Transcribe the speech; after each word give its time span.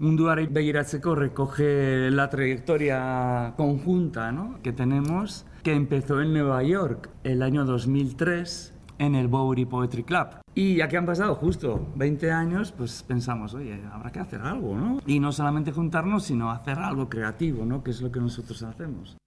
Munduari 0.00 0.46
begiratzeko 0.46 1.14
recoge 1.14 2.10
la 2.10 2.30
trayectoria 2.30 3.52
conjunta 3.58 4.32
¿no? 4.32 4.58
que 4.62 4.72
tenemos, 4.72 5.44
que 5.62 5.74
empezó 5.74 6.22
en 6.22 6.32
Nueva 6.32 6.62
York 6.62 7.10
el 7.22 7.42
año 7.42 7.66
2003 7.66 8.72
en 8.96 9.14
el 9.14 9.28
Bowery 9.28 9.66
Poetry 9.66 10.04
Club. 10.04 10.28
Y 10.54 10.76
ya 10.76 10.88
que 10.88 10.96
han 10.96 11.04
pasado 11.04 11.34
justo 11.34 11.92
20 11.96 12.32
años, 12.32 12.72
pues 12.72 13.02
pensamos, 13.02 13.52
oye, 13.52 13.78
habrá 13.92 14.10
que 14.10 14.20
hacer 14.20 14.40
algo, 14.40 14.74
¿no? 14.74 15.02
Y 15.04 15.20
no 15.20 15.32
solamente 15.32 15.70
juntarnos, 15.70 16.24
sino 16.24 16.50
hacer 16.50 16.78
algo 16.78 17.10
creativo, 17.10 17.66
¿no? 17.66 17.84
Que 17.84 17.90
es 17.90 18.00
lo 18.00 18.10
que 18.10 18.20
nosotros 18.20 18.62
hacemos. 18.62 19.18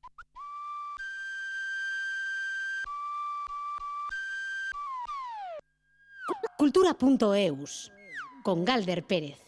Cultura.eus 6.58 7.92
con 8.42 8.66
Galder 8.66 9.04
Pérez. 9.04 9.43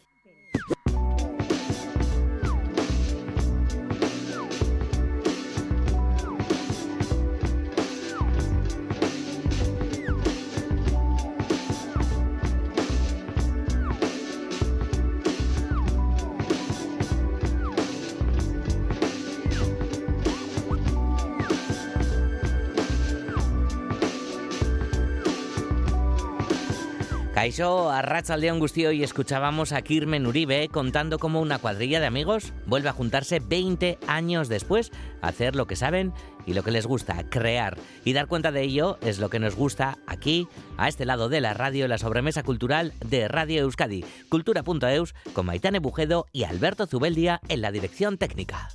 Caixo, 27.56 27.90
a 27.90 28.38
León 28.38 28.60
Gustío 28.60 28.92
y 28.92 29.02
escuchábamos 29.02 29.72
a 29.72 29.82
Kirmen 29.82 30.28
Uribe 30.28 30.68
contando 30.68 31.18
cómo 31.20 31.40
una 31.40 31.58
cuadrilla 31.58 32.02
de 32.02 32.06
amigos 32.06 32.52
vuelve 32.66 32.90
a 32.90 32.94
juntarse 32.94 33.40
20 33.40 33.98
años 34.08 34.50
después 34.50 34.92
a 35.22 35.30
hacer 35.30 35.56
lo 35.56 35.66
que 35.66 35.78
saben 35.78 36.12
y 36.46 36.54
lo 36.54 36.64
que 36.64 36.72
les 36.72 36.86
gusta, 36.86 37.30
crear. 37.30 37.78
Y 38.04 38.12
dar 38.12 38.28
cuenta 38.28 38.52
de 38.52 38.62
ello 38.62 38.98
es 39.02 39.20
lo 39.20 39.30
que 39.30 39.40
nos 39.40 39.56
gusta 39.56 39.98
aquí, 40.06 40.50
a 40.76 40.90
este 40.90 41.06
lado 41.06 41.30
de 41.30 41.40
la 41.40 41.54
radio, 41.54 41.88
la 41.88 41.98
sobremesa 41.98 42.44
cultural 42.44 42.92
de 43.06 43.30
Radio 43.30 43.62
Euskadi, 43.62 44.04
cultura.eus, 44.28 45.16
con 45.32 45.46
Maitane 45.46 45.80
Bujedo 45.80 46.26
y 46.34 46.44
Alberto 46.44 46.88
Zubeldia 46.88 47.40
en 47.48 47.62
la 47.62 47.72
dirección 47.72 48.18
técnica. 48.18 48.68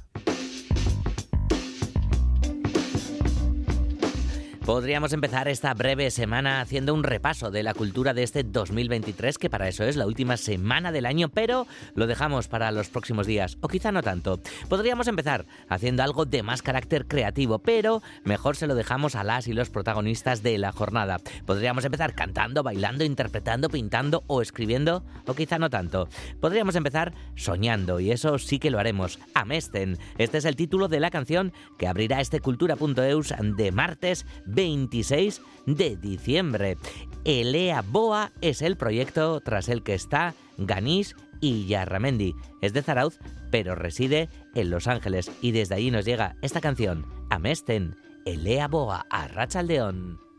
Podríamos 4.70 5.12
empezar 5.12 5.48
esta 5.48 5.74
breve 5.74 6.12
semana 6.12 6.60
haciendo 6.60 6.94
un 6.94 7.02
repaso 7.02 7.50
de 7.50 7.64
la 7.64 7.74
cultura 7.74 8.14
de 8.14 8.22
este 8.22 8.44
2023, 8.44 9.36
que 9.36 9.50
para 9.50 9.66
eso 9.66 9.82
es 9.82 9.96
la 9.96 10.06
última 10.06 10.36
semana 10.36 10.92
del 10.92 11.06
año, 11.06 11.28
pero 11.28 11.66
lo 11.96 12.06
dejamos 12.06 12.46
para 12.46 12.70
los 12.70 12.88
próximos 12.88 13.26
días, 13.26 13.58
o 13.62 13.66
quizá 13.66 13.90
no 13.90 14.00
tanto. 14.00 14.38
Podríamos 14.68 15.08
empezar 15.08 15.44
haciendo 15.68 16.04
algo 16.04 16.24
de 16.24 16.44
más 16.44 16.62
carácter 16.62 17.08
creativo, 17.08 17.58
pero 17.58 18.00
mejor 18.22 18.54
se 18.54 18.68
lo 18.68 18.76
dejamos 18.76 19.16
a 19.16 19.24
las 19.24 19.48
y 19.48 19.54
los 19.54 19.70
protagonistas 19.70 20.44
de 20.44 20.56
la 20.56 20.70
jornada. 20.70 21.18
Podríamos 21.46 21.84
empezar 21.84 22.14
cantando, 22.14 22.62
bailando, 22.62 23.02
interpretando, 23.02 23.70
pintando 23.70 24.22
o 24.28 24.40
escribiendo, 24.40 25.02
o 25.26 25.34
quizá 25.34 25.58
no 25.58 25.68
tanto. 25.68 26.08
Podríamos 26.38 26.76
empezar 26.76 27.12
soñando, 27.34 27.98
y 27.98 28.12
eso 28.12 28.38
sí 28.38 28.60
que 28.60 28.70
lo 28.70 28.78
haremos. 28.78 29.18
Amesten. 29.34 29.98
Este 30.16 30.38
es 30.38 30.44
el 30.44 30.54
título 30.54 30.86
de 30.86 31.00
la 31.00 31.10
canción 31.10 31.52
que 31.76 31.88
abrirá 31.88 32.20
este 32.20 32.38
cultura.eus 32.38 33.34
de 33.40 33.72
martes 33.72 34.26
26 34.60 35.40
de 35.64 35.96
diciembre. 35.96 36.76
Elea 37.24 37.80
Boa 37.80 38.30
es 38.42 38.60
el 38.60 38.76
proyecto 38.76 39.40
tras 39.40 39.70
el 39.70 39.82
que 39.82 39.94
está 39.94 40.34
Ganis 40.58 41.16
y 41.40 41.64
Yarramendi. 41.66 42.34
Es 42.60 42.74
de 42.74 42.82
Zarauz, 42.82 43.18
pero 43.50 43.74
reside 43.74 44.28
en 44.54 44.68
Los 44.68 44.86
Ángeles 44.86 45.32
y 45.40 45.52
desde 45.52 45.76
allí 45.76 45.90
nos 45.90 46.04
llega 46.04 46.36
esta 46.42 46.60
canción, 46.60 47.06
Amesten, 47.30 47.96
Elea 48.26 48.68
Boa, 48.68 49.06
a 49.08 49.28
Rachaldeón. 49.28 50.29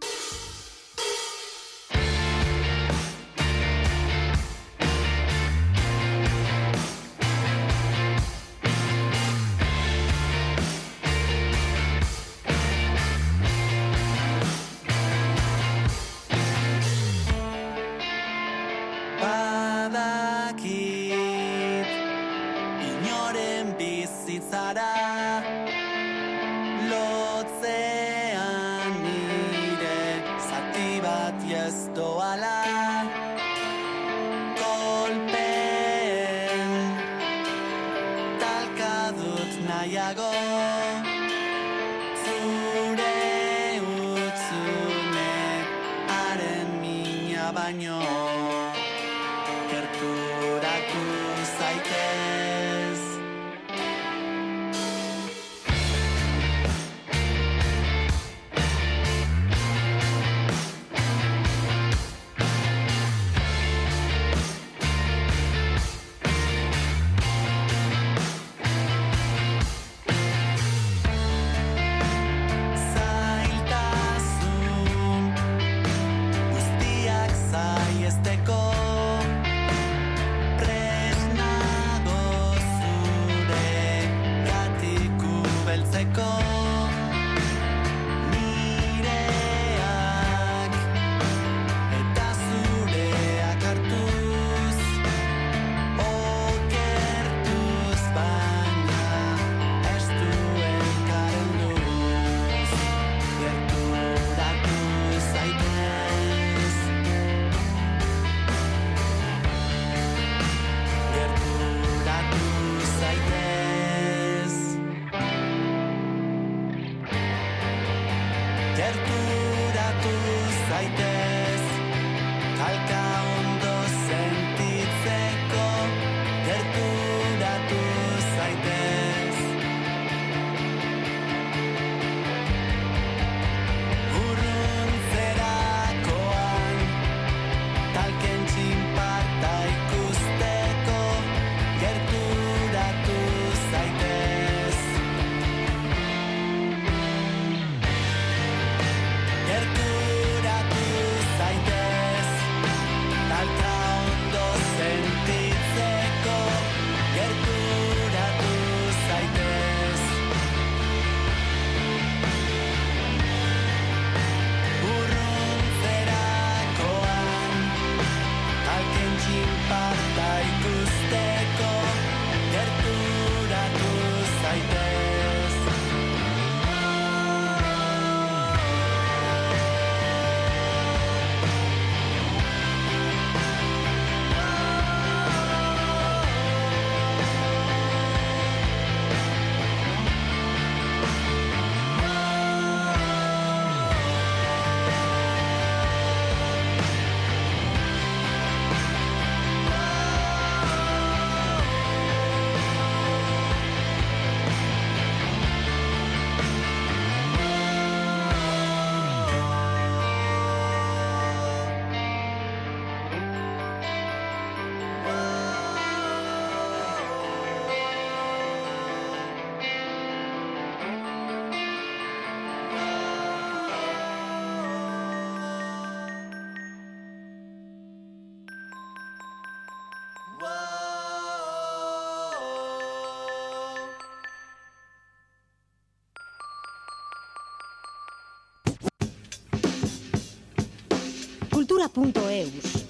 cultura.eus. 241.89 242.80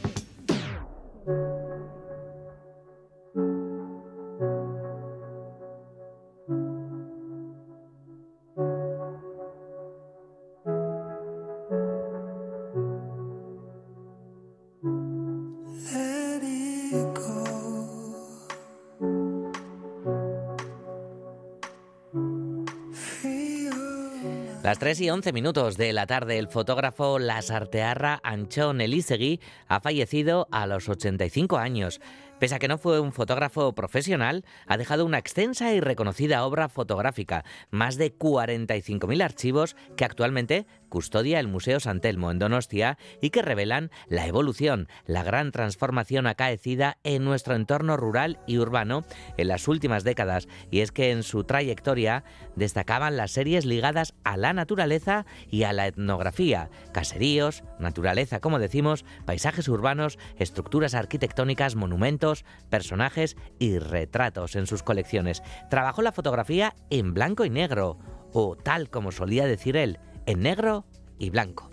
3 24.81 24.99
y 25.01 25.09
11 25.11 25.31
minutos 25.31 25.77
de 25.77 25.93
la 25.93 26.07
tarde, 26.07 26.39
el 26.39 26.47
fotógrafo 26.47 27.19
Lasartearra 27.19 28.19
Anchón 28.23 28.81
Elisegui 28.81 29.39
ha 29.67 29.79
fallecido 29.79 30.47
a 30.49 30.65
los 30.65 30.89
85 30.89 31.59
años. 31.59 32.01
Pese 32.41 32.55
a 32.55 32.59
que 32.59 32.67
no 32.67 32.79
fue 32.79 32.99
un 32.99 33.13
fotógrafo 33.13 33.75
profesional, 33.75 34.45
ha 34.65 34.77
dejado 34.77 35.05
una 35.05 35.19
extensa 35.19 35.75
y 35.75 35.79
reconocida 35.79 36.43
obra 36.43 36.69
fotográfica, 36.69 37.45
más 37.69 37.97
de 37.97 38.17
45.000 38.17 39.23
archivos 39.23 39.75
que 39.95 40.05
actualmente 40.05 40.65
custodia 40.89 41.39
el 41.39 41.47
Museo 41.47 41.79
San 41.79 42.01
Telmo 42.01 42.31
en 42.31 42.39
Donostia 42.39 42.97
y 43.21 43.29
que 43.29 43.43
revelan 43.43 43.91
la 44.07 44.25
evolución, 44.25 44.87
la 45.05 45.23
gran 45.23 45.51
transformación 45.51 46.25
acaecida 46.25 46.97
en 47.03 47.23
nuestro 47.23 47.53
entorno 47.53 47.95
rural 47.95 48.39
y 48.47 48.57
urbano 48.57 49.05
en 49.37 49.47
las 49.47 49.67
últimas 49.67 50.03
décadas. 50.03 50.47
Y 50.71 50.79
es 50.79 50.91
que 50.91 51.11
en 51.11 51.21
su 51.21 51.43
trayectoria 51.43 52.23
destacaban 52.55 53.17
las 53.17 53.31
series 53.31 53.65
ligadas 53.65 54.15
a 54.23 54.35
la 54.35 54.51
naturaleza 54.51 55.27
y 55.47 55.63
a 55.63 55.73
la 55.73 55.85
etnografía, 55.85 56.71
caseríos, 56.91 57.63
naturaleza, 57.77 58.39
como 58.39 58.57
decimos, 58.57 59.05
paisajes 59.25 59.67
urbanos, 59.67 60.17
estructuras 60.37 60.95
arquitectónicas, 60.95 61.75
monumentos, 61.75 62.30
personajes 62.69 63.35
y 63.59 63.79
retratos 63.79 64.55
en 64.55 64.67
sus 64.67 64.83
colecciones. 64.83 65.43
Trabajó 65.69 66.01
la 66.01 66.11
fotografía 66.11 66.73
en 66.89 67.13
blanco 67.13 67.45
y 67.45 67.49
negro, 67.49 67.97
o 68.33 68.55
tal 68.55 68.89
como 68.89 69.11
solía 69.11 69.45
decir 69.45 69.77
él, 69.77 69.99
en 70.25 70.41
negro 70.41 70.85
y 71.17 71.29
blanco. 71.29 71.69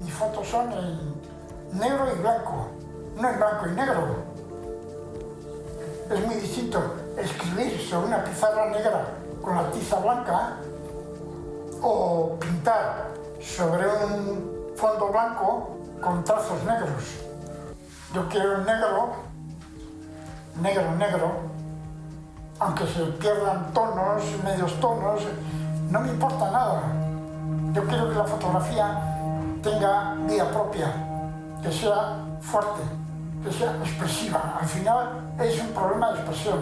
Mis 0.00 0.12
fotos 0.12 0.48
son 0.48 0.72
en 0.72 1.78
negro 1.78 2.08
y 2.14 2.20
blanco, 2.20 2.70
no 3.16 3.30
en 3.30 3.36
blanco 3.36 3.68
y 3.68 3.74
negro. 3.74 4.24
Es 6.10 6.26
muy 6.26 6.34
distinto 6.36 6.96
escribir 7.16 7.78
sobre 7.80 8.08
una 8.08 8.24
pizarra 8.24 8.70
negra 8.70 9.06
con 9.40 9.54
la 9.54 9.70
tiza 9.70 10.00
blanca 10.00 10.56
o 11.82 12.36
pintar 12.40 13.10
sobre 13.40 13.86
un 13.86 14.72
fondo 14.76 15.08
blanco 15.08 15.78
con 16.00 16.24
trazos 16.24 16.62
negros. 16.64 17.16
Yo 18.12 18.28
quiero 18.28 18.56
el 18.56 18.64
negro 18.64 19.29
negro, 20.60 20.92
negro, 20.96 21.32
aunque 22.58 22.86
se 22.86 23.04
pierdan 23.18 23.72
tonos, 23.72 24.22
medios 24.44 24.78
tonos, 24.80 25.22
no 25.90 26.00
me 26.00 26.08
importa 26.08 26.50
nada. 26.50 26.82
Yo 27.72 27.84
quiero 27.86 28.10
que 28.10 28.16
la 28.16 28.24
fotografía 28.24 28.98
tenga 29.62 30.14
vida 30.28 30.50
propia, 30.50 30.92
que 31.62 31.72
sea 31.72 32.16
fuerte, 32.40 32.82
que 33.44 33.52
sea 33.52 33.72
expresiva. 33.84 34.58
Al 34.60 34.66
final 34.66 35.32
es 35.38 35.60
un 35.60 35.68
problema 35.68 36.12
de 36.12 36.20
expresión, 36.20 36.58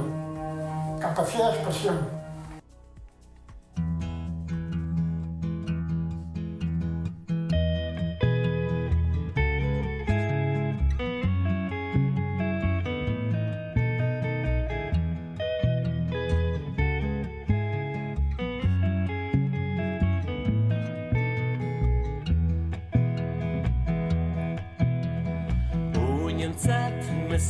capacidad 1.01 1.51
de 1.51 1.57
expresión. 1.57 2.18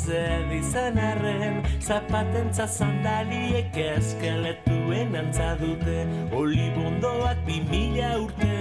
Zer 0.08 0.52
izan 0.56 0.96
arren 0.98 1.60
Zapatentza 1.84 2.66
sandaliek 2.66 3.76
eskeletuen 3.76 5.16
antza 5.20 5.50
dute. 5.60 5.98
Olibondoak 6.40 7.38
bi 7.46 7.56
mila 7.70 8.10
urte 8.24 8.56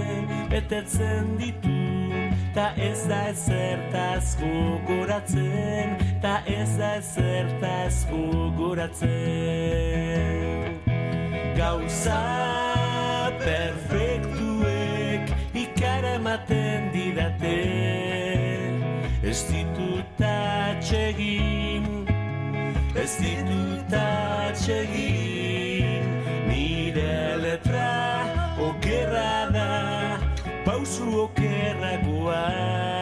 betetzen 0.52 1.26
ditu 1.40 1.76
Ta 2.56 2.68
ez 2.90 3.02
da 3.10 3.22
ezertaz 3.32 4.28
gogoratzen 4.42 5.88
Ta 6.22 6.36
ez 6.60 6.72
da 6.80 6.96
ezertaz 7.02 7.96
gogoratzen. 8.12 9.08
Gauza 11.58 12.24
perfektuek 13.44 15.24
ikaramaten 15.64 16.80
didate 16.94 17.58
Ez 19.24 19.42
ditut 19.50 19.97
atsegin 20.88 22.08
Ez 22.96 23.20
ditut 23.20 23.94
atsegin 23.94 26.06
Nire 26.48 27.36
letra 27.44 27.92
okerra 28.68 29.52
da 29.52 29.68
Pauzu 30.66 31.08
okerragoa 31.28 32.97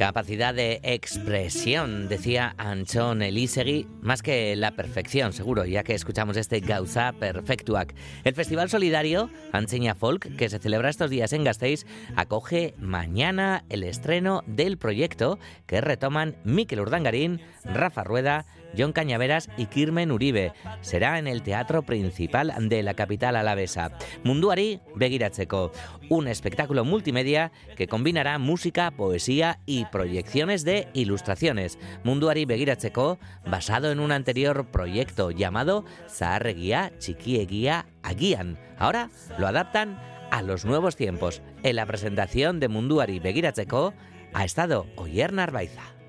Capacidad 0.00 0.54
de 0.54 0.80
expresión, 0.82 2.08
decía 2.08 2.54
Anchón 2.56 3.20
Elisegui, 3.20 3.86
más 4.00 4.22
que 4.22 4.56
la 4.56 4.70
perfección, 4.70 5.34
seguro, 5.34 5.66
ya 5.66 5.82
que 5.82 5.92
escuchamos 5.92 6.38
este 6.38 6.60
Gauza 6.60 7.12
Perfectuac. 7.12 7.94
El 8.24 8.34
Festival 8.34 8.70
Solidario 8.70 9.28
Anseña 9.52 9.94
Folk, 9.94 10.36
que 10.38 10.48
se 10.48 10.58
celebra 10.58 10.88
estos 10.88 11.10
días 11.10 11.34
en 11.34 11.44
Gasteiz, 11.44 11.84
acoge 12.16 12.72
mañana 12.78 13.66
el 13.68 13.84
estreno 13.84 14.42
del 14.46 14.78
proyecto 14.78 15.38
que 15.66 15.82
retoman 15.82 16.34
Miquel 16.44 16.80
Urdangarín, 16.80 17.42
Rafa 17.62 18.02
Rueda, 18.02 18.46
John 18.76 18.92
Cañaveras 18.92 19.48
y 19.56 19.66
Kirmen 19.66 20.12
Uribe. 20.12 20.52
Será 20.80 21.18
en 21.18 21.26
el 21.26 21.42
teatro 21.42 21.82
principal 21.82 22.52
de 22.68 22.82
la 22.82 22.94
capital 22.94 23.36
alavesa. 23.36 23.92
Munduari 24.24 24.80
Begiratzeko, 24.94 25.72
un 26.08 26.28
espectáculo 26.28 26.84
multimedia 26.84 27.52
que 27.76 27.88
combinará 27.88 28.38
música, 28.38 28.90
poesía 28.90 29.60
y 29.66 29.84
proyecciones 29.86 30.64
de 30.64 30.88
ilustraciones. 30.92 31.78
Munduari 32.04 32.44
Begiratzeko, 32.44 33.18
basado 33.46 33.90
en 33.90 34.00
un 34.00 34.12
anterior 34.12 34.66
proyecto 34.66 35.30
llamado 35.30 35.84
Zaharregia 36.08 36.92
Txikiegia 36.98 37.86
Agian. 38.02 38.58
Ahora 38.78 39.10
lo 39.38 39.46
adaptan 39.46 39.98
a 40.30 40.42
los 40.42 40.64
nuevos 40.64 40.96
tiempos. 40.96 41.42
En 41.62 41.76
la 41.76 41.86
presentación 41.86 42.60
de 42.60 42.68
Munduari 42.68 43.18
Begiratzeko 43.18 43.94
ha 44.32 44.44
estado 44.44 44.86
Oyer 44.96 45.32
Narbaiza. 45.32 45.99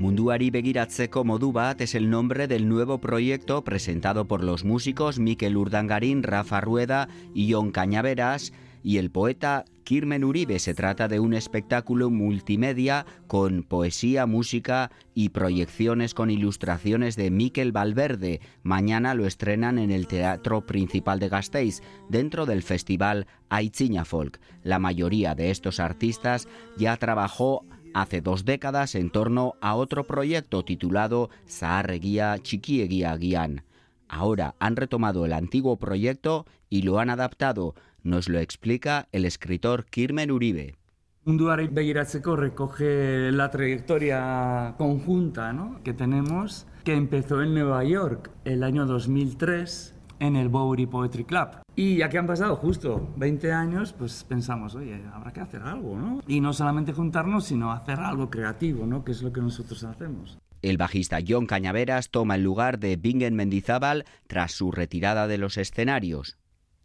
Munduari 0.00 0.46
begiratzeko 0.48 1.26
modu 1.28 1.50
bat 1.52 1.82
es 1.84 1.94
el 1.94 2.08
nombre 2.08 2.46
del 2.48 2.66
nuevo 2.70 3.02
proyecto 3.02 3.62
presentado 3.64 4.26
por 4.26 4.42
los 4.42 4.64
músicos 4.64 5.18
Miquel 5.18 5.58
Urdangarín, 5.58 6.22
Rafa 6.22 6.62
Rueda 6.62 7.10
y 7.34 7.52
John 7.52 7.70
Cañaveras 7.70 8.54
y 8.82 8.96
el 8.96 9.10
poeta 9.10 9.66
Kirmen 9.84 10.24
Uribe. 10.24 10.58
Se 10.58 10.72
trata 10.72 11.06
de 11.06 11.20
un 11.20 11.34
espectáculo 11.34 12.08
multimedia 12.08 13.04
con 13.26 13.62
poesía, 13.62 14.24
música 14.24 14.90
y 15.14 15.28
proyecciones 15.28 16.14
con 16.14 16.30
ilustraciones 16.30 17.14
de 17.16 17.30
Miquel 17.30 17.70
Valverde. 17.70 18.40
Mañana 18.62 19.12
lo 19.12 19.26
estrenan 19.26 19.78
en 19.78 19.90
el 19.90 20.06
Teatro 20.06 20.64
Principal 20.64 21.18
de 21.18 21.28
Gasteiz, 21.28 21.82
dentro 22.08 22.46
del 22.46 22.62
festival 22.62 23.26
Aichiña 23.50 24.06
Folk. 24.06 24.40
La 24.62 24.78
mayoría 24.78 25.34
de 25.34 25.50
estos 25.50 25.78
artistas 25.78 26.48
ya 26.78 26.96
trabajó 26.96 27.66
hace 27.94 28.20
dos 28.20 28.44
décadas 28.44 28.94
en 28.94 29.10
torno 29.10 29.54
a 29.60 29.74
otro 29.74 30.06
proyecto 30.06 30.64
titulado 30.64 31.30
Zaharregia 31.48 32.36
Txikiegia 32.38 33.16
Guián. 33.16 33.64
Ahora 34.08 34.54
han 34.58 34.76
retomado 34.76 35.24
el 35.24 35.32
antiguo 35.32 35.78
proyecto 35.78 36.46
y 36.68 36.82
lo 36.82 36.98
han 36.98 37.10
adaptado. 37.10 37.74
Nos 38.02 38.28
lo 38.28 38.38
explica 38.38 39.08
el 39.12 39.24
escritor 39.24 39.84
Kirmen 39.86 40.30
Uribe. 40.30 40.76
Munduari 41.24 41.68
Begiratzeko 41.68 42.34
recoge 42.34 43.30
la 43.30 43.50
trayectoria 43.50 44.74
conjunta 44.78 45.52
¿no? 45.52 45.80
que 45.84 45.92
tenemos, 45.92 46.66
que 46.82 46.94
empezó 46.94 47.42
en 47.42 47.54
Nueva 47.54 47.84
York 47.84 48.30
el 48.44 48.62
año 48.62 48.86
2003 48.86 49.99
en 50.20 50.36
el 50.36 50.48
Bowery 50.48 50.86
Poetry 50.86 51.24
Club. 51.24 51.48
Y 51.74 51.96
ya 51.96 52.08
que 52.08 52.18
han 52.18 52.26
pasado 52.26 52.54
justo 52.56 53.12
20 53.16 53.52
años, 53.52 53.92
pues 53.92 54.22
pensamos, 54.24 54.74
oye, 54.74 55.02
habrá 55.12 55.32
que 55.32 55.40
hacer 55.40 55.62
algo, 55.62 55.96
¿no? 55.96 56.20
Y 56.28 56.40
no 56.40 56.52
solamente 56.52 56.92
juntarnos, 56.92 57.46
sino 57.46 57.72
hacer 57.72 57.98
algo 57.98 58.30
creativo, 58.30 58.86
¿no? 58.86 59.02
Que 59.02 59.12
es 59.12 59.22
lo 59.22 59.32
que 59.32 59.40
nosotros 59.40 59.82
hacemos. 59.82 60.38
El 60.62 60.76
bajista 60.76 61.18
John 61.26 61.46
Cañaveras 61.46 62.10
toma 62.10 62.34
el 62.34 62.44
lugar 62.44 62.78
de 62.78 62.96
Bingen 62.96 63.34
Mendizábal 63.34 64.04
tras 64.26 64.52
su 64.52 64.70
retirada 64.70 65.26
de 65.26 65.38
los 65.38 65.56
escenarios. 65.56 66.36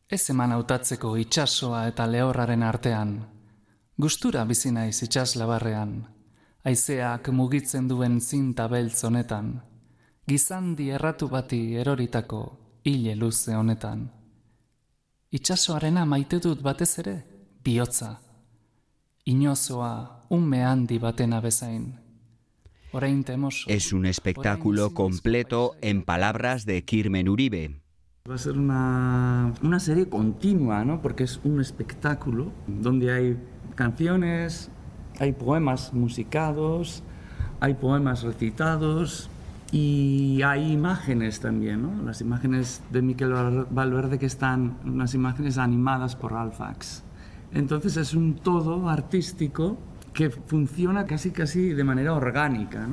Ez 0.08 0.30
eman 0.30 0.54
hautatzeko 0.54 1.18
itsasoa 1.18 1.88
eta 1.89 2.06
lehorraren 2.08 2.63
artean. 2.63 3.15
Gustura 3.98 4.44
bizi 4.46 4.72
naiz 4.72 5.01
itsaslabarrean. 5.04 5.96
Haizeak 6.63 7.32
mugitzen 7.34 7.89
duen 7.89 8.22
zinta 8.22 8.68
beltz 8.68 9.04
honetan. 9.04 9.63
Gizandi 10.30 10.92
erratu 10.94 11.27
bati 11.27 11.75
eroritako 11.82 12.64
hile 12.86 13.15
luze 13.15 13.56
honetan. 13.56 14.06
Itsasoarena 15.32 16.06
maite 16.06 16.39
dut 16.39 16.62
batez 16.62 17.00
ere, 17.01 17.15
bihotza. 17.65 18.20
Inozoa 19.25 19.92
ume 20.30 20.62
handi 20.63 21.00
batena 21.00 21.42
bezain. 21.42 21.94
Es 23.68 23.92
un 23.92 24.06
espectáculo 24.06 24.94
completo 24.94 25.75
en 25.82 26.04
palabras 26.04 26.65
de 26.65 26.86
Kirmen 26.86 27.27
Uribe. 27.27 27.82
Va 28.30 28.36
a 28.36 28.38
ser 28.38 28.58
una, 28.58 29.54
una 29.62 29.80
serie 29.82 30.08
continua, 30.08 30.86
¿no? 30.86 31.01
Porque 31.01 31.25
es 31.25 31.42
un 31.44 31.60
espectáculo 31.60 32.54
donde 32.68 33.12
hay 33.12 33.38
canciones, 33.75 34.70
hay 35.20 35.34
poemas 35.34 35.94
musicados, 35.94 37.04
hay 37.60 37.74
poemas 37.74 38.24
recitados 38.24 39.30
y 39.72 40.41
hay 40.43 40.72
imágenes 40.72 41.39
también, 41.39 41.81
¿no? 41.81 42.03
Las 42.03 42.22
imágenes 42.22 42.81
de 42.91 43.01
Miquel 43.01 43.31
Val- 43.34 43.67
Valverde 43.69 44.19
que 44.19 44.25
están, 44.25 44.77
unas 44.86 45.13
imágenes 45.13 45.57
animadas 45.57 46.15
por 46.15 46.34
Alfax. 46.34 47.03
Entonces 47.53 47.98
es 47.98 48.13
un 48.13 48.36
todo 48.36 48.89
artístico 48.89 49.77
que 50.13 50.29
funciona 50.29 51.05
casi 51.05 51.31
casi 51.31 51.69
de 51.69 51.84
manera 51.84 52.13
orgánica. 52.13 52.88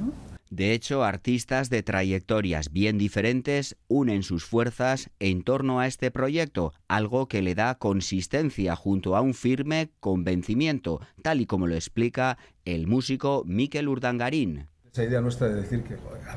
De 0.50 0.72
hecho, 0.72 1.02
artistas 1.02 1.70
de 1.70 1.82
trayectorias 1.82 2.70
bien 2.72 2.98
diferentes 2.98 3.76
unen 3.88 4.22
sus 4.22 4.44
fuerzas 4.44 5.08
en 5.18 5.44
torno 5.44 5.80
a 5.80 5.86
este 5.86 6.10
proyecto, 6.10 6.74
algo 6.88 7.26
que 7.26 7.40
le 7.40 7.54
da 7.54 7.76
consistencia 7.76 8.76
junto 8.76 9.16
a 9.16 9.22
un 9.22 9.32
firme 9.32 9.92
convencimiento, 9.98 11.00
tal 11.22 11.40
y 11.40 11.46
como 11.46 11.66
lo 11.66 11.74
explica 11.74 12.36
el 12.66 12.86
músico 12.86 13.44
Miquel 13.46 13.88
Urdangarín. 13.88 14.66
Esa 14.92 15.04
idea 15.04 15.22
nuestra 15.22 15.48
de 15.48 15.54
decir 15.54 15.84
que 15.84 15.96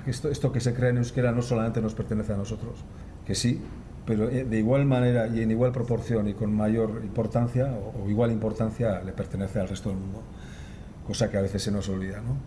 esto, 0.09 0.49
que 0.53 0.61
se 0.61 0.73
crea 0.73 0.89
en 0.89 0.95
euskera 0.95 1.33
no 1.33 1.41
solamente 1.41 1.81
nos 1.81 1.93
pertenece 1.93 2.31
a 2.31 2.37
nosotros, 2.37 2.85
que 3.27 3.35
sí, 3.35 3.59
pero 4.05 4.29
eh, 4.29 4.45
de 4.45 4.57
igual 4.57 4.85
manera 4.85 5.27
y 5.27 5.41
en 5.41 5.51
igual 5.51 5.73
proporción 5.73 6.29
y 6.29 6.35
con 6.35 6.55
mayor 6.55 7.01
importancia 7.03 7.65
o, 7.65 8.09
igual 8.09 8.31
importancia 8.31 9.01
le 9.01 9.11
pertenece 9.11 9.59
al 9.59 9.67
resto 9.67 9.89
del 9.89 9.97
mundo, 9.97 10.21
cosa 11.05 11.29
que 11.29 11.37
a 11.37 11.41
veces 11.41 11.63
se 11.63 11.71
nos 11.71 11.89
olvida, 11.89 12.21
¿no? 12.21 12.37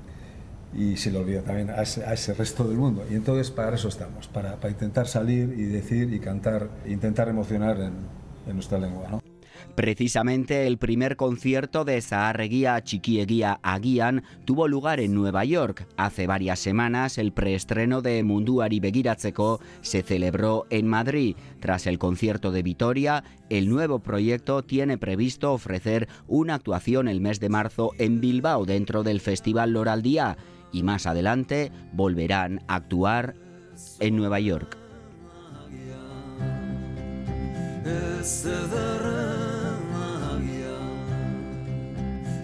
Y 0.81 0.97
se 0.97 1.11
le 1.11 1.19
olvida 1.19 1.43
también 1.43 1.69
a 1.69 1.83
ese, 1.83 2.03
a 2.03 2.15
ese 2.15 2.33
resto 2.33 2.65
del 2.67 2.79
mundo. 2.79 3.05
Y 3.11 3.15
entonces 3.15 3.51
para 3.51 3.75
eso 3.77 3.89
estamos, 3.89 4.29
para, 4.29 4.57
para 4.57 4.71
intentar 4.71 5.09
salir 5.09 5.53
y 5.59 5.65
decir 5.65 6.11
y 6.15 6.21
cantar, 6.21 6.71
intentar 6.87 7.29
emocionar 7.29 7.77
en, 7.83 7.93
en 8.47 8.55
nuestra 8.55 8.79
lengua, 8.79 9.09
¿no? 9.11 9.28
Precisamente 9.79 10.67
el 10.67 10.77
primer 10.77 11.15
concierto 11.15 11.85
de 11.85 12.03
Zaharregia 12.03 12.81
Txikiegia 12.81 13.61
Agian 13.63 14.25
tuvo 14.45 14.67
lugar 14.67 14.99
en 14.99 15.15
Nueva 15.15 15.45
York. 15.45 15.87
Hace 15.97 16.27
varias 16.27 16.59
semanas 16.59 17.17
el 17.17 17.31
preestreno 17.31 18.03
de 18.03 18.25
Munduari 18.25 18.81
Begiratzeko 18.81 19.61
se 19.81 20.03
celebró 20.03 20.67
en 20.71 20.89
Madrid. 20.89 21.37
Tras 21.61 21.87
el 21.87 22.01
concierto 22.01 22.51
de 22.51 22.65
Vitoria, 22.65 23.23
el 23.51 23.69
nuevo 23.69 24.01
proyecto 24.01 24.65
tiene 24.65 24.99
previsto 24.99 25.53
ofrecer 25.53 26.09
una 26.27 26.55
actuación 26.55 27.07
el 27.07 27.21
mes 27.21 27.39
de 27.39 27.49
marzo 27.49 27.93
en 27.99 28.21
Bilbao 28.21 28.67
dentro 28.67 29.05
del 29.05 29.21
Festival 29.21 29.75
Loraldía 29.75 30.39
y 30.73 30.83
más 30.83 31.07
adelante 31.07 31.71
volverán 31.93 32.63
a 32.67 32.75
actuar 32.75 33.37
en 34.01 34.17
Nueva 34.17 34.41
York. 34.41 34.77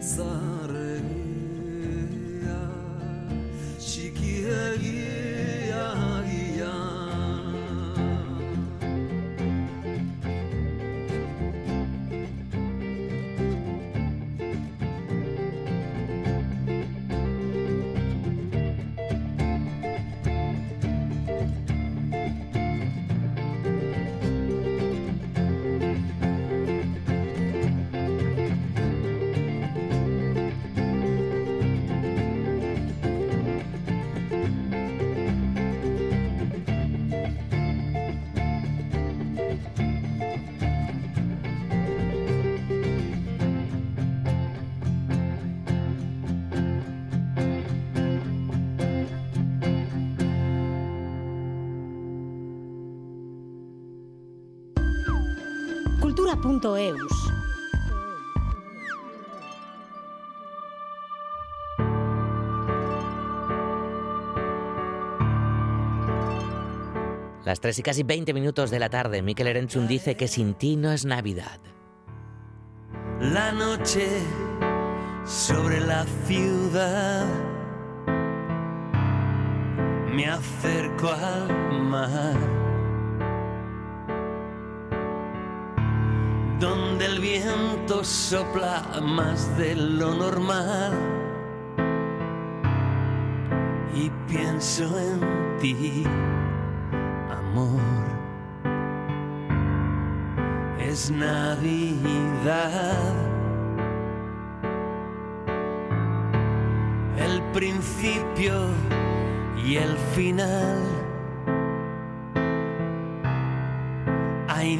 zarea 0.04 1.00
txikiegia 3.80 5.03
Cultura.eus. 56.42 57.32
Las 67.44 67.60
3 67.60 67.78
y 67.78 67.82
casi 67.82 68.02
20 68.02 68.32
minutos 68.32 68.70
de 68.70 68.78
la 68.78 68.88
tarde, 68.88 69.22
Miquel 69.22 69.48
Erenchun 69.48 69.86
dice 69.86 70.16
que 70.16 70.28
sin 70.28 70.54
ti 70.54 70.76
no 70.76 70.92
es 70.92 71.04
Navidad. 71.04 71.60
La 73.20 73.52
noche 73.52 74.08
sobre 75.24 75.80
la 75.80 76.04
ciudad 76.26 77.26
Me 80.10 80.26
acerco 80.26 81.10
al 81.10 81.82
mar 81.82 82.63
Donde 86.60 87.06
el 87.06 87.20
viento 87.20 88.04
sopla 88.04 88.82
más 89.02 89.56
de 89.58 89.74
lo 89.74 90.14
normal 90.14 90.92
Y 93.94 94.10
pienso 94.28 94.84
en 94.98 95.58
ti, 95.60 96.04
amor 97.30 98.04
es 100.94 101.10
Navidad. 101.10 102.94
El 107.16 107.42
principio 107.52 108.68
y 109.66 109.76
el 109.76 109.96
final. 110.14 111.03
Y 114.74 114.76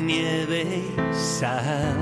sal. 1.13 1.95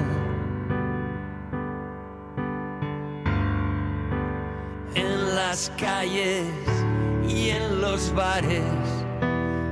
En 4.94 5.34
las 5.34 5.70
calles 5.76 6.46
y 7.28 7.50
en 7.50 7.82
los 7.82 8.14
bares 8.14 8.64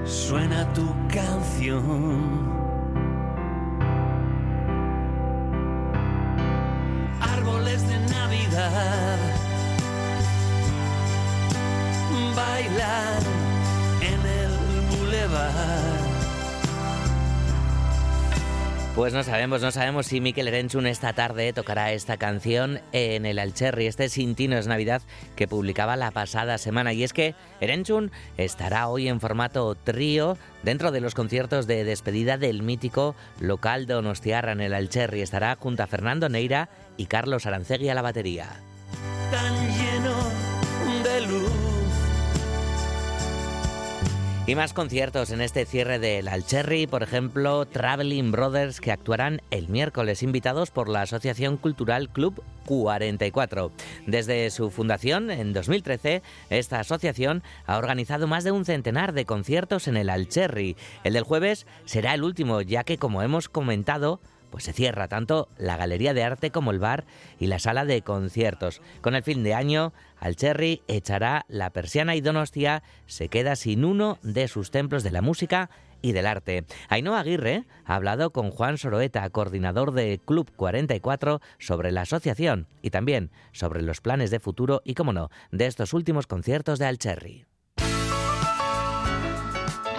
suena 0.04 0.70
tu 0.74 0.86
canción. 1.08 2.59
Pues 19.00 19.14
no 19.14 19.24
sabemos, 19.24 19.62
no 19.62 19.70
sabemos 19.70 20.04
si 20.04 20.20
Mikel 20.20 20.48
Erenchun 20.48 20.86
esta 20.86 21.14
tarde 21.14 21.54
tocará 21.54 21.90
esta 21.90 22.18
canción 22.18 22.82
en 22.92 23.24
el 23.24 23.38
Alcherri, 23.38 23.86
este 23.86 24.10
Sintino 24.10 24.58
es 24.58 24.66
Navidad 24.66 25.00
que 25.36 25.48
publicaba 25.48 25.96
la 25.96 26.10
pasada 26.10 26.58
semana. 26.58 26.92
Y 26.92 27.02
es 27.02 27.14
que 27.14 27.34
Erenchun 27.62 28.12
estará 28.36 28.88
hoy 28.88 29.08
en 29.08 29.18
formato 29.18 29.74
trío 29.74 30.36
dentro 30.62 30.90
de 30.90 31.00
los 31.00 31.14
conciertos 31.14 31.66
de 31.66 31.84
despedida 31.84 32.36
del 32.36 32.62
mítico 32.62 33.16
local 33.40 33.86
Donostiarra 33.86 34.52
en 34.52 34.60
el 34.60 34.74
Alcherri. 34.74 35.22
Estará 35.22 35.56
junto 35.58 35.82
a 35.82 35.86
Fernando 35.86 36.28
Neira 36.28 36.68
y 36.98 37.06
Carlos 37.06 37.46
Arancegui 37.46 37.88
a 37.88 37.94
la 37.94 38.02
batería. 38.02 38.50
tan 39.30 39.54
lleno 39.78 40.49
Y 44.50 44.56
más 44.56 44.72
conciertos 44.72 45.30
en 45.30 45.42
este 45.42 45.64
cierre 45.64 46.00
del 46.00 46.26
Alcherri, 46.26 46.88
por 46.88 47.04
ejemplo, 47.04 47.66
Traveling 47.66 48.32
Brothers, 48.32 48.80
que 48.80 48.90
actuarán 48.90 49.42
el 49.52 49.68
miércoles, 49.68 50.24
invitados 50.24 50.72
por 50.72 50.88
la 50.88 51.02
Asociación 51.02 51.56
Cultural 51.56 52.08
Club 52.08 52.42
44. 52.66 53.70
Desde 54.08 54.50
su 54.50 54.72
fundación 54.72 55.30
en 55.30 55.52
2013, 55.52 56.22
esta 56.48 56.80
asociación 56.80 57.44
ha 57.64 57.78
organizado 57.78 58.26
más 58.26 58.42
de 58.42 58.50
un 58.50 58.64
centenar 58.64 59.12
de 59.12 59.24
conciertos 59.24 59.86
en 59.86 59.96
el 59.96 60.10
Alcherri. 60.10 60.76
El 61.04 61.12
del 61.12 61.22
jueves 61.22 61.64
será 61.84 62.12
el 62.14 62.24
último, 62.24 62.60
ya 62.60 62.82
que, 62.82 62.98
como 62.98 63.22
hemos 63.22 63.48
comentado, 63.48 64.18
pues 64.50 64.64
se 64.64 64.72
cierra 64.72 65.08
tanto 65.08 65.48
la 65.58 65.76
galería 65.76 66.14
de 66.14 66.24
arte 66.24 66.50
como 66.50 66.70
el 66.70 66.78
bar 66.78 67.04
y 67.38 67.46
la 67.46 67.58
sala 67.58 67.84
de 67.84 68.02
conciertos. 68.02 68.82
Con 69.00 69.14
el 69.14 69.22
fin 69.22 69.42
de 69.42 69.54
año, 69.54 69.92
Alcherri 70.18 70.82
echará 70.88 71.46
la 71.48 71.70
persiana 71.70 72.16
y 72.16 72.20
Donostia 72.20 72.82
se 73.06 73.28
queda 73.28 73.56
sin 73.56 73.84
uno 73.84 74.18
de 74.22 74.48
sus 74.48 74.70
templos 74.70 75.02
de 75.02 75.10
la 75.10 75.22
música 75.22 75.70
y 76.02 76.12
del 76.12 76.26
arte. 76.26 76.64
Ainhoa 76.88 77.20
Aguirre 77.20 77.64
ha 77.84 77.94
hablado 77.94 78.30
con 78.30 78.50
Juan 78.50 78.78
Soroeta, 78.78 79.28
coordinador 79.30 79.92
de 79.92 80.20
Club 80.24 80.50
44, 80.56 81.40
sobre 81.58 81.92
la 81.92 82.02
asociación 82.02 82.66
y 82.82 82.90
también 82.90 83.30
sobre 83.52 83.82
los 83.82 84.00
planes 84.00 84.30
de 84.30 84.40
futuro 84.40 84.82
y, 84.84 84.94
como 84.94 85.12
no, 85.12 85.30
de 85.50 85.66
estos 85.66 85.92
últimos 85.92 86.26
conciertos 86.26 86.78
de 86.78 86.86
Alcherri. 86.86 87.49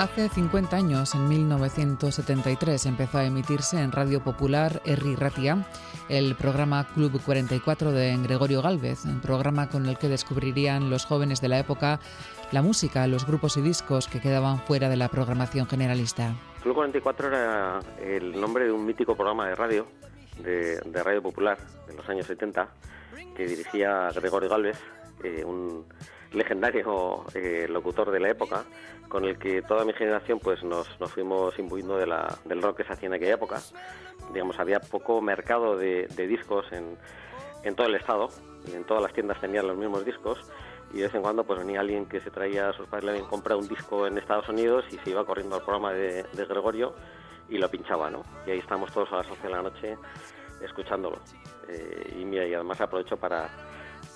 Hace 0.01 0.29
50 0.29 0.75
años, 0.75 1.13
en 1.13 1.27
1973, 1.27 2.87
empezó 2.87 3.19
a 3.19 3.23
emitirse 3.23 3.79
en 3.79 3.91
Radio 3.91 4.23
Popular 4.23 4.81
Herri 4.83 5.15
Ratia 5.15 5.63
el 6.09 6.35
programa 6.35 6.87
Club 6.95 7.21
44 7.23 7.91
de 7.91 8.17
Gregorio 8.17 8.63
Galvez, 8.63 9.05
un 9.05 9.21
programa 9.21 9.69
con 9.69 9.85
el 9.85 9.99
que 9.99 10.09
descubrirían 10.09 10.89
los 10.89 11.05
jóvenes 11.05 11.39
de 11.39 11.49
la 11.49 11.59
época 11.59 11.99
la 12.51 12.63
música, 12.63 13.05
los 13.05 13.27
grupos 13.27 13.57
y 13.57 13.61
discos 13.61 14.07
que 14.07 14.19
quedaban 14.19 14.57
fuera 14.61 14.89
de 14.89 14.97
la 14.97 15.07
programación 15.07 15.67
generalista. 15.67 16.33
Club 16.63 16.73
44 16.73 17.27
era 17.27 17.79
el 18.01 18.41
nombre 18.41 18.65
de 18.65 18.71
un 18.71 18.83
mítico 18.83 19.13
programa 19.13 19.49
de 19.49 19.53
radio, 19.53 19.85
de, 20.41 20.81
Radio 21.03 21.21
Popular, 21.21 21.59
de 21.85 21.93
los 21.93 22.09
años 22.09 22.25
70, 22.25 22.67
que 23.35 23.45
dirigía 23.45 24.09
Gregorio 24.15 24.49
Galvez, 24.49 24.79
eh, 25.23 25.45
legendario 26.31 27.25
eh, 27.33 27.67
locutor 27.69 28.11
de 28.11 28.19
la 28.19 28.29
época, 28.29 28.63
con 29.07 29.25
el 29.25 29.37
que 29.37 29.61
toda 29.61 29.85
mi 29.85 29.93
generación 29.93 30.39
pues 30.39 30.63
nos, 30.63 30.99
nos 30.99 31.11
fuimos 31.11 31.57
imbuiendo 31.59 31.97
de 31.97 32.07
la, 32.07 32.37
del 32.45 32.61
rock 32.61 32.77
que 32.77 32.83
se 32.83 32.93
hacía 32.93 33.07
en 33.07 33.13
aquella 33.15 33.33
época. 33.33 33.59
Digamos, 34.33 34.59
había 34.59 34.79
poco 34.79 35.21
mercado 35.21 35.75
de, 35.75 36.07
de 36.15 36.27
discos 36.27 36.65
en, 36.71 36.97
en 37.63 37.75
todo 37.75 37.87
el 37.87 37.95
estado, 37.95 38.29
en 38.73 38.83
todas 38.85 39.03
las 39.03 39.13
tiendas 39.13 39.39
tenían 39.41 39.67
los 39.67 39.77
mismos 39.77 40.05
discos, 40.05 40.39
y 40.93 40.97
de 40.97 41.03
vez 41.03 41.15
en 41.15 41.21
cuando 41.21 41.43
pues 41.43 41.59
venía 41.59 41.79
alguien 41.79 42.05
que 42.05 42.19
se 42.19 42.31
traía 42.31 42.69
a 42.69 42.73
sus 42.73 42.87
padres 42.87 43.05
le 43.05 43.11
habían 43.11 43.27
comprado 43.27 43.59
un 43.59 43.67
disco 43.67 44.07
en 44.07 44.17
Estados 44.17 44.49
Unidos 44.49 44.85
y 44.91 44.97
se 44.97 45.09
iba 45.09 45.25
corriendo 45.25 45.55
al 45.55 45.61
programa 45.61 45.93
de, 45.93 46.23
de 46.23 46.45
Gregorio 46.45 46.93
y 47.49 47.57
lo 47.57 47.69
pinchaba, 47.69 48.09
¿no? 48.09 48.23
Y 48.45 48.51
ahí 48.51 48.59
estamos 48.59 48.91
todos 48.91 49.11
a 49.13 49.17
las 49.17 49.29
11 49.29 49.43
de 49.43 49.49
la 49.49 49.61
noche 49.61 49.97
escuchándolo. 50.61 51.19
Eh, 51.67 52.17
y 52.19 52.25
mira, 52.25 52.45
y 52.45 52.53
además 52.53 52.79
aprovecho 52.81 53.17
para, 53.17 53.49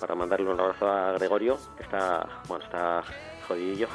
para 0.00 0.14
mandarle 0.14 0.50
un 0.50 0.60
abrazo 0.60 0.88
a 0.88 1.12
Gregorio, 1.12 1.58
que 1.76 1.82
está, 1.82 2.42
bueno, 2.48 2.64
está 2.64 3.02
jodidillo. 3.46 3.88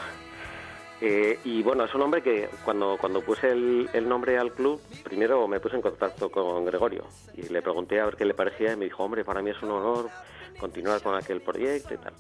Eh, 1.03 1.39
y 1.45 1.63
bueno, 1.63 1.85
es 1.85 1.95
un 1.95 2.01
hombre 2.03 2.21
que 2.21 2.47
cuando, 2.63 2.95
cuando 2.99 3.21
puse 3.21 3.49
el, 3.49 4.07
nombre 4.07 4.37
al 4.37 4.53
club, 4.53 4.79
primero 5.03 5.47
me 5.47 5.59
puse 5.59 5.75
en 5.75 5.81
contacto 5.81 6.29
con 6.29 6.63
Gregorio 6.63 7.05
y 7.33 7.41
le 7.49 7.63
pregunté 7.63 7.99
a 7.99 8.05
ver 8.05 8.15
qué 8.15 8.23
le 8.23 8.35
parecía 8.35 8.73
y 8.73 8.77
me 8.77 8.85
dijo, 8.85 9.03
hombre, 9.03 9.25
para 9.25 9.41
mí 9.41 9.49
es 9.49 9.61
un 9.63 9.71
honor 9.71 10.09
continuar 10.59 11.01
con 11.01 11.15
aquel 11.15 11.41
proyecto 11.41 11.95
y 11.95 11.97
tal. 11.97 12.13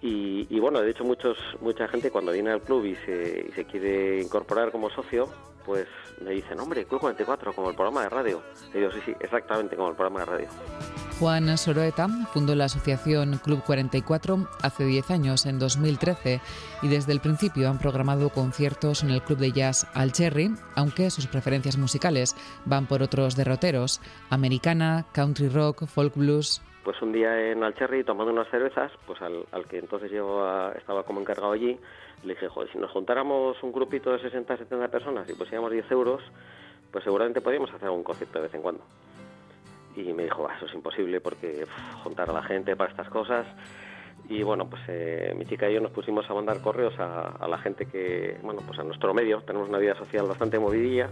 Y, 0.00 0.46
y, 0.48 0.60
bueno, 0.60 0.80
de 0.80 0.90
hecho 0.90 1.02
muchos, 1.02 1.36
mucha 1.60 1.88
gente 1.88 2.12
cuando 2.12 2.30
viene 2.30 2.52
al 2.52 2.62
club 2.62 2.84
y 2.84 2.94
se, 3.04 3.46
y 3.48 3.52
se 3.52 3.64
quiere 3.64 4.20
incorporar 4.20 4.70
como 4.70 4.90
socio, 4.90 5.28
pues 5.68 5.86
me 6.24 6.30
dicen, 6.30 6.58
hombre, 6.58 6.86
Club 6.86 6.98
44, 6.98 7.52
como 7.52 7.68
el 7.68 7.76
programa 7.76 8.00
de 8.00 8.08
radio. 8.08 8.42
Y 8.72 8.78
digo, 8.78 8.90
sí, 8.90 9.00
sí, 9.04 9.14
exactamente 9.20 9.76
como 9.76 9.90
el 9.90 9.94
programa 9.94 10.20
de 10.20 10.24
radio. 10.24 10.48
Juan 11.20 11.58
Soroeta 11.58 12.08
fundó 12.32 12.54
la 12.54 12.64
asociación 12.64 13.38
Club 13.44 13.62
44 13.64 14.48
hace 14.62 14.84
10 14.86 15.10
años, 15.10 15.44
en 15.44 15.58
2013, 15.58 16.40
y 16.80 16.88
desde 16.88 17.12
el 17.12 17.20
principio 17.20 17.68
han 17.68 17.78
programado 17.78 18.30
conciertos 18.30 19.02
en 19.02 19.10
el 19.10 19.20
Club 19.20 19.40
de 19.40 19.52
Jazz 19.52 19.86
Al 19.92 20.12
Cherry, 20.12 20.54
aunque 20.74 21.10
sus 21.10 21.26
preferencias 21.26 21.76
musicales 21.76 22.34
van 22.64 22.86
por 22.86 23.02
otros 23.02 23.36
derroteros, 23.36 24.00
americana, 24.30 25.04
country 25.12 25.50
rock, 25.50 25.86
folk 25.86 26.14
blues, 26.16 26.62
pues 26.88 27.02
un 27.02 27.12
día 27.12 27.50
en 27.50 27.62
Alcherry 27.62 28.02
tomando 28.02 28.32
unas 28.32 28.48
cervezas, 28.48 28.90
pues 29.06 29.20
al, 29.20 29.44
al 29.52 29.66
que 29.66 29.76
entonces 29.76 30.10
yo 30.10 30.42
a, 30.42 30.72
estaba 30.72 31.02
como 31.02 31.20
encargado 31.20 31.52
allí, 31.52 31.78
le 32.22 32.32
dije, 32.32 32.48
joder, 32.48 32.72
si 32.72 32.78
nos 32.78 32.90
juntáramos 32.90 33.62
un 33.62 33.72
grupito 33.72 34.10
de 34.10 34.18
60, 34.20 34.56
70 34.56 34.88
personas 34.88 35.28
y 35.28 35.34
pusiéramos 35.34 35.70
10 35.70 35.90
euros, 35.90 36.22
pues 36.90 37.04
seguramente 37.04 37.42
podríamos 37.42 37.70
hacer 37.74 37.90
un 37.90 38.02
concierto 38.02 38.38
de 38.38 38.44
vez 38.44 38.54
en 38.54 38.62
cuando. 38.62 38.82
Y 39.96 40.14
me 40.14 40.22
dijo, 40.22 40.48
eso 40.50 40.64
es 40.64 40.72
imposible 40.72 41.20
porque 41.20 41.66
juntar 42.02 42.30
a 42.30 42.32
la 42.32 42.42
gente 42.42 42.74
para 42.74 42.90
estas 42.90 43.10
cosas. 43.10 43.46
Y 44.28 44.42
bueno, 44.42 44.68
pues 44.68 44.82
eh, 44.88 45.34
mi 45.36 45.46
chica 45.46 45.70
y 45.70 45.74
yo 45.74 45.80
nos 45.80 45.90
pusimos 45.90 46.28
a 46.28 46.34
mandar 46.34 46.60
correos 46.60 46.92
a, 46.98 47.28
a, 47.40 47.48
la 47.48 47.58
gente 47.58 47.86
que, 47.86 48.38
bueno, 48.42 48.60
pues 48.66 48.78
a 48.78 48.84
nuestro 48.84 49.14
medio, 49.14 49.40
tenemos 49.42 49.68
una 49.68 49.78
vida 49.78 49.94
social 49.96 50.26
bastante 50.26 50.58
movidilla 50.58 51.08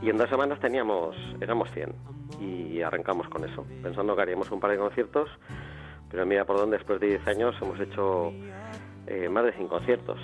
y 0.00 0.08
en 0.08 0.16
dos 0.16 0.30
semanas 0.30 0.58
teníamos, 0.60 1.14
éramos 1.40 1.70
100 1.72 1.92
y 2.40 2.80
arrancamos 2.80 3.28
con 3.28 3.44
eso, 3.44 3.66
pensando 3.82 4.16
que 4.16 4.22
haríamos 4.22 4.50
un 4.50 4.60
par 4.60 4.70
de 4.70 4.78
conciertos, 4.78 5.28
pero 6.10 6.24
mira 6.24 6.44
por 6.44 6.56
dónde 6.56 6.78
después 6.78 7.00
de 7.00 7.08
10 7.08 7.26
años 7.28 7.54
hemos 7.60 7.78
hecho 7.80 8.32
eh, 9.06 9.28
más 9.28 9.44
de 9.44 9.52
100 9.52 9.68
conciertos. 9.68 10.18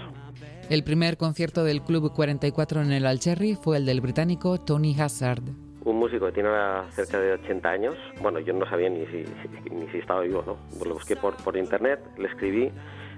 El 0.71 0.85
primer 0.85 1.17
concierto 1.17 1.65
del 1.65 1.83
Club 1.83 2.13
44 2.15 2.83
en 2.83 2.93
el 2.93 3.07
Alcherry 3.07 3.55
fue 3.55 3.77
el 3.77 3.87
del 3.87 4.01
británico 4.01 4.59
Tony 4.59 4.99
Hazard. 4.99 5.43
Un 5.85 5.97
músico 5.97 6.27
que 6.27 6.33
tiene 6.33 6.51
cerca 6.91 7.19
de 7.19 7.33
80 7.33 7.69
años, 7.71 7.97
bueno, 8.21 8.39
yo 8.41 8.53
no 8.53 8.67
sabía 8.67 8.91
ni 8.91 9.07
si, 9.07 9.25
ni 9.71 9.89
si 9.89 9.99
estaba 9.99 10.21
vivo, 10.21 10.45
¿no? 10.47 10.85
Lo 10.85 10.95
busqué 10.95 11.17
por, 11.17 11.37
por 11.37 11.57
internet, 11.57 12.01
le 12.19 12.29
escribí, 12.29 12.71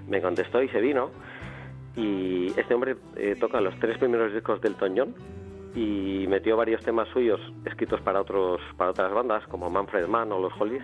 me 0.07 0.21
contestó 0.21 0.61
y 0.61 0.69
se 0.69 0.79
vino. 0.79 1.11
Y 1.95 2.47
este 2.59 2.73
hombre 2.73 2.95
eh, 3.15 3.35
toca 3.39 3.61
los 3.61 3.77
tres 3.79 3.97
primeros 3.97 4.33
discos 4.33 4.59
del 4.61 4.75
Toñón, 4.75 5.13
y 5.75 6.25
metió 6.27 6.55
varios 6.55 6.83
temas 6.83 7.07
suyos 7.09 7.39
escritos 7.65 7.99
para 8.01 8.21
otros 8.21 8.61
para 8.77 8.91
otras 8.91 9.11
bandas 9.11 9.45
como 9.47 9.69
Manfred 9.69 10.07
Mann 10.07 10.31
o 10.31 10.39
los 10.39 10.53
Hollies 10.59 10.83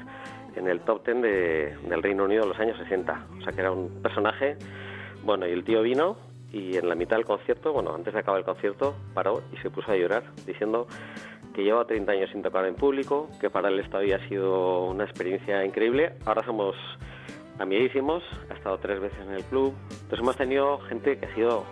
en 0.55 0.67
el 0.67 0.81
top 0.81 1.03
ten 1.03 1.21
de, 1.21 1.77
del 1.87 2.01
Reino 2.01 2.25
Unido 2.25 2.43
de 2.43 2.49
los 2.49 2.59
años 2.59 2.77
60 2.77 3.27
o 3.39 3.43
sea 3.43 3.53
que 3.53 3.61
era 3.61 3.71
un 3.71 4.01
personaje 4.01 4.57
bueno 5.23 5.47
y 5.47 5.51
el 5.51 5.63
tío 5.63 5.83
vino 5.83 6.17
y 6.51 6.77
en 6.77 6.89
la 6.89 6.95
mitad 6.95 7.17
del 7.17 7.25
concierto 7.25 7.71
bueno 7.71 7.93
antes 7.93 8.13
de 8.13 8.19
acabar 8.19 8.39
el 8.39 8.45
concierto 8.45 8.95
paró 9.13 9.43
y 9.53 9.57
se 9.57 9.69
puso 9.69 9.91
a 9.91 9.95
llorar 9.95 10.23
diciendo 10.47 10.87
que 11.59 11.65
lleva 11.65 11.85
30 11.85 12.11
años 12.11 12.29
sin 12.31 12.41
tocar 12.41 12.65
en 12.65 12.75
público 12.75 13.29
que 13.41 13.49
para 13.49 13.67
él 13.67 13.79
esto 13.79 13.97
había 13.97 14.25
sido 14.29 14.85
una 14.85 15.03
experiencia 15.03 15.65
increíble 15.65 16.13
ahora 16.25 16.43
somos 16.45 16.75
amiguísimos 17.59 18.23
ha 18.49 18.53
estado 18.53 18.77
tres 18.77 19.01
veces 19.01 19.19
en 19.27 19.33
el 19.33 19.43
club 19.43 19.73
entonces 19.89 20.19
hemos 20.19 20.37
tenido 20.37 20.79
gente 20.79 21.17
que 21.17 21.25
ha 21.25 21.35
sido 21.35 21.65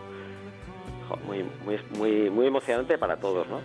muy, 1.26 1.46
muy, 1.64 1.80
muy, 1.98 2.30
muy 2.30 2.48
emocionante 2.48 2.98
para 2.98 3.18
todos, 3.18 3.48
¿no? 3.48 3.62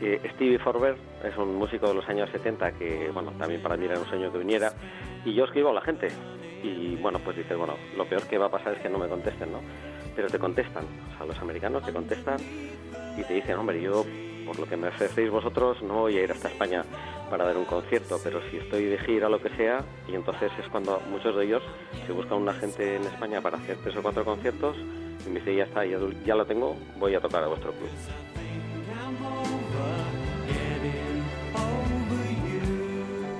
Eh, 0.00 0.20
Stevie 0.34 0.58
Forber 0.58 0.96
es 1.22 1.36
un 1.36 1.56
músico 1.56 1.86
de 1.88 1.94
los 1.94 2.08
años 2.08 2.28
70 2.30 2.72
que, 2.72 3.10
bueno, 3.12 3.32
también 3.38 3.62
para 3.62 3.76
mí 3.76 3.84
era 3.84 3.98
un 3.98 4.06
sueño 4.06 4.32
que 4.32 4.38
viniera. 4.38 4.72
Y 5.24 5.34
yo 5.34 5.44
escribo 5.44 5.70
a 5.70 5.74
la 5.74 5.80
gente. 5.82 6.08
Y, 6.62 6.96
bueno, 6.96 7.20
pues 7.24 7.36
dices, 7.36 7.56
bueno, 7.56 7.74
lo 7.96 8.04
peor 8.06 8.22
que 8.26 8.38
va 8.38 8.46
a 8.46 8.50
pasar 8.50 8.74
es 8.74 8.80
que 8.80 8.88
no 8.88 8.98
me 8.98 9.08
contesten, 9.08 9.52
¿no? 9.52 9.60
Pero 10.14 10.28
te 10.28 10.38
contestan. 10.38 10.84
O 11.14 11.16
sea, 11.16 11.26
los 11.26 11.38
americanos 11.38 11.84
te 11.84 11.92
contestan 11.92 12.38
y 13.16 13.22
te 13.22 13.34
dicen, 13.34 13.56
hombre, 13.56 13.80
yo, 13.80 14.04
por 14.46 14.58
lo 14.58 14.66
que 14.66 14.76
me 14.76 14.88
ofrecéis 14.88 15.30
vosotros, 15.30 15.82
no 15.82 16.00
voy 16.00 16.18
a 16.18 16.22
ir 16.22 16.32
hasta 16.32 16.48
España 16.48 16.84
para 17.30 17.44
dar 17.44 17.56
un 17.56 17.64
concierto, 17.64 18.18
pero 18.22 18.40
si 18.50 18.58
estoy 18.58 18.84
de 18.84 18.98
gira 18.98 19.28
lo 19.28 19.40
que 19.40 19.48
sea, 19.56 19.84
y 20.08 20.14
entonces 20.14 20.52
es 20.58 20.68
cuando 20.68 21.00
muchos 21.10 21.34
de 21.36 21.44
ellos 21.44 21.62
se 22.06 22.12
buscan 22.12 22.38
una 22.38 22.52
gente 22.52 22.96
en 22.96 23.04
España 23.04 23.40
para 23.40 23.58
hacer 23.58 23.78
tres 23.82 23.96
o 23.96 24.02
cuatro 24.02 24.24
conciertos 24.24 24.76
y 25.26 25.30
me 25.30 25.40
dice, 25.40 25.56
ya 25.56 25.64
está, 25.64 25.84
ya, 25.86 25.98
ya 26.24 26.34
lo 26.34 26.44
tengo, 26.44 26.76
voy 26.98 27.14
a 27.14 27.20
tocar 27.20 27.44
a 27.44 27.46
vuestro 27.46 27.72
club. 27.72 27.88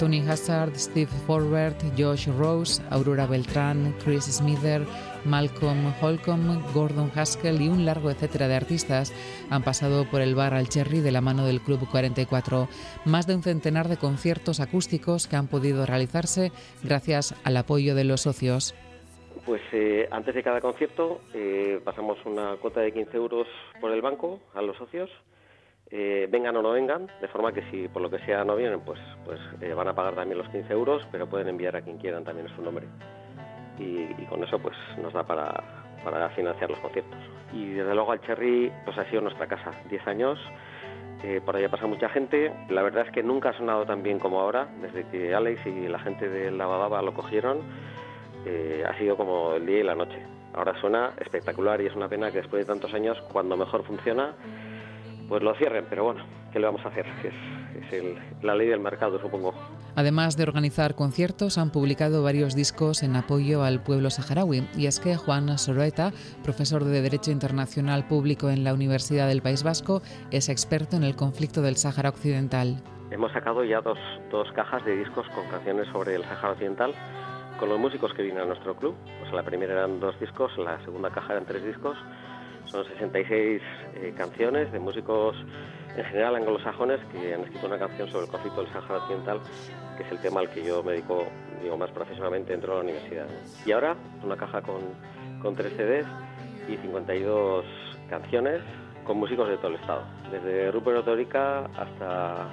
Tony 0.03 0.19
Hazard, 0.19 0.75
Steve 0.75 1.13
Forward, 1.29 1.77
Josh 1.97 2.27
Rose, 2.27 2.83
Aurora 2.91 3.25
Beltrán, 3.25 3.95
Chris 4.03 4.25
Smither, 4.25 4.83
Malcolm 5.25 5.95
Holcomb, 6.01 6.61
Gordon 6.75 7.09
Haskell 7.15 7.61
y 7.61 7.69
un 7.69 7.85
largo 7.85 8.11
etcétera 8.11 8.49
de 8.49 8.57
artistas 8.57 9.15
han 9.49 9.63
pasado 9.63 10.05
por 10.11 10.21
el 10.21 10.35
bar 10.35 10.55
Al 10.55 10.69
Cherry 10.69 10.99
de 10.99 11.13
la 11.13 11.21
mano 11.21 11.47
del 11.47 11.61
Club 11.61 11.89
44. 11.89 12.67
Más 13.05 13.29
de 13.29 13.37
un 13.37 13.45
centenar 13.45 13.87
de 13.87 13.97
conciertos 13.97 14.59
acústicos 14.59 15.29
que 15.29 15.37
han 15.37 15.47
podido 15.47 15.87
realizarse 15.87 16.51
gracias 16.83 17.37
al 17.45 17.57
apoyo 17.57 17.95
de 17.95 18.03
los 18.03 18.23
socios. 18.23 18.75
Pues 19.47 19.63
eh, 19.71 20.09
antes 20.11 20.35
de 20.35 20.43
cada 20.43 20.61
concierto 20.61 21.21
eh, 21.33 21.81
pasamos 21.85 22.19
una 22.27 22.57
cuota 22.57 22.81
de 22.81 22.93
15 22.93 23.17
euros 23.17 23.47
por 23.81 23.93
el 23.93 24.03
banco 24.03 24.41
a 24.53 24.63
los 24.63 24.77
socios, 24.77 25.11
eh, 25.93 26.27
vengan 26.31 26.57
o 26.57 26.63
no 26.63 26.73
vengan, 26.73 27.07
de 27.21 27.29
forma 27.29 27.53
que 27.53 27.63
si 27.71 27.87
por 27.87 28.03
lo 28.03 28.11
que 28.11 28.19
sea 28.21 28.45
no 28.45 28.57
vienen, 28.57 28.81
pues, 28.81 28.99
pues 29.25 29.39
van 29.77 29.89
a 29.89 29.95
pagar 29.95 30.15
también 30.15 30.39
los 30.39 30.49
15 30.49 30.73
euros, 30.73 31.07
pero 31.13 31.29
pueden 31.29 31.49
enviar 31.49 31.77
a 31.77 31.83
quien 31.83 31.99
quieran 31.99 32.25
también 32.25 32.49
su 32.57 32.63
nombre. 32.63 32.87
Y, 33.79 34.07
con 34.27 34.43
eso 34.43 34.59
pues 34.59 34.77
nos 35.03 35.13
da 35.13 35.23
para, 35.25 35.53
para, 36.03 36.31
financiar 36.31 36.71
los 36.71 36.79
conciertos. 36.79 37.19
Y 37.53 37.71
desde 37.71 37.95
luego 37.95 38.13
al 38.13 38.21
Cherry 38.23 38.73
pues 38.85 38.97
ha 38.97 39.05
sido 39.11 39.21
nuestra 39.21 39.47
casa, 39.47 39.71
10 39.91 40.07
años. 40.07 40.39
por 41.45 41.57
ahí 41.57 41.65
ha 41.65 41.69
pasado 41.69 41.89
mucha 41.89 42.09
gente. 42.09 42.53
La 42.71 42.83
verdad 42.83 43.07
es 43.07 43.13
que 43.13 43.23
nunca 43.23 43.51
ha 43.51 43.53
sonado 43.53 43.85
tan 43.85 44.03
bien 44.03 44.19
como 44.19 44.41
ahora, 44.41 44.69
desde 44.81 45.07
que 45.09 45.35
Alex 45.35 45.67
y 45.67 45.89
la 45.89 45.99
gente 45.99 46.29
de 46.29 46.51
La 46.51 46.67
Bababa 46.67 47.03
lo 47.03 47.13
cogieron 47.13 47.59
eh, 48.45 48.85
ha 48.89 48.97
sido 48.99 49.17
como 49.17 49.55
el 49.55 49.67
día 49.67 49.81
y 49.81 49.83
la 49.83 49.95
noche. 49.95 50.19
Ahora 50.55 50.79
suena 50.81 51.13
espectacular 51.19 51.81
y 51.81 51.87
es 51.87 51.95
una 51.95 52.09
pena 52.09 52.31
que 52.31 52.39
después 52.39 52.67
de 52.67 52.73
tantos 52.73 52.93
años, 52.93 53.21
cuando 53.33 53.57
mejor 53.57 53.85
funciona, 53.85 54.35
pues 55.33 55.43
lo 55.43 55.55
cierren. 55.55 55.87
Pero 55.89 56.05
bueno, 56.05 56.27
¿qué 56.53 56.61
le 56.61 56.67
vamos 56.67 56.85
a 56.85 56.89
hacer? 56.89 57.07
Es, 57.25 57.33
la 58.43 58.55
ley 58.55 58.69
del 58.69 58.81
mercado, 58.81 59.19
supongo. 59.19 59.55
Además 59.97 60.37
de 60.37 60.43
organizar 60.43 60.95
conciertos, 60.95 61.57
han 61.57 61.71
publicado 61.71 62.23
varios 62.23 62.55
discos 62.55 63.03
en 63.03 63.17
apoyo 63.17 63.65
al 63.65 63.83
pueblo 63.83 64.11
saharaui. 64.11 64.69
Y 64.77 64.87
es 64.87 65.01
que 65.01 65.17
Juan 65.17 65.57
Soroeta, 65.57 66.13
profesor 66.43 66.85
de 66.85 67.01
Derecho 67.01 67.31
Internacional 67.31 68.07
Público 68.07 68.51
en 68.51 68.63
la 68.63 68.75
Universidad 68.75 69.27
del 69.27 69.41
País 69.41 69.63
Vasco, 69.63 70.03
es 70.31 70.51
experto 70.51 70.97
en 70.97 71.03
el 71.03 71.17
conflicto 71.17 71.63
del 71.63 71.77
Sáhara 71.77 72.11
Occidental. 72.11 72.83
Hemos 73.11 73.33
sacado 73.33 73.65
ya 73.65 73.81
dos, 73.81 73.99
dos 74.31 74.53
cajas 74.53 74.85
de 74.85 74.97
discos 74.97 75.27
con 75.35 75.49
canciones 75.49 75.89
sobre 75.93 76.15
el 76.15 76.25
Sáhara 76.25 76.51
Occidental 76.51 76.95
con 77.59 77.71
los 77.71 77.79
músicos 77.79 78.13
que 78.13 78.23
vienen 78.23 78.43
a 78.43 78.47
nuestro 78.47 78.77
club. 78.77 78.95
Pues 79.21 79.33
la 79.33 79.45
primera 79.45 79.73
eran 79.73 79.99
dos 79.99 80.19
discos, 80.21 80.51
la 80.59 80.79
segunda 80.85 81.09
caja 81.09 81.33
eran 81.33 81.47
tres 81.47 81.65
discos. 81.65 81.97
Son 82.67 82.85
66 82.85 83.63
eh, 83.95 84.15
canciones 84.17 84.73
de 84.73 84.79
músicos 84.79 85.37
en 85.97 86.05
general 86.05 86.37
anglosajones 86.37 87.01
que 87.13 87.35
han 87.35 87.43
escrito 87.43 87.67
una 87.67 87.79
canción 87.79 88.09
sobre 88.09 88.25
el 88.25 88.31
conflicto 88.31 88.63
del 88.63 88.73
Sahara 88.73 88.99
Occidental, 88.99 89.41
que 89.97 90.05
es 90.05 90.13
el 90.13 90.19
tema 90.21 90.41
al 90.41 90.49
que 90.51 90.65
yo 90.65 90.83
me 90.83 90.93
dedico 90.93 91.27
digo, 91.63 91.77
más 91.77 91.91
profesionalmente 91.91 92.53
dentro 92.53 92.73
de 92.73 92.79
la 92.79 92.85
universidad. 92.85 93.27
Y 93.65 93.73
ahora 93.73 93.97
una 94.23 94.37
caja 94.37 94.63
con, 94.63 94.81
con 95.41 95.55
tres 95.55 95.73
CDs 95.75 96.07
y 96.69 96.77
52 96.77 97.65
canciones 98.09 98.61
con 99.05 99.19
músicos 99.19 99.49
de 99.49 99.57
todo 99.57 99.69
el 99.69 99.75
estado, 99.77 100.05
desde 100.31 100.71
Rupert 100.71 100.99
Otorica 100.99 101.65
hasta 101.77 102.47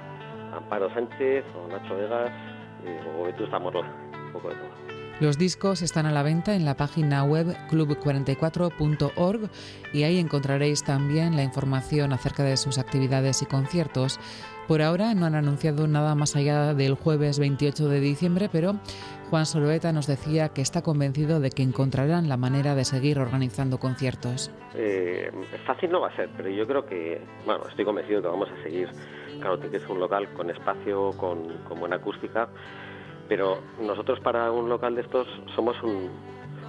Amparo 0.52 0.92
Sánchez 0.92 1.44
o 1.54 1.68
Nacho 1.68 1.96
Vegas 1.96 2.30
eh, 2.84 3.00
o 3.16 3.24
Vetusta 3.24 3.58
Morla, 3.58 3.86
un 4.30 4.32
poco 4.32 4.48
de 4.50 4.54
todo. 4.56 5.00
Los 5.20 5.36
discos 5.36 5.82
están 5.82 6.06
a 6.06 6.12
la 6.12 6.22
venta 6.22 6.54
en 6.54 6.64
la 6.64 6.78
página 6.78 7.24
web 7.24 7.54
club44.org 7.70 9.50
y 9.92 10.04
ahí 10.04 10.18
encontraréis 10.18 10.82
también 10.82 11.36
la 11.36 11.42
información 11.42 12.14
acerca 12.14 12.42
de 12.42 12.56
sus 12.56 12.78
actividades 12.78 13.42
y 13.42 13.46
conciertos. 13.46 14.18
Por 14.66 14.80
ahora 14.80 15.12
no 15.12 15.26
han 15.26 15.34
anunciado 15.34 15.86
nada 15.86 16.14
más 16.14 16.36
allá 16.36 16.72
del 16.72 16.94
jueves 16.94 17.38
28 17.38 17.88
de 17.88 18.00
diciembre, 18.00 18.48
pero 18.50 18.76
Juan 19.28 19.44
Soloeta 19.44 19.92
nos 19.92 20.06
decía 20.06 20.50
que 20.50 20.62
está 20.62 20.80
convencido 20.80 21.38
de 21.38 21.50
que 21.50 21.62
encontrarán 21.62 22.30
la 22.30 22.38
manera 22.38 22.74
de 22.74 22.86
seguir 22.86 23.18
organizando 23.18 23.76
conciertos. 23.78 24.50
Eh, 24.74 25.30
fácil 25.66 25.90
no 25.90 26.00
va 26.00 26.08
a 26.08 26.16
ser, 26.16 26.30
pero 26.34 26.48
yo 26.48 26.66
creo 26.66 26.86
que, 26.86 27.20
bueno, 27.44 27.64
estoy 27.68 27.84
convencido 27.84 28.20
de 28.20 28.22
que 28.22 28.30
vamos 28.30 28.48
a 28.48 28.62
seguir. 28.62 28.88
Claro, 29.38 29.60
que 29.60 29.76
es 29.76 29.88
un 29.88 30.00
local 30.00 30.32
con 30.32 30.48
espacio, 30.50 31.10
con, 31.18 31.58
con 31.68 31.78
buena 31.78 31.96
acústica 31.96 32.48
pero 33.30 33.58
nosotros 33.80 34.18
para 34.18 34.50
un 34.50 34.68
local 34.68 34.96
de 34.96 35.02
estos 35.02 35.28
somos 35.54 35.76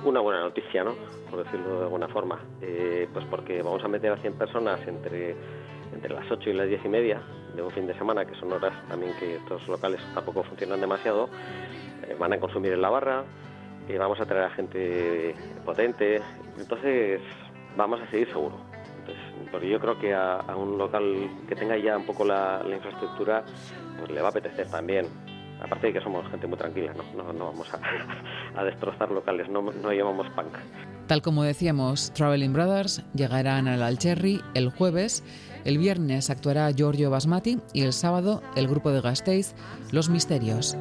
una 0.06 0.20
buena 0.20 0.42
noticia, 0.42 0.84
¿no? 0.84 0.94
Por 1.32 1.44
decirlo 1.44 1.80
de 1.80 1.84
alguna 1.86 2.08
forma. 2.08 2.40
Eh, 2.62 3.10
pues 3.12 3.26
porque 3.26 3.64
vamos 3.64 3.84
a 3.84 3.88
meter 3.88 4.12
a 4.12 4.18
100 4.18 4.34
personas 4.36 4.80
entre, 4.88 5.36
entre 5.92 6.14
las 6.14 6.30
8 6.30 6.52
y 6.52 6.54
las 6.54 6.68
10 6.68 6.86
y 6.86 6.88
media 6.88 7.20
de 7.56 7.64
un 7.64 7.72
fin 7.72 7.88
de 7.88 7.96
semana, 7.96 8.26
que 8.26 8.36
son 8.36 8.54
horas 8.54 8.74
también 8.88 9.12
que 9.20 9.38
estos 9.38 9.68
locales 9.68 10.00
tampoco 10.14 10.44
funcionan 10.44 10.80
demasiado, 10.80 11.30
eh, 12.08 12.16
van 12.20 12.32
a 12.34 12.40
consumir 12.40 12.74
en 12.74 12.82
la 12.84 12.92
barra, 12.92 13.24
y 13.90 13.98
vamos 13.98 14.22
a 14.22 14.26
traer 14.28 14.44
a 14.44 14.50
gente 14.52 15.34
potente, 15.66 16.22
entonces 16.60 17.22
vamos 17.76 18.00
a 18.02 18.12
seguir 18.12 18.28
seguro. 18.28 18.56
porque 19.52 19.68
yo 19.68 19.80
creo 19.80 19.98
que 19.98 20.14
a, 20.14 20.44
un 20.56 20.78
local 20.78 21.28
que 21.50 21.56
tenga 21.56 21.76
ya 21.76 21.98
un 21.98 22.06
poco 22.06 22.24
la, 22.24 22.62
la 22.64 22.76
infraestructura, 22.76 23.44
pues 23.98 24.12
le 24.12 24.22
va 24.22 24.28
a 24.28 24.30
apetecer 24.30 24.70
también 24.70 25.08
Aparte 25.62 25.88
de 25.88 25.94
que 25.94 26.02
somos 26.02 26.30
gente 26.30 26.48
muy 26.48 26.58
tranquila, 26.58 26.94
no, 27.16 27.32
no, 27.32 27.46
vamos 27.46 27.68
a, 28.56 28.64
destrozar 28.64 29.12
locales, 29.12 29.48
no, 29.50 29.62
no 29.62 29.94
llamamos 29.94 30.28
punk. 30.32 30.58
Tal 31.08 31.22
como 31.22 31.44
decíamos, 31.44 32.12
Traveling 32.14 32.54
Brothers 32.54 33.04
llegarán 33.14 33.68
al 33.68 33.84
Alcherry 33.84 34.42
el 34.54 34.72
jueves, 34.72 35.24
el 35.66 35.78
viernes 35.78 36.30
actuará 36.30 36.72
Giorgio 36.72 37.12
Basmati 37.12 37.60
y 37.74 37.84
el 37.84 37.94
sábado 37.94 38.42
el 38.56 38.68
grupo 38.68 38.92
de 38.92 39.02
Gasteiz, 39.02 39.54
Los 39.92 40.10
Misterios. 40.10 40.76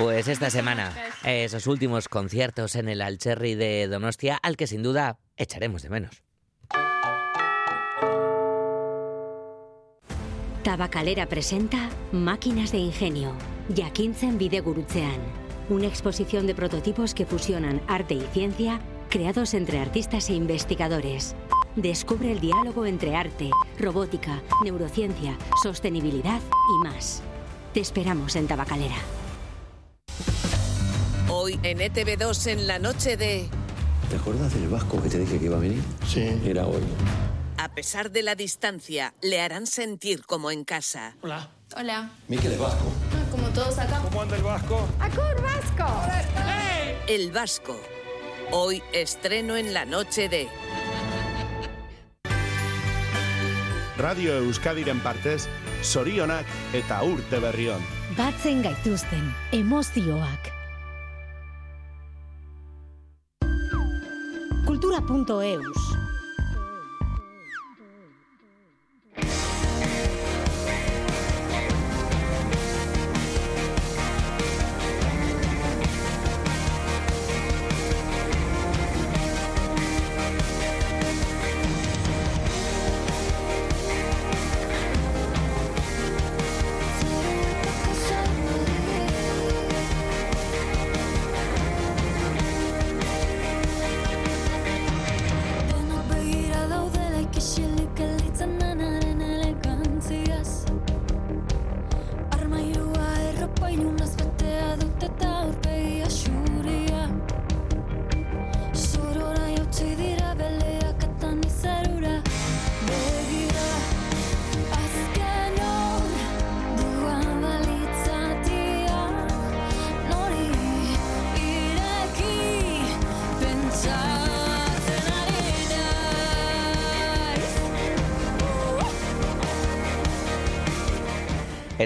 Pues 0.00 0.28
esta 0.28 0.48
semana, 0.48 0.94
esos 1.24 1.66
últimos 1.66 2.08
conciertos 2.08 2.74
en 2.74 2.88
el 2.88 3.02
Alcherry 3.02 3.54
de 3.54 3.86
Donostia, 3.86 4.38
al 4.42 4.56
que 4.56 4.66
sin 4.66 4.82
duda 4.82 5.18
echaremos 5.36 5.82
de 5.82 5.90
menos. 5.90 6.22
Tabacalera 10.62 11.26
presenta 11.26 11.90
Máquinas 12.12 12.72
de 12.72 12.78
Ingenio, 12.78 13.34
Jakintzen 13.76 14.38
Bidegurutzean, 14.38 15.20
una 15.68 15.88
exposición 15.88 16.46
de 16.46 16.54
prototipos 16.54 17.12
que 17.12 17.26
fusionan 17.26 17.82
arte 17.86 18.14
y 18.14 18.26
ciencia, 18.32 18.80
creados 19.10 19.52
entre 19.52 19.80
artistas 19.80 20.30
e 20.30 20.32
investigadores. 20.32 21.36
Descubre 21.76 22.32
el 22.32 22.40
diálogo 22.40 22.86
entre 22.86 23.16
arte, 23.16 23.50
robótica, 23.78 24.40
neurociencia, 24.64 25.36
sostenibilidad 25.62 26.40
y 26.40 26.88
más. 26.88 27.22
Te 27.74 27.80
esperamos 27.80 28.34
en 28.36 28.46
Tabacalera. 28.46 28.96
Hoy 31.42 31.58
en 31.62 31.78
ETV2 31.78 32.48
en 32.48 32.66
la 32.66 32.78
noche 32.78 33.16
de... 33.16 33.48
¿Te 34.10 34.16
acuerdas 34.16 34.52
del 34.52 34.68
vasco 34.68 35.02
que 35.02 35.08
te 35.08 35.20
dije 35.20 35.38
que 35.38 35.46
iba 35.46 35.56
a 35.56 35.60
venir? 35.60 35.82
Sí. 36.06 36.38
Era 36.44 36.66
hoy. 36.66 36.82
A 37.56 37.72
pesar 37.72 38.10
de 38.10 38.22
la 38.22 38.34
distancia, 38.34 39.14
le 39.22 39.40
harán 39.40 39.66
sentir 39.66 40.26
como 40.26 40.50
en 40.50 40.64
casa. 40.64 41.16
Hola. 41.22 41.48
Hola. 41.74 42.10
Miquel 42.28 42.52
es 42.52 42.58
vasco. 42.58 42.92
Ah, 43.14 43.24
como 43.30 43.48
todos 43.54 43.78
acá. 43.78 44.02
¿Cómo 44.02 44.20
anda 44.20 44.36
el 44.36 44.42
vasco? 44.42 44.86
¡Acur 44.98 45.40
vasco! 45.40 45.86
El 47.06 47.32
vasco. 47.32 47.80
Hoy 48.50 48.82
estreno 48.92 49.56
en 49.56 49.72
la 49.72 49.86
noche 49.86 50.28
de... 50.28 50.46
Radio 53.96 54.34
Euskadiren 54.36 55.00
partez, 55.00 55.48
sorionak 55.80 56.44
eta 56.74 57.02
urte 57.02 57.38
berrion. 57.38 57.80
Batzen 58.14 58.60
gaituzten, 58.60 59.34
emozioak. 59.52 60.59
Kultura.eus 64.80 66.09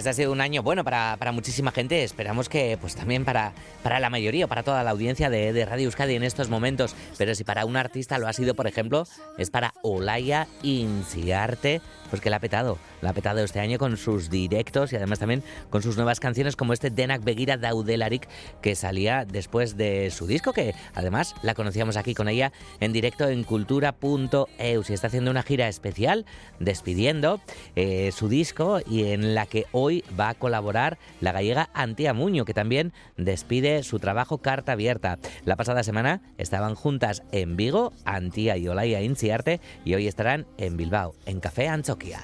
Este 0.05 0.11
ha 0.11 0.25
sido 0.25 0.33
un 0.33 0.43
año 0.43 0.63
bueno 0.63 0.85
para, 0.85 1.17
muchísima 1.33 1.73
gente. 1.73 2.05
Esperamos 2.05 2.51
que 2.51 2.77
pues 2.79 2.95
también 2.95 3.25
para, 3.25 3.55
para 3.83 4.01
la 4.01 4.11
mayoría, 4.11 4.47
para 4.47 4.63
toda 4.63 4.85
la 4.85 4.91
audiencia 4.91 5.31
de, 5.31 5.55
de, 5.55 5.65
Radio 5.65 5.87
Euskadi 5.87 6.15
en 6.15 6.25
estos 6.25 6.51
momentos. 6.51 6.95
Pero 7.17 7.35
si 7.35 7.43
para 7.43 7.65
un 7.65 7.75
artista 7.75 8.19
lo 8.19 8.29
ha 8.29 8.35
sido, 8.35 8.55
por 8.55 8.67
ejemplo, 8.67 9.07
es 9.39 9.49
para 9.49 9.73
Olaya 9.83 10.47
Inciarte, 10.63 11.81
pues 12.11 12.21
que 12.21 12.29
la 12.29 12.37
ha 12.37 12.41
petado. 12.41 12.79
La 13.01 13.11
ha 13.11 13.13
petado 13.15 13.43
este 13.43 13.61
año 13.61 13.79
con 13.79 13.97
sus 13.97 14.29
directos 14.29 14.93
y 14.93 14.97
además 14.97 15.21
también 15.21 15.43
con 15.71 15.83
sus 15.83 15.97
nuevas 15.97 16.21
canciones 16.21 16.55
como 16.55 16.73
este 16.75 16.91
Denak 16.91 17.25
Begira 17.25 17.57
Daudelarik 17.57 18.29
que 18.61 18.75
salía 18.75 19.25
después 19.25 19.77
de 19.79 20.11
su 20.11 20.27
disco, 20.27 20.53
que 20.53 20.75
además 20.95 21.35
la 21.43 21.55
conocíamos 21.55 21.97
aquí 21.97 22.15
con 22.15 22.29
ella 22.29 22.53
en 22.81 22.93
directo 22.93 23.29
en 23.29 23.43
cultura.eu. 23.43 24.85
Y 24.87 24.93
está 24.93 25.07
haciendo 25.07 25.31
una 25.31 25.43
gira 25.43 25.67
especial 25.69 26.27
despidiendo 26.61 27.41
eh, 27.75 28.13
su 28.13 28.29
disco 28.29 28.81
y 28.87 29.05
en 29.05 29.35
la 29.35 29.47
que 29.47 29.67
hoy 29.73 29.94
va 30.19 30.31
a 30.31 30.35
colaborar 30.35 30.99
la 31.21 31.33
gallega 31.33 31.71
Antía 31.75 32.15
Muño, 32.15 32.45
que 32.45 32.55
también 32.55 32.93
despide 33.17 33.83
su 33.83 33.99
trabajo 33.99 34.39
Carta 34.39 34.73
Abierta. 34.73 35.19
La 35.45 35.57
pasada 35.57 35.83
semana 35.83 36.23
estaban 36.39 36.75
juntas 36.75 37.23
en 37.33 37.57
Vigo, 37.57 37.93
Antía 38.05 38.57
y 38.57 38.69
Olaya 38.69 39.03
Inciarte, 39.03 39.61
y 39.85 39.95
hoy 39.95 40.09
estarán 40.09 40.47
en 40.59 40.77
Bilbao, 40.77 41.15
en 41.27 41.41
Café 41.41 41.69
Anchoquia. 41.69 42.21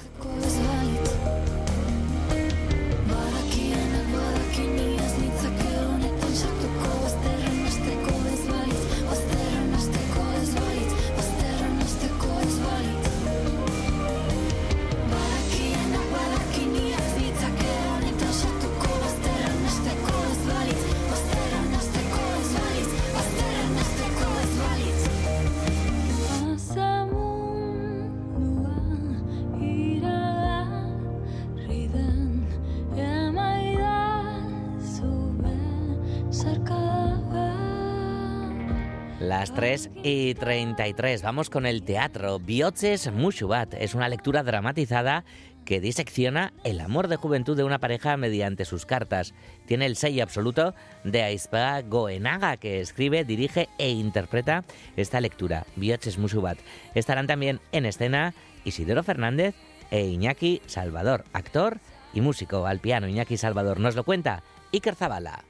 Y 40.02 40.34
33. 40.34 41.22
Vamos 41.22 41.50
con 41.50 41.66
el 41.66 41.82
teatro. 41.82 42.38
Bioches 42.38 43.12
Mushubat 43.12 43.74
es 43.74 43.94
una 43.94 44.08
lectura 44.08 44.42
dramatizada 44.42 45.24
que 45.64 45.80
disecciona 45.80 46.52
el 46.64 46.80
amor 46.80 47.08
de 47.08 47.16
juventud 47.16 47.56
de 47.56 47.64
una 47.64 47.78
pareja 47.78 48.16
mediante 48.16 48.64
sus 48.64 48.86
cartas. 48.86 49.34
Tiene 49.66 49.86
el 49.86 49.96
sello 49.96 50.22
absoluto 50.22 50.74
de 51.04 51.22
Aispa 51.22 51.80
Goenaga, 51.82 52.56
que 52.56 52.80
escribe, 52.80 53.24
dirige 53.24 53.68
e 53.78 53.90
interpreta 53.90 54.64
esta 54.96 55.20
lectura. 55.20 55.66
Bioches 55.76 56.18
Mushubat. 56.18 56.58
Estarán 56.94 57.26
también 57.26 57.60
en 57.72 57.86
escena 57.86 58.34
Isidoro 58.64 59.02
Fernández 59.02 59.54
e 59.90 60.06
Iñaki 60.06 60.62
Salvador, 60.66 61.24
actor 61.32 61.78
y 62.14 62.20
músico 62.20 62.66
al 62.66 62.80
piano. 62.80 63.08
Iñaki 63.08 63.36
Salvador 63.36 63.80
nos 63.80 63.96
lo 63.96 64.04
cuenta 64.04 64.42
Iker 64.72 64.94
Zabala. 64.94 65.49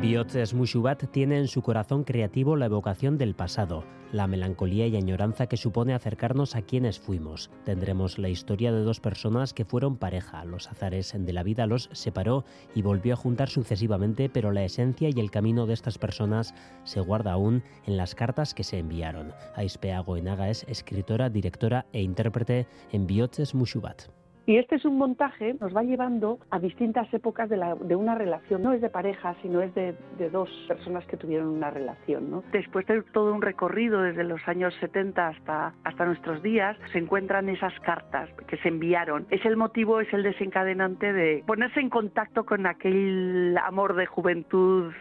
Biotzes 0.00 0.54
Mushubat 0.54 1.10
tiene 1.10 1.36
en 1.36 1.46
su 1.46 1.60
corazón 1.60 2.04
creativo 2.04 2.56
la 2.56 2.64
evocación 2.64 3.18
del 3.18 3.34
pasado, 3.34 3.84
la 4.12 4.26
melancolía 4.26 4.86
y 4.86 4.96
añoranza 4.96 5.46
que 5.46 5.58
supone 5.58 5.92
acercarnos 5.92 6.56
a 6.56 6.62
quienes 6.62 6.98
fuimos. 6.98 7.50
Tendremos 7.66 8.18
la 8.18 8.30
historia 8.30 8.72
de 8.72 8.80
dos 8.80 8.98
personas 8.98 9.52
que 9.52 9.66
fueron 9.66 9.98
pareja. 9.98 10.42
Los 10.46 10.68
azares 10.68 11.12
de 11.14 11.32
la 11.34 11.42
vida 11.42 11.66
los 11.66 11.90
separó 11.92 12.46
y 12.74 12.80
volvió 12.80 13.12
a 13.12 13.18
juntar 13.18 13.50
sucesivamente, 13.50 14.30
pero 14.30 14.52
la 14.52 14.64
esencia 14.64 15.10
y 15.14 15.20
el 15.20 15.30
camino 15.30 15.66
de 15.66 15.74
estas 15.74 15.98
personas 15.98 16.54
se 16.84 17.00
guarda 17.00 17.32
aún 17.32 17.62
en 17.84 17.98
las 17.98 18.14
cartas 18.14 18.54
que 18.54 18.64
se 18.64 18.78
enviaron. 18.78 19.34
Aispea 19.54 20.00
Goenaga 20.00 20.48
es 20.48 20.64
escritora, 20.66 21.28
directora 21.28 21.84
e 21.92 22.00
intérprete 22.00 22.66
en 22.90 23.06
Biotzes 23.06 23.54
Mushubat. 23.54 24.04
Y 24.46 24.56
este 24.56 24.76
es 24.76 24.84
un 24.84 24.98
montaje, 24.98 25.54
nos 25.60 25.74
va 25.74 25.82
llevando 25.82 26.38
a 26.50 26.58
distintas 26.58 27.12
épocas 27.12 27.48
de, 27.48 27.94
una 27.94 28.14
relación. 28.14 28.62
No 28.62 28.72
es 28.72 28.80
de 28.80 28.88
pareja, 28.88 29.34
sino 29.42 29.60
es 29.60 29.74
de, 29.74 29.94
dos 30.30 30.48
personas 30.66 31.04
que 31.06 31.16
tuvieron 31.16 31.48
una 31.48 31.70
relación. 31.70 32.42
Después 32.52 32.86
de 32.86 33.02
todo 33.12 33.32
un 33.32 33.42
recorrido 33.42 34.02
desde 34.02 34.24
los 34.24 34.40
años 34.48 34.74
70 34.80 35.28
hasta, 35.28 35.74
hasta 35.84 36.04
nuestros 36.04 36.42
días, 36.42 36.76
se 36.92 36.98
encuentran 36.98 37.48
esas 37.48 37.78
cartas 37.80 38.28
que 38.46 38.56
se 38.58 38.68
enviaron. 38.68 39.26
Es 39.30 39.44
el 39.44 39.56
motivo, 39.56 40.00
es 40.00 40.12
el 40.12 40.22
desencadenante 40.22 41.12
de 41.12 41.44
ponerse 41.46 41.80
en 41.80 41.90
contacto 41.90 42.44
con 42.44 42.66
aquel 42.66 43.56
amor 43.64 43.94
de 43.94 44.06
juventud 44.06 44.92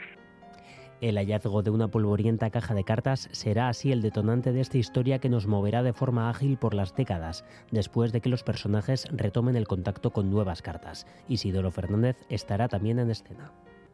el 1.02 1.18
hallazgo 1.18 1.64
de 1.64 1.70
una 1.70 1.88
polvorienta 1.88 2.50
caja 2.50 2.74
de 2.74 2.84
cartas 2.84 3.30
será 3.32 3.70
así 3.70 3.92
el 3.92 4.02
detonante 4.02 4.52
de 4.52 4.62
esta 4.62 4.78
historia 4.78 5.20
que 5.20 5.30
nos 5.30 5.48
moverá 5.48 5.84
de 5.84 5.94
forma 5.94 6.30
ágil 6.30 6.58
por 6.58 6.74
las 6.74 6.96
décadas, 6.96 7.46
después 7.72 8.12
de 8.12 8.22
que 8.22 8.30
los 8.30 8.44
personajes 8.44 9.08
retomen 9.12 9.56
el 9.56 9.68
contacto 9.68 10.12
con 10.12 10.30
nuevas 10.30 10.62
cartas. 10.62 11.08
Isidoro 11.28 11.72
Fernández 11.72 12.18
estará 12.30 12.68
también 12.68 13.00
en 13.00 13.12
escena. 13.12 13.52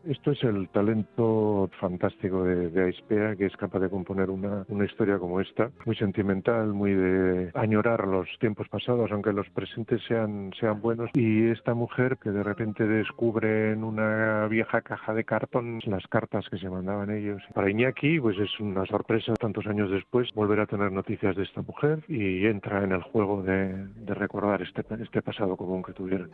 Esto 0.08 0.32
es 0.32 0.44
el 0.44 0.70
talento 0.70 1.68
fantástico 1.80 2.44
de, 2.44 2.70
de, 2.70 2.84
Aispea, 2.84 3.36
que 3.36 3.48
es 3.48 3.58
capaz 3.58 3.80
de 3.80 3.90
componer 3.90 4.30
una, 4.30 4.64
historia 4.86 5.18
como 5.18 5.42
esta, 5.42 5.72
muy 5.84 5.96
sentimental, 5.96 6.74
muy 6.74 6.94
de 6.94 7.50
añorar 7.56 8.08
los 8.08 8.28
tiempos 8.40 8.70
pasados, 8.70 9.12
aunque 9.12 9.34
los 9.34 9.50
presentes 9.50 10.04
sean, 10.08 10.52
sean 10.60 10.80
buenos. 10.80 11.10
Y 11.16 11.48
esta 11.48 11.74
mujer 11.74 12.18
que 12.22 12.30
de 12.30 12.44
repente 12.44 12.86
descubre 12.86 13.72
en 13.72 13.84
una 13.84 14.48
vieja 14.48 14.82
caja 14.82 15.16
de 15.16 15.24
cartón 15.24 15.80
las 15.86 16.06
cartas 16.08 16.48
que 16.50 16.60
se 16.60 16.70
mandaban 16.70 17.10
ellos. 17.10 17.42
Para 17.56 17.72
Iñaki, 17.72 18.20
pues 18.20 18.38
es 18.38 18.60
una 18.60 18.86
sorpresa 18.86 19.34
tantos 19.34 19.66
años 19.66 19.90
después 19.90 20.32
volver 20.36 20.60
a 20.60 20.68
tener 20.68 20.92
noticias 20.92 21.36
de 21.36 21.44
esta 21.44 21.64
mujer 21.64 22.04
y 22.08 22.46
entra 22.46 22.84
en 22.84 22.92
el 22.92 23.02
juego 23.02 23.42
de, 23.42 23.88
de 23.88 24.14
recordar 24.14 24.62
este, 24.62 24.84
este 25.02 25.24
pasado 25.24 25.58
común 25.58 25.82
que 25.82 25.94
tuvieron. 25.94 26.30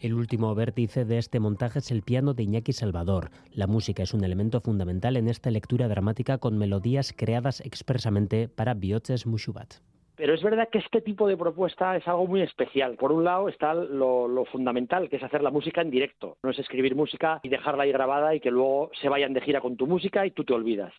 El 0.00 0.14
último 0.14 0.54
vértice 0.54 1.04
de 1.04 1.18
este 1.18 1.40
montaje 1.40 1.80
es 1.80 1.90
el 1.90 2.00
piano 2.00 2.32
de 2.32 2.42
Iñaki 2.42 2.72
Salvador. 2.72 3.30
La 3.52 3.66
música 3.66 4.02
es 4.02 4.14
un 4.14 4.24
elemento 4.24 4.62
fundamental 4.62 5.14
en 5.18 5.28
esta 5.28 5.50
lectura 5.50 5.88
dramática 5.88 6.38
con 6.38 6.56
melodías 6.56 7.12
creadas 7.14 7.60
expresamente 7.60 8.48
para 8.48 8.72
Bioches 8.72 9.26
Mushubat 9.26 9.74
Pero 10.20 10.34
es 10.34 10.42
verdad 10.42 10.68
que 10.70 10.80
este 10.80 11.00
tipo 11.00 11.26
de 11.26 11.38
propuesta 11.38 11.96
es 11.96 12.06
algo 12.06 12.26
muy 12.26 12.42
especial. 12.42 12.96
Por 12.96 13.10
un 13.10 13.24
lado 13.24 13.48
está 13.48 13.72
lo, 13.72 14.28
lo 14.28 14.44
fundamental, 14.44 15.08
que 15.08 15.16
es 15.16 15.22
hacer 15.22 15.42
la 15.42 15.50
música 15.50 15.80
en 15.80 15.90
directo. 15.90 16.36
No 16.42 16.50
es 16.50 16.58
escribir 16.58 16.94
música 16.94 17.40
y 17.42 17.48
dejarla 17.48 17.84
ahí 17.84 17.92
grabada 17.92 18.34
y 18.34 18.40
que 18.40 18.50
luego 18.50 18.90
se 19.00 19.08
vayan 19.08 19.32
de 19.32 19.40
gira 19.40 19.62
con 19.62 19.78
tu 19.78 19.86
música 19.86 20.26
y 20.26 20.32
tú 20.32 20.44
te 20.44 20.52
olvidas. 20.52 20.92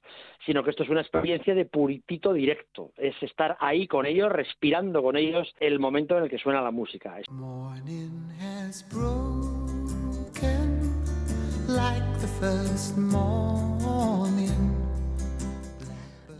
Sino 0.43 0.63
que 0.63 0.71
esto 0.71 0.81
es 0.81 0.89
una 0.89 1.01
experiencia 1.01 1.53
de 1.53 1.65
puritito 1.65 2.33
directo. 2.33 2.93
Es 2.97 3.13
estar 3.21 3.57
ahí 3.59 3.85
con 3.85 4.07
ellos, 4.07 4.31
respirando 4.31 5.03
con 5.03 5.15
ellos 5.15 5.53
el 5.59 5.77
momento 5.77 6.17
en 6.17 6.23
el 6.23 6.29
que 6.31 6.39
suena 6.39 6.59
la 6.59 6.71
música. 6.71 7.19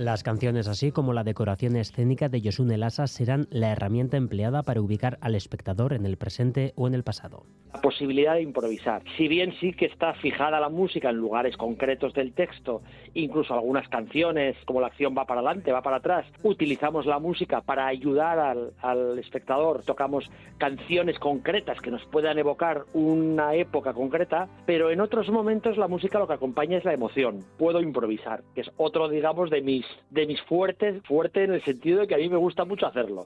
Las 0.01 0.23
canciones, 0.23 0.67
así 0.67 0.91
como 0.91 1.13
la 1.13 1.23
decoración 1.23 1.75
escénica 1.75 2.27
de 2.27 2.41
Yosune 2.41 2.75
Lassa, 2.75 3.05
serán 3.05 3.45
la 3.51 3.71
herramienta 3.71 4.17
empleada 4.17 4.63
para 4.63 4.81
ubicar 4.81 5.19
al 5.21 5.35
espectador 5.35 5.93
en 5.93 6.07
el 6.07 6.17
presente 6.17 6.73
o 6.75 6.87
en 6.87 6.95
el 6.95 7.03
pasado. 7.03 7.45
La 7.71 7.81
posibilidad 7.81 8.33
de 8.33 8.41
improvisar. 8.41 9.03
Si 9.15 9.27
bien 9.27 9.53
sí 9.59 9.73
que 9.73 9.85
está 9.85 10.15
fijada 10.15 10.59
la 10.59 10.69
música 10.69 11.11
en 11.11 11.17
lugares 11.17 11.55
concretos 11.55 12.15
del 12.15 12.33
texto, 12.33 12.81
incluso 13.13 13.53
algunas 13.53 13.87
canciones, 13.89 14.57
como 14.65 14.81
la 14.81 14.87
acción 14.87 15.15
va 15.15 15.25
para 15.25 15.41
adelante, 15.41 15.71
va 15.71 15.83
para 15.83 15.97
atrás, 15.97 16.25
utilizamos 16.41 17.05
la 17.05 17.19
música 17.19 17.61
para 17.61 17.85
ayudar 17.85 18.39
al, 18.39 18.73
al 18.81 19.19
espectador, 19.19 19.83
tocamos 19.83 20.31
canciones 20.57 21.19
concretas 21.19 21.79
que 21.79 21.91
nos 21.91 22.03
puedan 22.05 22.39
evocar 22.39 22.85
una 22.93 23.53
época 23.53 23.93
concreta, 23.93 24.49
pero 24.65 24.89
en 24.89 24.99
otros 24.99 25.29
momentos 25.29 25.77
la 25.77 25.87
música 25.87 26.17
lo 26.17 26.27
que 26.27 26.33
acompaña 26.33 26.79
es 26.79 26.85
la 26.85 26.93
emoción. 26.93 27.45
Puedo 27.59 27.81
improvisar, 27.81 28.41
que 28.55 28.61
es 28.61 28.71
otro, 28.77 29.07
digamos, 29.07 29.51
de 29.51 29.61
mis 29.61 29.90
de 30.09 30.27
mis 30.27 30.41
fuertes, 30.41 31.01
fuerte 31.03 31.43
en 31.43 31.53
el 31.53 31.63
sentido 31.63 31.99
de 31.99 32.07
que 32.07 32.15
a 32.15 32.17
mí 32.17 32.29
me 32.29 32.37
gusta 32.37 32.65
mucho 32.65 32.87
hacerlo. 32.87 33.25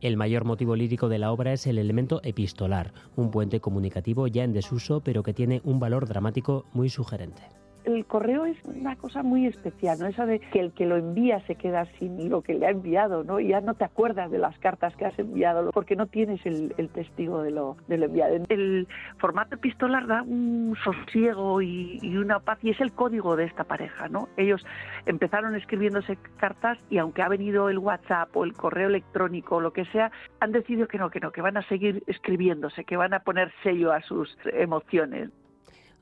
El 0.00 0.16
mayor 0.16 0.44
motivo 0.44 0.76
lírico 0.76 1.08
de 1.08 1.18
la 1.18 1.32
obra 1.32 1.52
es 1.52 1.66
el 1.66 1.78
elemento 1.78 2.20
epistolar, 2.22 2.92
un 3.16 3.30
puente 3.30 3.60
comunicativo 3.60 4.26
ya 4.26 4.44
en 4.44 4.52
desuso, 4.52 5.00
pero 5.00 5.22
que 5.22 5.32
tiene 5.32 5.62
un 5.64 5.80
valor 5.80 6.06
dramático 6.06 6.66
muy 6.72 6.90
sugerente 6.90 7.42
el 7.84 8.06
correo 8.06 8.46
es 8.46 8.56
una 8.64 8.96
cosa 8.96 9.22
muy 9.22 9.46
especial, 9.46 9.98
¿no? 9.98 10.06
Eso 10.06 10.26
de 10.26 10.40
que 10.40 10.60
el 10.60 10.72
que 10.72 10.86
lo 10.86 10.96
envía 10.96 11.40
se 11.46 11.54
queda 11.54 11.86
sin 11.98 12.30
lo 12.30 12.42
que 12.42 12.54
le 12.54 12.66
ha 12.66 12.70
enviado, 12.70 13.24
¿no? 13.24 13.40
Y 13.40 13.48
ya 13.48 13.60
no 13.60 13.74
te 13.74 13.84
acuerdas 13.84 14.30
de 14.30 14.38
las 14.38 14.58
cartas 14.58 14.96
que 14.96 15.04
has 15.04 15.18
enviado 15.18 15.70
porque 15.70 15.96
no 15.96 16.06
tienes 16.06 16.44
el, 16.46 16.72
testigo 16.94 17.42
de 17.42 17.50
lo, 17.50 17.76
de 17.88 17.98
lo, 17.98 18.06
enviado. 18.06 18.36
El 18.48 18.88
formato 19.18 19.56
epistolar 19.56 20.06
da 20.06 20.22
un 20.22 20.76
sosiego 20.82 21.60
y, 21.60 21.98
y, 22.02 22.16
una 22.16 22.40
paz 22.40 22.58
y 22.62 22.70
es 22.70 22.80
el 22.80 22.92
código 22.92 23.36
de 23.36 23.44
esta 23.44 23.64
pareja, 23.64 24.08
¿no? 24.08 24.28
Ellos 24.36 24.64
empezaron 25.06 25.54
escribiéndose 25.54 26.16
cartas 26.36 26.78
y 26.90 26.98
aunque 26.98 27.22
ha 27.22 27.28
venido 27.28 27.68
el 27.68 27.78
WhatsApp 27.78 28.34
o 28.36 28.44
el 28.44 28.54
correo 28.54 28.88
electrónico 28.88 29.56
o 29.56 29.60
lo 29.60 29.72
que 29.72 29.84
sea, 29.86 30.10
han 30.40 30.52
decidido 30.52 30.88
que 30.88 30.98
no, 30.98 31.10
que 31.10 31.20
no, 31.20 31.32
que 31.32 31.42
van 31.42 31.56
a 31.56 31.68
seguir 31.68 32.02
escribiéndose, 32.06 32.84
que 32.84 32.96
van 32.96 33.14
a 33.14 33.20
poner 33.20 33.52
sello 33.62 33.92
a 33.92 34.00
sus 34.02 34.36
emociones 34.44 35.30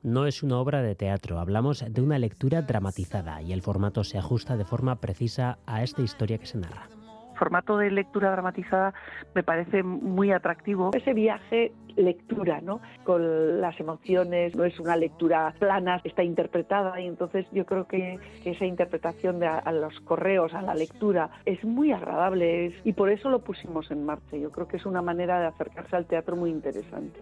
no 0.03 0.27
es 0.27 0.43
una 0.43 0.59
obra 0.59 0.81
de 0.81 0.95
teatro, 0.95 1.39
hablamos 1.39 1.83
de 1.89 2.01
una 2.01 2.19
lectura 2.19 2.61
dramatizada 2.61 3.41
y 3.41 3.53
el 3.53 3.61
formato 3.61 4.03
se 4.03 4.17
ajusta 4.17 4.57
de 4.57 4.65
forma 4.65 4.97
precisa 4.97 5.57
a 5.65 5.81
esta 5.81 6.01
historia 6.01 6.37
que 6.37 6.45
se 6.45 6.57
narra. 6.57 6.89
El 7.31 7.39
formato 7.39 7.77
de 7.77 7.89
lectura 7.89 8.31
dramatizada 8.31 8.93
me 9.33 9.43
parece 9.43 9.81
muy 9.81 10.31
atractivo. 10.31 10.91
Ese 10.93 11.13
viaje 11.13 11.73
lectura, 11.95 12.61
¿no? 12.61 12.79
Con 13.03 13.59
las 13.59 13.79
emociones, 13.79 14.55
no 14.55 14.65
es 14.65 14.79
una 14.79 14.95
lectura 14.95 15.53
plana, 15.57 15.99
está 16.03 16.23
interpretada 16.23 16.99
y 17.01 17.07
entonces 17.07 17.45
yo 17.51 17.65
creo 17.65 17.87
que, 17.87 18.19
esa 18.45 18.65
interpretación 18.65 19.39
de 19.39 19.47
a, 19.47 19.71
los 19.71 19.99
correos, 20.01 20.53
a 20.53 20.61
la 20.61 20.75
lectura, 20.75 21.29
es 21.45 21.63
muy 21.63 21.91
agradable 21.91 22.75
y 22.83 22.93
por 22.93 23.09
eso 23.09 23.29
lo 23.29 23.39
pusimos 23.39 23.89
en 23.89 24.05
marcha. 24.05 24.37
Yo 24.37 24.51
creo 24.51 24.67
que 24.67 24.77
es 24.77 24.85
una 24.85 25.01
manera 25.01 25.39
de 25.39 25.47
acercarse 25.47 25.95
al 25.95 26.05
teatro 26.05 26.35
muy 26.35 26.51
interesante 26.51 27.19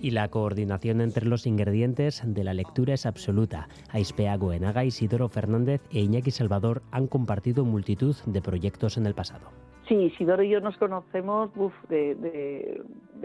y 0.00 0.10
la 0.12 0.28
coordinación 0.28 1.00
entre 1.00 1.26
los 1.26 1.46
ingredientes 1.46 2.22
de 2.24 2.44
la 2.44 2.54
lectura 2.54 2.94
es 2.94 3.06
absoluta. 3.06 3.68
Aispea 3.90 4.36
Goenaga, 4.36 4.84
Isidoro 4.84 5.28
Fernández 5.28 5.80
e 5.90 6.00
Iñaki 6.00 6.30
Salvador 6.30 6.82
han 6.90 7.06
compartido 7.06 7.64
multitud 7.64 8.16
de 8.26 8.42
proyectos 8.42 8.96
en 8.96 9.06
el 9.06 9.14
pasado. 9.14 9.50
Sí, 9.90 9.96
Isidoro 9.96 10.44
y 10.44 10.50
yo 10.50 10.60
nos 10.60 10.76
conocemos 10.76 11.50
de, 11.88 12.80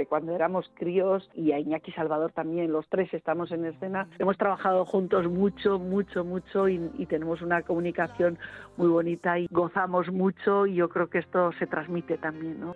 cuando 0.09 0.33
éramos 0.33 0.71
críos 0.73 1.29
y 1.35 1.51
a 1.51 1.59
Iñaki 1.59 1.91
Salvador 1.91 2.31
también, 2.31 2.71
los 2.71 2.87
tres 2.89 3.13
estamos 3.13 3.51
en 3.51 3.65
escena. 3.65 4.09
Hemos 4.17 4.35
trabajado 4.35 4.83
juntos 4.83 5.27
mucho, 5.29 5.77
mucho, 5.77 6.23
mucho 6.23 6.67
y, 6.67 6.89
y, 6.97 7.05
tenemos 7.05 7.43
una 7.43 7.61
comunicación 7.61 8.39
muy 8.77 8.87
bonita 8.87 9.37
y 9.37 9.47
gozamos 9.51 10.11
mucho 10.11 10.65
y 10.65 10.73
yo 10.73 10.89
creo 10.89 11.07
que 11.07 11.19
esto 11.19 11.51
se 11.59 11.67
transmite 11.67 12.17
también. 12.17 12.59
¿no? 12.59 12.75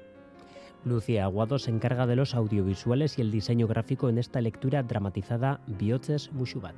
Lucía 0.85 1.25
Aguado 1.25 1.59
se 1.59 1.71
encarga 1.71 2.07
de 2.07 2.15
los 2.15 2.35
audiovisuales 2.35 3.17
y 3.17 3.21
el 3.21 3.31
diseño 3.31 3.67
gráfico 3.67 4.09
en 4.09 4.17
esta 4.17 4.41
lectura 4.41 4.83
dramatizada 4.83 5.59
Bioches 5.67 6.31
Mushubat. 6.31 6.75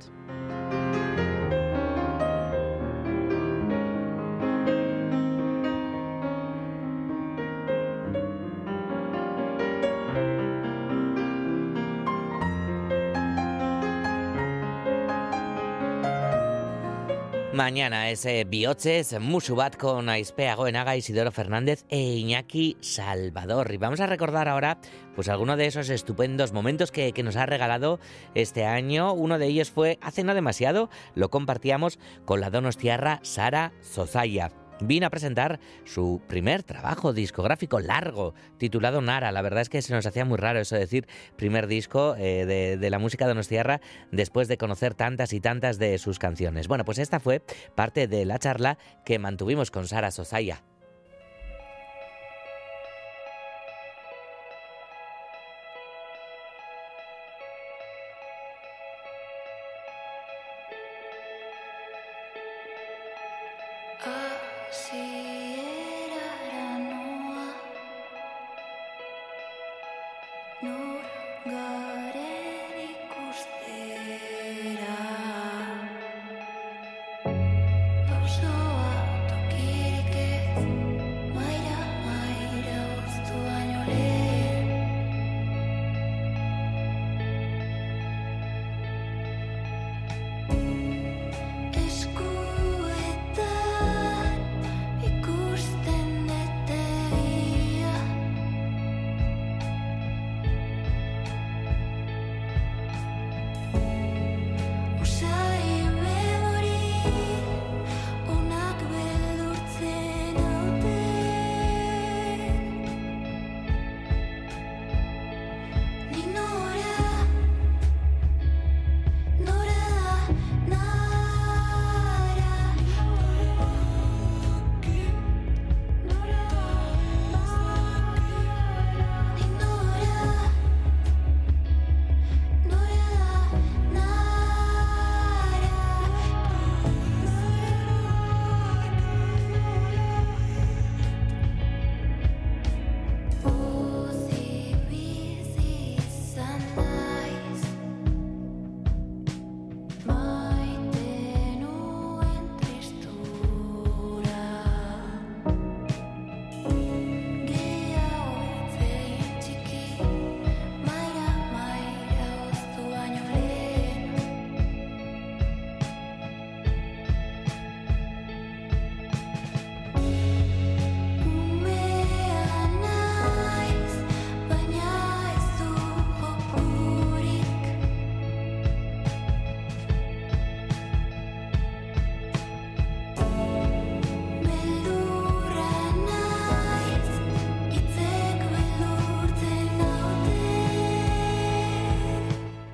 Mañana 17.62 18.10
es 18.10 18.26
eh, 18.26 18.44
Bioches, 18.44 19.20
Musubat 19.20 19.76
con 19.76 20.08
Aispea 20.08 20.56
Goenaga, 20.56 20.96
Isidoro 20.96 21.30
Fernández 21.30 21.84
e 21.90 22.00
Iñaki 22.00 22.76
Salvador. 22.80 23.72
Y 23.72 23.76
vamos 23.76 24.00
a 24.00 24.08
recordar 24.08 24.48
ahora 24.48 24.78
pues 25.14 25.28
algunos 25.28 25.56
de 25.58 25.66
esos 25.66 25.88
estupendos 25.88 26.52
momentos 26.52 26.90
que, 26.90 27.12
que, 27.12 27.22
nos 27.22 27.36
ha 27.36 27.46
regalado 27.46 28.00
este 28.34 28.64
año. 28.64 29.12
Uno 29.12 29.38
de 29.38 29.46
ellos 29.46 29.70
fue 29.70 30.00
hace 30.02 30.24
no 30.24 30.34
demasiado, 30.34 30.90
lo 31.14 31.30
compartíamos 31.30 32.00
con 32.24 32.40
la 32.40 32.50
donostiarra 32.50 33.20
Sara 33.22 33.72
Zozaya 33.80 34.50
vino 34.86 35.06
a 35.06 35.10
presentar 35.10 35.60
su 35.84 36.20
primer 36.28 36.62
trabajo 36.62 37.12
discográfico 37.12 37.80
largo, 37.80 38.34
titulado 38.58 39.00
Nara. 39.00 39.32
La 39.32 39.42
verdad 39.42 39.62
es 39.62 39.68
que 39.68 39.82
se 39.82 39.94
nos 39.94 40.06
hacía 40.06 40.24
muy 40.24 40.38
raro 40.38 40.60
eso 40.60 40.74
de 40.74 40.82
decir 40.82 41.06
primer 41.36 41.66
disco 41.66 42.14
eh, 42.16 42.46
de, 42.46 42.76
de, 42.76 42.90
la 42.90 42.98
música 42.98 43.26
de 43.26 43.42
Tierra 43.42 43.80
después 44.10 44.48
de 44.48 44.58
conocer 44.58 44.94
tantas 44.94 45.32
y 45.32 45.40
tantas 45.40 45.78
de 45.78 45.98
sus 45.98 46.18
canciones. 46.18 46.68
Bueno, 46.68 46.84
pues 46.84 46.98
esta 46.98 47.20
fue 47.20 47.42
parte 47.74 48.06
de 48.06 48.24
la 48.24 48.38
charla 48.38 48.78
que 49.04 49.18
mantuvimos 49.18 49.70
con 49.70 49.88
Sara 49.88 50.10
Sosaya. 50.10 50.62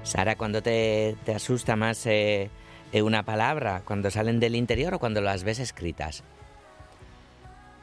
Sara, 0.09 0.36
¿cuándo 0.36 0.62
te, 0.62 1.16
te 1.26 1.34
asusta 1.34 1.76
más 1.76 2.06
eh, 2.06 2.48
eh, 2.92 3.02
una 3.02 3.24
palabra? 3.24 3.82
¿Cuando 3.84 4.11
salen 4.11 4.40
del 4.40 4.56
interior 4.56 4.94
o 4.94 4.98
cuando 4.98 5.20
las 5.20 5.44
ves 5.44 5.59
escritas? 5.59 6.22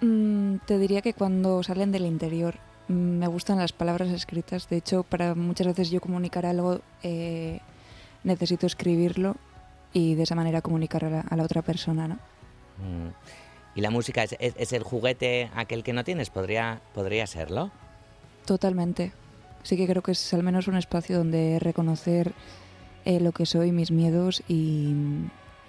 Mm, 0.02 0.56
te 0.66 0.80
diría 0.80 1.02
que 1.04 1.14
cuando 1.14 1.62
salen 1.62 1.92
del 1.92 2.06
interior. 2.06 2.56
Mm, 2.88 3.20
me 3.20 3.28
gustan 3.28 3.60
las 3.60 3.74
palabras 3.74 4.10
escritas. 4.10 4.68
De 4.70 4.78
hecho, 4.78 5.04
para 5.04 5.36
muchas 5.36 5.68
veces 5.68 5.92
yo 5.92 6.02
comunicar 6.02 6.48
algo 6.48 6.82
eh, 7.04 7.60
necesito 8.24 8.66
escribirlo 8.66 9.36
y 9.94 10.16
de 10.16 10.24
esa 10.24 10.34
manera 10.34 10.62
comunicar 10.62 11.06
a 11.06 11.10
la, 11.12 11.20
a 11.22 11.36
la 11.36 11.44
otra 11.44 11.62
persona, 11.62 12.08
¿no? 12.08 12.16
Mm. 12.16 13.10
¿Y 13.76 13.82
la 13.82 13.92
música 13.92 14.24
es, 14.24 14.36
es- 14.40 14.56
es 14.58 14.74
el 14.74 14.82
juguete 14.82 15.52
aquel 15.56 15.84
que 15.84 15.94
no 15.94 16.04
tienes? 16.04 16.32
¿Podría, 16.32 16.82
podría 16.96 17.28
serlo? 17.28 17.70
Totalmente. 18.46 19.12
Sí 19.66 19.78
que 19.78 19.88
creo 19.88 20.04
que 20.04 20.12
es 20.12 20.34
al 20.36 20.44
menos 20.44 20.68
un 20.68 20.78
espacio 20.78 21.18
donde 21.18 21.58
reconocer 21.60 22.34
eh, 23.04 23.20
lo 23.20 23.32
que 23.32 23.48
soy, 23.48 23.72
mis 23.72 23.90
miedos 23.90 24.44
y, 24.48 24.94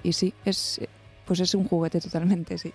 y 0.02 0.12
sí, 0.12 0.34
es 0.44 0.82
pues 1.24 1.40
es 1.40 1.54
un 1.54 1.66
juguete 1.66 1.98
totalmente, 1.98 2.58
sí. 2.58 2.74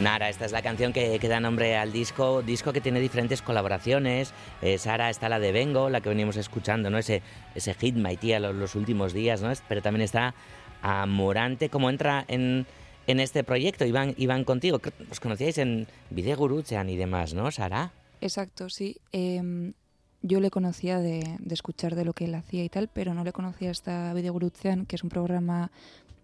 Nara, 0.00 0.28
esta 0.28 0.44
es 0.44 0.50
la 0.50 0.60
canción 0.60 0.92
que, 0.92 1.18
da 1.20 1.38
nombre 1.38 1.76
al 1.76 1.92
disco, 1.92 2.42
disco 2.42 2.72
que 2.72 2.80
tiene 2.80 2.98
diferentes 2.98 3.42
colaboraciones. 3.42 4.34
Eh, 4.60 4.76
Sara 4.76 5.08
está 5.08 5.28
la 5.28 5.38
de 5.38 5.52
Vengo, 5.52 5.88
la 5.88 6.00
que 6.00 6.08
venimos 6.08 6.36
escuchando, 6.36 6.90
¿no? 6.90 6.98
Ese, 6.98 7.22
ese 7.54 7.74
hit 7.74 7.94
My 7.94 8.16
Tía 8.16 8.40
los, 8.40 8.74
últimos 8.74 9.12
días, 9.12 9.40
¿no? 9.40 9.52
Pero 9.68 9.82
también 9.82 10.02
está 10.02 10.34
Amorante, 10.82 11.70
¿cómo 11.70 11.88
entra 11.88 12.24
en, 12.28 12.66
en 13.06 13.20
este 13.20 13.44
proyecto? 13.44 13.84
Iban, 13.84 14.14
iban 14.16 14.44
contigo, 14.44 14.80
os 15.10 15.20
conocíais 15.20 15.58
en 15.58 15.86
Bidegurutzean 16.10 16.88
y 16.88 16.96
demás, 16.96 17.34
¿no, 17.34 17.50
Sara? 17.50 17.92
Exacto, 18.20 18.70
sí. 18.70 18.96
Em, 19.12 19.74
yo 20.22 20.40
le 20.40 20.50
conocía 20.50 20.98
de, 21.00 21.38
escuchar 21.50 21.94
de 21.94 22.04
lo 22.04 22.14
que 22.14 22.24
él 22.24 22.34
hacía 22.34 22.64
y 22.64 22.68
tal, 22.70 22.88
pero 22.88 23.12
no 23.12 23.24
le 23.24 23.32
conocía 23.32 23.70
hasta 23.70 24.14
Videogurutzean, 24.14 24.86
que 24.86 24.96
es 24.96 25.02
un 25.02 25.10
programa 25.10 25.70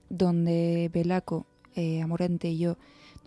donde 0.09 0.91
Belaco, 0.93 1.47
eh, 1.76 2.01
Amorente 2.01 2.49
y 2.49 2.59
yo 2.59 2.78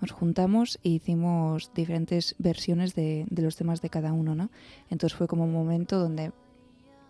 nos 0.01 0.11
juntamos 0.11 0.79
e 0.83 0.89
hicimos 0.89 1.71
diferentes 1.73 2.35
versiones 2.39 2.95
de, 2.95 3.25
de 3.29 3.41
los 3.41 3.55
temas 3.55 3.81
de 3.81 3.89
cada 3.89 4.11
uno, 4.11 4.35
¿no? 4.35 4.49
Entonces 4.89 5.15
fue 5.15 5.27
como 5.27 5.45
un 5.45 5.53
momento 5.53 5.99
donde 5.99 6.31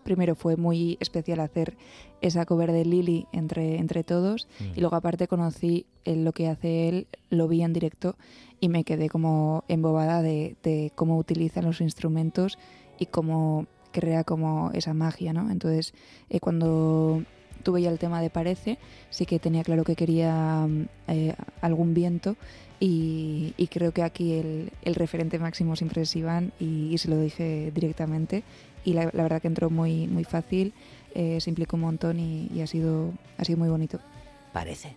primero 0.04 0.34
fue 0.34 0.56
muy 0.56 0.96
especial 1.00 1.40
hacer 1.40 1.76
esa 2.20 2.46
cover 2.46 2.70
de 2.72 2.84
Lily 2.84 3.26
entre, 3.32 3.76
entre 3.76 4.04
todos 4.04 4.46
Mm. 4.60 4.76
y 4.76 4.80
luego 4.80 4.96
aparte 4.96 5.26
conocí 5.26 5.86
eh, 6.04 6.16
lo 6.16 6.32
que 6.32 6.48
hace 6.48 6.88
él, 6.88 7.06
lo 7.30 7.48
vi 7.48 7.62
en 7.62 7.72
directo 7.72 8.16
y 8.60 8.68
me 8.68 8.84
quedé 8.84 9.08
como 9.08 9.64
embobada 9.68 10.22
de, 10.22 10.56
de 10.62 10.92
cómo 10.94 11.18
utilizan 11.18 11.64
los 11.64 11.80
instrumentos 11.80 12.58
y 12.98 13.06
cómo 13.06 13.66
crea 13.92 14.24
como 14.24 14.70
esa 14.72 14.94
magia, 14.94 15.32
¿no? 15.32 15.50
Entonces 15.50 15.94
eh, 16.30 16.40
cuando 16.40 17.22
tuve 17.62 17.82
ya 17.82 17.90
el 17.90 17.98
tema 17.98 18.20
de 18.20 18.30
Parece, 18.30 18.78
sí 19.10 19.24
que 19.26 19.38
tenía 19.38 19.62
claro 19.64 19.84
que 19.84 19.96
quería 19.96 20.66
mm, 20.68 20.86
eh, 21.08 21.34
algún 21.60 21.94
viento 21.94 22.36
y, 22.84 23.54
y 23.56 23.68
creo 23.68 23.92
que 23.92 24.02
aquí 24.02 24.34
el, 24.34 24.94
referente 24.94 25.38
máximo 25.38 25.74
siempre 25.74 26.02
es 26.02 26.14
Iván 26.16 26.52
y, 26.60 26.98
se 26.98 27.08
lo 27.08 27.18
dije 27.18 27.72
directamente 27.74 28.42
y 28.84 28.92
la, 28.92 29.08
la 29.14 29.22
verdad 29.22 29.40
que 29.40 29.48
entró 29.48 29.70
muy, 29.70 30.06
muy 30.06 30.24
fácil, 30.24 30.74
eh, 31.14 31.40
se 31.40 31.48
implicó 31.48 31.76
un 31.76 31.82
montón 31.82 32.20
y, 32.20 32.50
y 32.54 32.60
ha, 32.60 32.66
sido, 32.66 33.12
ha 33.38 33.44
sido 33.46 33.56
muy 33.56 33.70
bonito. 33.70 34.00
Parece. 34.52 34.94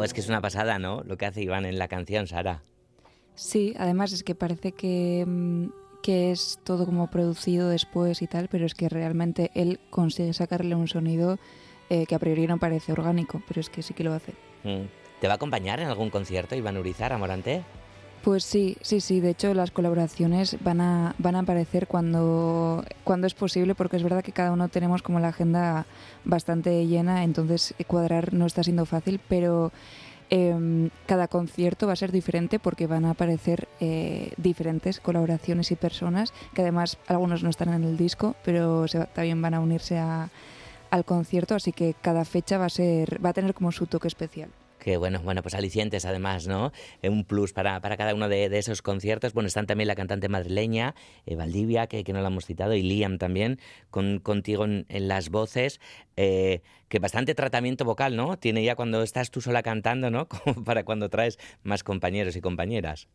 Wow, 0.00 0.06
es 0.06 0.14
que 0.14 0.20
es 0.20 0.28
una 0.30 0.40
pasada, 0.40 0.78
¿no? 0.78 1.02
Lo 1.04 1.18
que 1.18 1.26
hace 1.26 1.42
Iván 1.42 1.66
en 1.66 1.78
la 1.78 1.86
canción, 1.86 2.26
Sara. 2.26 2.62
Sí, 3.34 3.74
además 3.78 4.12
es 4.12 4.22
que 4.22 4.34
parece 4.34 4.72
que, 4.72 5.26
mm, 5.26 5.66
que 6.02 6.30
es 6.30 6.58
todo 6.64 6.86
como 6.86 7.10
producido 7.10 7.68
después 7.68 8.22
y 8.22 8.26
tal, 8.26 8.48
pero 8.48 8.64
es 8.64 8.72
que 8.72 8.88
realmente 8.88 9.50
él 9.54 9.78
consigue 9.90 10.32
sacarle 10.32 10.74
un 10.74 10.88
sonido 10.88 11.38
eh, 11.90 12.06
que 12.06 12.14
a 12.14 12.18
priori 12.18 12.46
no 12.46 12.58
parece 12.58 12.92
orgánico, 12.92 13.42
pero 13.46 13.60
es 13.60 13.68
que 13.68 13.82
sí 13.82 13.92
que 13.92 14.04
lo 14.04 14.14
hace. 14.14 14.32
Mm. 14.64 14.86
¿Te 15.20 15.26
va 15.26 15.34
a 15.34 15.36
acompañar 15.36 15.80
en 15.80 15.88
algún 15.88 16.08
concierto, 16.08 16.54
Iván 16.54 16.78
Urizar, 16.78 17.12
Amorante? 17.12 17.62
Pues 18.22 18.44
sí, 18.44 18.76
sí, 18.82 19.00
sí. 19.00 19.20
De 19.20 19.30
hecho, 19.30 19.54
las 19.54 19.70
colaboraciones 19.70 20.58
van 20.62 20.82
a, 20.82 21.14
van 21.18 21.36
a 21.36 21.40
aparecer 21.40 21.86
cuando, 21.86 22.84
cuando 23.02 23.26
es 23.26 23.32
posible, 23.34 23.74
porque 23.74 23.96
es 23.96 24.02
verdad 24.02 24.22
que 24.22 24.32
cada 24.32 24.52
uno 24.52 24.68
tenemos 24.68 25.00
como 25.02 25.20
la 25.20 25.28
agenda 25.28 25.86
bastante 26.24 26.86
llena, 26.86 27.24
entonces 27.24 27.74
cuadrar 27.86 28.34
no 28.34 28.44
está 28.44 28.62
siendo 28.62 28.84
fácil, 28.84 29.20
pero 29.26 29.72
em, 30.28 30.90
cada 31.06 31.28
concierto 31.28 31.86
va 31.86 31.94
a 31.94 31.96
ser 31.96 32.12
diferente 32.12 32.58
porque 32.58 32.86
van 32.86 33.06
a 33.06 33.12
aparecer 33.12 33.68
eh, 33.80 34.32
diferentes 34.36 35.00
colaboraciones 35.00 35.70
y 35.70 35.76
personas, 35.76 36.34
que 36.54 36.60
además 36.60 36.98
algunos 37.06 37.42
no 37.42 37.48
están 37.48 37.72
en 37.72 37.84
el 37.84 37.96
disco, 37.96 38.36
pero 38.44 38.86
se 38.86 39.00
también 39.06 39.40
van 39.40 39.54
a 39.54 39.60
unirse 39.60 39.96
a- 39.98 40.28
al 40.90 41.04
concierto, 41.06 41.54
así 41.54 41.72
que 41.72 41.94
cada 42.02 42.24
fecha 42.26 42.58
va 42.58 42.66
a 42.66 42.70
ser, 42.70 43.24
va 43.24 43.30
a 43.30 43.32
tener 43.32 43.54
como 43.54 43.72
su 43.72 43.86
toque 43.86 44.08
especial. 44.08 44.50
Que 44.80 44.96
bueno, 44.96 45.20
bueno, 45.22 45.42
pues 45.42 45.54
alicientes 45.54 46.04
además, 46.06 46.48
¿no? 46.48 46.72
Eh, 47.02 47.10
Un 47.10 47.24
plus 47.24 47.52
para, 47.52 47.80
para 47.80 47.96
cada 47.96 48.14
uno 48.14 48.28
de, 48.28 48.46
esos 48.58 48.82
conciertos. 48.82 49.34
Bueno, 49.34 49.46
están 49.46 49.66
también 49.66 49.86
la 49.88 49.94
cantante 49.94 50.28
madrileña, 50.28 50.94
eh, 51.26 51.36
Valdivia, 51.36 51.86
que, 51.86 52.02
que 52.02 52.12
no 52.12 52.22
la 52.22 52.28
hemos 52.28 52.46
citado, 52.46 52.74
y 52.74 52.82
Liam 52.82 53.18
también, 53.18 53.60
con, 53.90 54.18
contigo 54.18 54.64
en, 54.64 54.86
en 54.88 55.06
las 55.06 55.28
voces. 55.28 55.80
eh, 56.16 56.62
que 56.88 56.98
bastante 56.98 57.34
tratamiento 57.36 57.84
vocal, 57.84 58.16
¿no? 58.16 58.36
Tiene 58.38 58.64
ya 58.64 58.74
cuando 58.74 59.02
estás 59.04 59.30
tú 59.30 59.40
sola 59.40 59.62
cantando, 59.62 60.10
¿no? 60.10 60.26
Como 60.28 60.64
para 60.64 60.84
cuando 60.84 61.08
traes 61.08 61.38
más 61.62 61.84
compañeros 61.84 62.34
y 62.36 62.40
compañeras. 62.40 63.08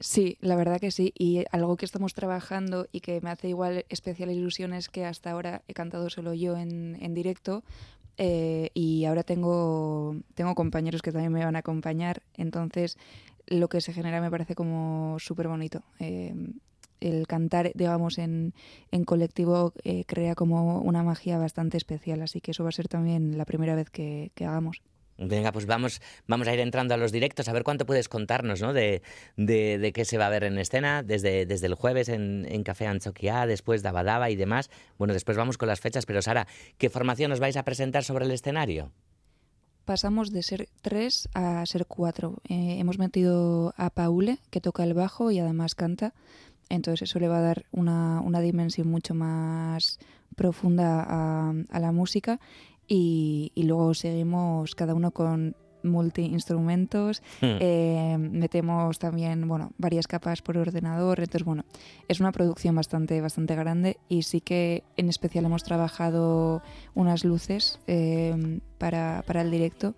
Sí, 0.00 0.36
la 0.40 0.56
verdad 0.56 0.80
que 0.80 0.90
sí. 0.90 1.12
Y 1.16 1.44
algo 1.52 1.76
que 1.76 1.84
estamos 1.84 2.14
trabajando 2.14 2.88
y 2.90 3.00
que 3.00 3.20
me 3.20 3.30
hace 3.30 3.48
igual 3.48 3.86
especial 3.88 4.30
ilusión 4.30 4.72
es 4.74 4.88
que 4.88 5.04
hasta 5.04 5.30
ahora 5.30 5.62
he 5.68 5.72
cantado 5.72 6.10
solo 6.10 6.34
yo 6.34 6.56
en, 6.56 6.98
en 7.00 7.14
directo 7.14 7.62
eh, 8.18 8.70
y 8.74 9.04
ahora 9.04 9.22
tengo, 9.22 10.16
tengo 10.34 10.54
compañeros 10.54 11.02
que 11.02 11.12
también 11.12 11.32
me 11.32 11.44
van 11.44 11.56
a 11.56 11.60
acompañar. 11.60 12.22
Entonces, 12.36 12.96
lo 13.46 13.68
que 13.68 13.80
se 13.80 13.92
genera 13.92 14.20
me 14.20 14.30
parece 14.30 14.54
como 14.54 15.16
súper 15.18 15.48
bonito. 15.48 15.82
Eh, 15.98 16.34
el 17.00 17.26
cantar, 17.26 17.72
digamos, 17.74 18.18
en, 18.18 18.54
en 18.90 19.04
colectivo 19.04 19.74
eh, 19.84 20.04
crea 20.06 20.34
como 20.34 20.80
una 20.80 21.02
magia 21.02 21.38
bastante 21.38 21.76
especial. 21.76 22.22
Así 22.22 22.40
que 22.40 22.52
eso 22.52 22.62
va 22.62 22.70
a 22.70 22.72
ser 22.72 22.88
también 22.88 23.36
la 23.36 23.44
primera 23.44 23.74
vez 23.74 23.90
que, 23.90 24.32
que 24.34 24.46
hagamos. 24.46 24.82
Venga, 25.16 25.52
pues 25.52 25.66
vamos, 25.66 26.00
vamos 26.26 26.48
a 26.48 26.54
ir 26.54 26.60
entrando 26.60 26.94
a 26.94 26.96
los 26.96 27.12
directos, 27.12 27.48
a 27.48 27.52
ver 27.52 27.62
cuánto 27.62 27.86
puedes 27.86 28.08
contarnos, 28.08 28.60
¿no? 28.60 28.72
De, 28.72 29.02
de, 29.36 29.92
qué 29.94 30.04
se 30.04 30.18
va 30.18 30.26
a 30.26 30.30
ver 30.30 30.44
en 30.44 30.58
escena, 30.58 31.02
desde, 31.04 31.46
desde 31.46 31.66
el 31.68 31.74
jueves 31.74 32.08
en, 32.08 32.62
Café 32.64 32.86
Anchoquia, 32.86 33.46
después 33.46 33.82
Daba 33.82 34.02
Daba 34.02 34.30
y 34.30 34.36
demás. 34.36 34.70
Bueno, 34.98 35.14
después 35.14 35.36
vamos 35.36 35.56
con 35.56 35.68
las 35.68 35.80
fechas, 35.80 36.06
pero 36.06 36.20
Sara, 36.22 36.46
¿qué 36.78 36.90
formación 36.90 37.30
os 37.30 37.40
vais 37.40 37.56
a 37.56 37.62
presentar 37.64 38.04
sobre 38.04 38.24
el 38.24 38.30
escenario? 38.30 38.90
pasamos 39.84 40.32
de 40.32 40.42
ser 40.42 40.68
tres 40.80 41.28
a 41.34 41.64
ser 41.66 41.84
cuatro. 41.84 42.38
Eh, 42.48 42.78
hemos 42.78 42.98
metido 42.98 43.74
a 43.76 43.90
Paule, 43.90 44.38
que 44.48 44.62
toca 44.62 44.82
el 44.82 44.94
bajo 44.94 45.30
y 45.30 45.38
además 45.38 45.74
canta. 45.74 46.14
Entonces 46.70 47.02
eso 47.02 47.18
le 47.18 47.28
va 47.28 47.36
a 47.36 47.42
dar 47.42 47.66
una, 47.70 48.22
una 48.22 48.40
dimensión 48.40 48.88
mucho 48.88 49.14
más 49.14 49.98
profunda 50.34 51.02
a 51.02 51.80
la 51.80 51.92
música. 51.92 52.40
Y, 52.88 53.52
y 53.54 53.62
luego 53.64 53.94
seguimos 53.94 54.74
cada 54.74 54.94
uno 54.94 55.10
con 55.10 55.56
multi-instrumentos, 55.82 57.22
Hmm. 57.42 57.56
eh, 57.60 58.16
metemos 58.18 58.98
también, 58.98 59.46
bueno, 59.46 59.72
varias 59.76 60.06
capas 60.06 60.40
por 60.40 60.56
ordenador, 60.56 61.20
entonces, 61.20 61.44
bueno, 61.44 61.64
es 62.08 62.20
una 62.20 62.32
producción 62.32 62.74
bastante, 62.74 63.20
bastante 63.20 63.54
grande 63.54 63.98
y 64.08 64.22
sí 64.22 64.40
que 64.40 64.82
en 64.96 65.08
especial 65.08 65.44
hemos 65.44 65.62
trabajado 65.62 66.62
unas 66.94 67.24
luces 67.24 67.80
eh, 67.86 68.60
para, 68.78 69.22
para 69.26 69.42
el 69.42 69.50
directo. 69.50 69.94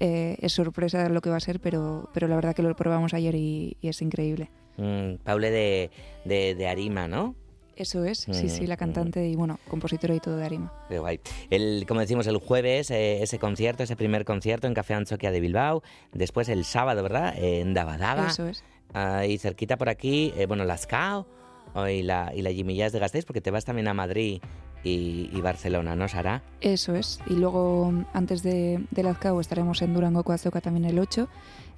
Eh, 0.00 0.36
es 0.40 0.52
sorpresa 0.52 1.08
lo 1.08 1.20
que 1.20 1.30
va 1.30 1.36
a 1.36 1.40
ser, 1.40 1.60
pero, 1.60 2.10
pero 2.12 2.28
la 2.28 2.36
verdad 2.36 2.54
que 2.54 2.62
lo 2.62 2.74
probamos 2.74 3.14
ayer 3.14 3.34
y, 3.34 3.76
y 3.80 3.88
es 3.88 4.02
increíble. 4.02 4.50
Mm, 4.76 5.16
Paule 5.22 5.50
de, 5.50 5.90
de, 6.24 6.54
de 6.54 6.66
Arima, 6.68 7.06
¿no? 7.08 7.34
Eso 7.76 8.04
es, 8.04 8.26
sí, 8.30 8.48
sí, 8.48 8.66
la 8.66 8.76
Mm, 8.76 8.78
cantante 8.78 9.28
y 9.28 9.34
bueno, 9.34 9.58
compositora 9.68 10.14
y 10.14 10.20
todo 10.20 10.36
de 10.36 10.44
Arima. 10.44 10.72
Qué 10.88 10.98
guay. 10.98 11.20
El, 11.50 11.84
como 11.88 12.00
decimos, 12.00 12.26
el 12.26 12.36
jueves, 12.38 12.90
eh, 12.90 13.22
ese 13.22 13.38
concierto, 13.38 13.82
ese 13.82 13.96
primer 13.96 14.24
concierto 14.24 14.66
en 14.66 14.74
Café 14.74 14.94
Anchoquia 14.94 15.30
de 15.30 15.40
Bilbao. 15.40 15.82
Después 16.12 16.48
el 16.48 16.64
sábado, 16.64 17.02
¿verdad? 17.02 17.34
En 17.36 17.74
Dabadaba. 17.74 18.28
Eso 18.28 18.46
es. 18.46 18.62
Ahí 18.92 19.38
cerquita 19.38 19.76
por 19.76 19.88
aquí, 19.88 20.32
eh, 20.36 20.46
bueno, 20.46 20.64
Las 20.64 20.86
Cao 20.86 21.26
oh, 21.74 21.88
y 21.88 22.02
la, 22.02 22.32
y 22.34 22.42
la 22.42 22.52
Jazz 22.52 22.92
de 22.92 23.00
Gasteiz, 23.00 23.24
porque 23.24 23.40
te 23.40 23.50
vas 23.50 23.64
también 23.64 23.88
a 23.88 23.94
Madrid 23.94 24.40
y, 24.84 25.30
y 25.32 25.40
Barcelona, 25.40 25.96
¿no, 25.96 26.08
Sara? 26.08 26.42
Eso 26.60 26.94
es. 26.94 27.18
Y 27.26 27.34
luego, 27.34 27.92
antes 28.12 28.42
de, 28.42 28.84
de 28.90 29.02
Lazcao, 29.02 29.40
estaremos 29.40 29.82
en 29.82 29.94
Durango 29.94 30.22
Coazoca 30.22 30.60
también 30.60 30.84
el 30.84 30.98
8, 30.98 31.28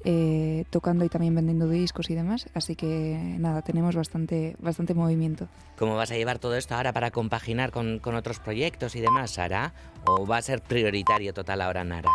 eh, 0.05 0.64
tocando 0.70 1.05
y 1.05 1.09
también 1.09 1.34
vendiendo 1.34 1.68
discos 1.68 2.11
y 2.11 2.14
demás. 2.14 2.47
Así 2.55 2.76
que 2.76 3.36
nada, 3.38 3.62
tenemos 3.62 3.94
bastante, 3.94 4.57
bastante 4.61 4.94
movimiento. 4.94 5.49
¿Cómo 5.78 5.97
vas 5.97 6.11
a 6.11 6.16
llevar 6.16 6.38
todo 6.38 6.57
esto 6.57 6.74
ahora 6.74 6.92
para 6.92 7.11
compaginar 7.11 7.70
con, 7.72 7.99
con 7.99 8.14
otros 8.14 8.38
proyectos 8.38 8.97
y 8.97 9.01
demás, 9.01 9.32
Sara? 9.32 9.74
¿O 10.07 10.26
va 10.26 10.38
a 10.38 10.42
ser 10.42 10.61
prioritario 10.62 11.34
total 11.34 11.61
ahora 11.61 11.84
Nara? 11.84 12.11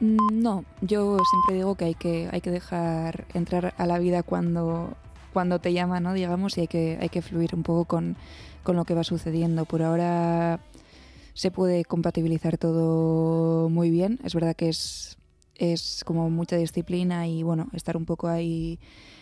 Mm, 0.00 0.40
No, 0.42 0.64
yo 0.80 1.16
siempre 1.30 1.56
digo 1.56 1.74
que 1.74 1.84
hay 1.86 1.94
que, 1.94 2.28
hay 2.30 2.40
que 2.40 2.50
dejar 2.50 3.26
entrar 3.34 3.74
a 3.76 3.86
la 3.86 3.98
vida 3.98 4.22
cuando, 4.22 4.94
cuando 5.32 5.58
te 5.58 5.72
llama, 5.72 6.00
¿no? 6.00 6.12
Digamos, 6.12 6.56
y 6.56 6.62
hay 6.62 6.68
que, 6.68 6.98
hay 7.00 7.08
que 7.08 7.22
fluir 7.22 7.54
un 7.54 7.62
poco 7.64 7.84
con, 7.84 8.16
con 8.62 8.76
lo 8.76 8.84
que 8.84 8.94
va 8.94 9.02
sucediendo. 9.04 9.64
Por 9.64 9.82
ahora 9.82 10.60
se 11.34 11.50
puede 11.50 11.84
compatibilizar 11.84 12.58
todo 12.58 13.68
muy 13.68 13.90
bien. 13.90 14.20
Es 14.24 14.34
verdad 14.34 14.54
que 14.56 14.68
es, 14.68 15.17
es 15.58 16.02
como 16.04 16.30
mucha 16.30 16.56
disciplina 16.56 17.26
y 17.26 17.42
bueno, 17.42 17.68
estar 17.72 17.96
un 17.96 18.04
poco 18.04 18.28
ahí 18.28 18.78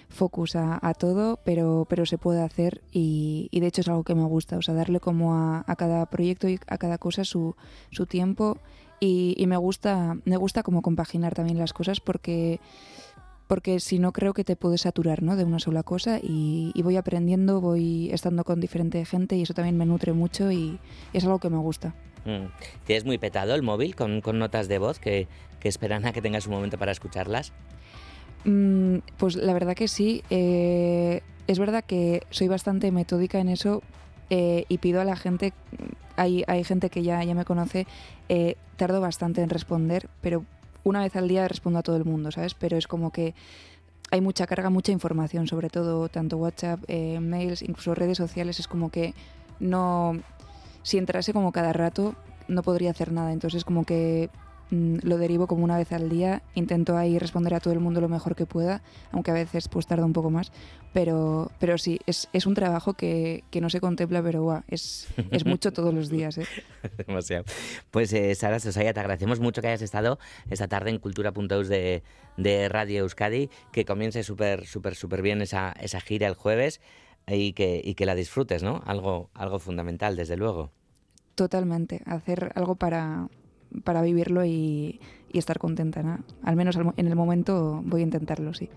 focus 0.09 0.55
a, 0.57 0.78
a 0.80 0.95
todo, 0.95 1.41
pero, 1.45 1.87
pero 1.89 2.07
se 2.07 2.18
puede 2.18 2.43
hacer 2.43 2.82
y, 2.93 3.49
y 3.51 3.61
de 3.61 3.66
hecho 3.66 3.80
es 3.80 3.89
algo 3.89 4.05
que 4.05 4.14
me 4.14 4.24
gusta, 4.24 4.57
o 4.57 4.62
sea, 4.62 4.74
darle 4.74 5.01
como 5.01 5.34
a, 5.34 5.64
a 5.66 5.76
cada 5.76 6.07
proyecto 6.07 6.49
y 6.49 6.61
a 6.66 6.78
cada 6.78 6.99
cosa 6.99 7.24
su, 7.24 7.57
su 7.91 8.07
tiempo 8.07 8.59
y, 9.01 9.34
y 9.37 9.47
me 9.47 9.57
gusta 9.57 10.16
me 10.24 10.37
gusta 10.37 10.62
como 10.62 10.82
compaginar 10.82 11.34
también 11.34 11.59
las 11.59 11.72
cosas 11.72 12.01
porque 12.01 12.61
porque 13.47 13.78
si 13.78 13.99
no 13.99 14.12
creo 14.12 14.34
que 14.34 14.45
te 14.45 14.57
puedes 14.57 14.82
saturar 14.82 15.22
¿no? 15.22 15.37
de 15.37 15.45
una 15.45 15.59
sola 15.59 15.82
cosa 15.82 16.18
y, 16.20 16.72
y 16.74 16.82
voy 16.82 16.97
aprendiendo, 16.97 17.61
voy 17.61 18.11
estando 18.12 18.43
con 18.45 18.61
diferente 18.61 19.05
gente 19.05 19.37
y 19.37 19.43
eso 19.43 19.55
también 19.55 19.76
me 19.76 19.87
nutre 19.87 20.12
mucho 20.12 20.51
y 20.51 20.80
es 21.12 21.24
algo 21.24 21.39
que 21.39 21.51
me 21.51 21.59
gusta. 21.59 21.95
Mm. 22.27 22.47
¿Tienes 22.85 23.05
muy 23.05 23.18
petado 23.18 23.55
el 23.55 23.62
móvil 23.62 23.95
con, 23.95 24.20
notas 24.39 24.68
de 24.68 24.79
voz 24.79 24.99
que, 24.99 25.29
que 25.61 25.68
esperan 25.68 26.05
a 26.05 26.12
que 26.12 26.20
tengas 26.20 26.47
un 26.47 26.55
momento 26.55 26.77
para 26.77 26.93
escucharlas? 26.93 27.53
Mm, 28.45 28.99
pues 29.16 29.37
la 29.37 29.53
verdad 29.55 29.74
que 29.74 29.89
sí. 29.89 30.22
eh, 30.29 31.22
es 31.47 31.59
verdad 31.61 31.85
que 31.85 32.24
soy 32.31 32.49
bastante 32.49 32.91
metódica 32.91 33.39
en 33.39 33.49
eso 33.49 33.83
eh, 34.31 34.64
y 34.68 34.79
pido 34.79 35.01
a 35.01 35.05
la 35.05 35.14
gente, 35.14 35.53
hay, 36.16 36.43
hay 36.49 36.64
gente 36.64 36.91
que 36.91 37.05
ya, 37.05 37.22
ya 37.22 37.35
me 37.37 37.45
conoce, 37.45 37.87
eh, 38.29 38.57
tardo 38.77 39.01
bastante 39.01 39.43
en 39.43 39.49
responder, 39.49 40.09
pero 40.20 40.45
una 40.83 41.01
vez 41.01 41.14
al 41.14 41.29
día 41.29 41.47
respondo 41.47 41.79
a 41.79 41.83
todo 41.83 41.97
el 41.97 42.05
mundo, 42.05 42.33
¿sabes? 42.33 42.55
Pero 42.55 42.77
es 42.77 42.89
como 42.89 43.12
que 43.12 43.35
hay 44.11 44.20
mucha 44.20 44.49
carga, 44.49 44.70
mucha 44.70 44.91
información, 44.91 45.47
sobre 45.47 45.70
todo 45.70 46.09
tanto 46.09 46.37
WhatsApp, 46.37 46.81
mails, 46.89 47.62
incluso 47.62 47.95
redes 47.95 48.18
sociales, 48.18 48.59
es 48.59 48.66
como 48.66 48.91
que 48.91 49.14
no, 49.61 50.16
si 50.87 50.99
entrase 50.99 51.32
como 51.32 51.51
cada 51.51 51.72
rato, 51.72 52.14
no 52.47 52.62
podría 52.62 52.93
hacer 52.93 53.11
nada, 53.11 53.32
entonces 53.32 53.64
como 53.64 53.84
que 53.84 54.30
mm, 54.70 54.99
lo 55.03 55.18
derivo 55.18 55.49
como 55.49 55.64
una 55.64 55.76
vez 55.76 55.91
al 55.91 56.09
día, 56.09 56.45
intento 56.55 56.97
ahí 56.97 57.18
responder 57.18 57.55
a 57.55 57.61
todo 57.61 57.74
el 57.74 57.80
mundo 57.80 58.01
lo 58.01 58.09
mejor 58.09 58.37
que 58.37 58.47
pueda, 58.47 58.82
aunque 59.11 59.32
a 59.32 59.34
veces 59.34 59.66
pues 59.66 59.89
tarda 59.89 60.05
un 60.05 60.12
poco 60.12 60.30
más, 60.30 60.53
pero, 60.93 61.51
pero 61.59 61.76
sí, 61.76 61.99
es, 62.07 62.28
es 62.32 62.47
un 62.47 62.55
trabajo 62.55 62.95
que, 62.95 63.43
que 63.51 63.61
no 63.61 63.68
se 63.68 63.80
contempla, 63.80 64.22
pero 64.22 64.45
guau, 64.45 64.62
es, 64.68 65.09
es 65.32 65.45
mucho 65.45 65.72
todos 65.72 65.93
los 65.93 66.09
días. 66.09 66.39
¿eh? 66.39 66.47
Demasiado. 67.09 67.45
Pues 67.91 68.12
eh, 68.12 68.32
Sara 68.37 68.61
Sosaya, 68.61 68.95
te 68.95 69.01
agradecemos 69.01 69.41
mucho 69.41 69.62
que 69.62 69.66
hayas 69.66 69.82
estado 69.82 70.20
esta 70.51 70.68
tarde 70.68 70.91
en 70.91 71.01
Cultura.eus 71.01 71.66
de, 71.66 72.05
de 72.37 72.68
Radio 72.68 73.01
Euskadi, 73.01 73.51
que 73.72 73.84
comience 73.84 74.22
súper, 74.22 74.66
súper, 74.66 74.95
súper 74.95 75.20
bien 75.20 75.43
esa, 75.43 75.72
esa 75.80 76.01
gira 76.01 76.28
el 76.28 76.34
jueves 76.34 76.80
y 77.27 77.53
que, 77.53 77.81
y 77.85 77.95
que 77.95 78.07
la 78.07 78.14
disfrutes, 78.14 78.62
¿no? 78.62 78.83
Algo, 78.87 79.31
algo 79.35 79.59
fundamental, 79.59 80.16
desde 80.16 80.37
luego. 80.37 80.70
Totalmente, 81.35 82.03
hacer 82.07 82.53
algo 82.55 82.77
para, 82.77 83.29
para 83.85 84.03
vivirlo 84.03 84.45
y, 84.45 85.01
y 85.33 85.39
estar 85.39 85.59
contenta, 85.59 86.03
¿no? 86.03 86.20
Al 86.43 86.57
menos 86.57 86.77
en 86.77 87.07
el 87.07 87.16
momento 87.16 87.83
voy 87.85 88.01
a 88.03 88.05
intentarlo, 88.05 88.55
sí. 88.55 88.70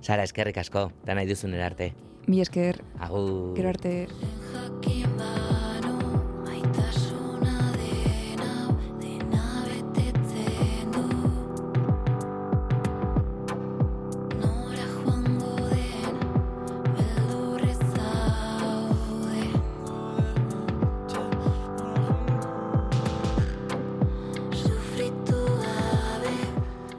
Sara, 0.00 0.24
es 0.24 0.32
que 0.32 0.44
ricasco, 0.44 0.92
te 1.04 1.14
nahi 1.14 1.26
duzun 1.26 1.54
erarte. 1.54 1.94
Mi 2.26 2.40
esker, 2.40 2.82
Agur. 2.98 3.54
gero 3.56 3.68
arte. 3.68 4.08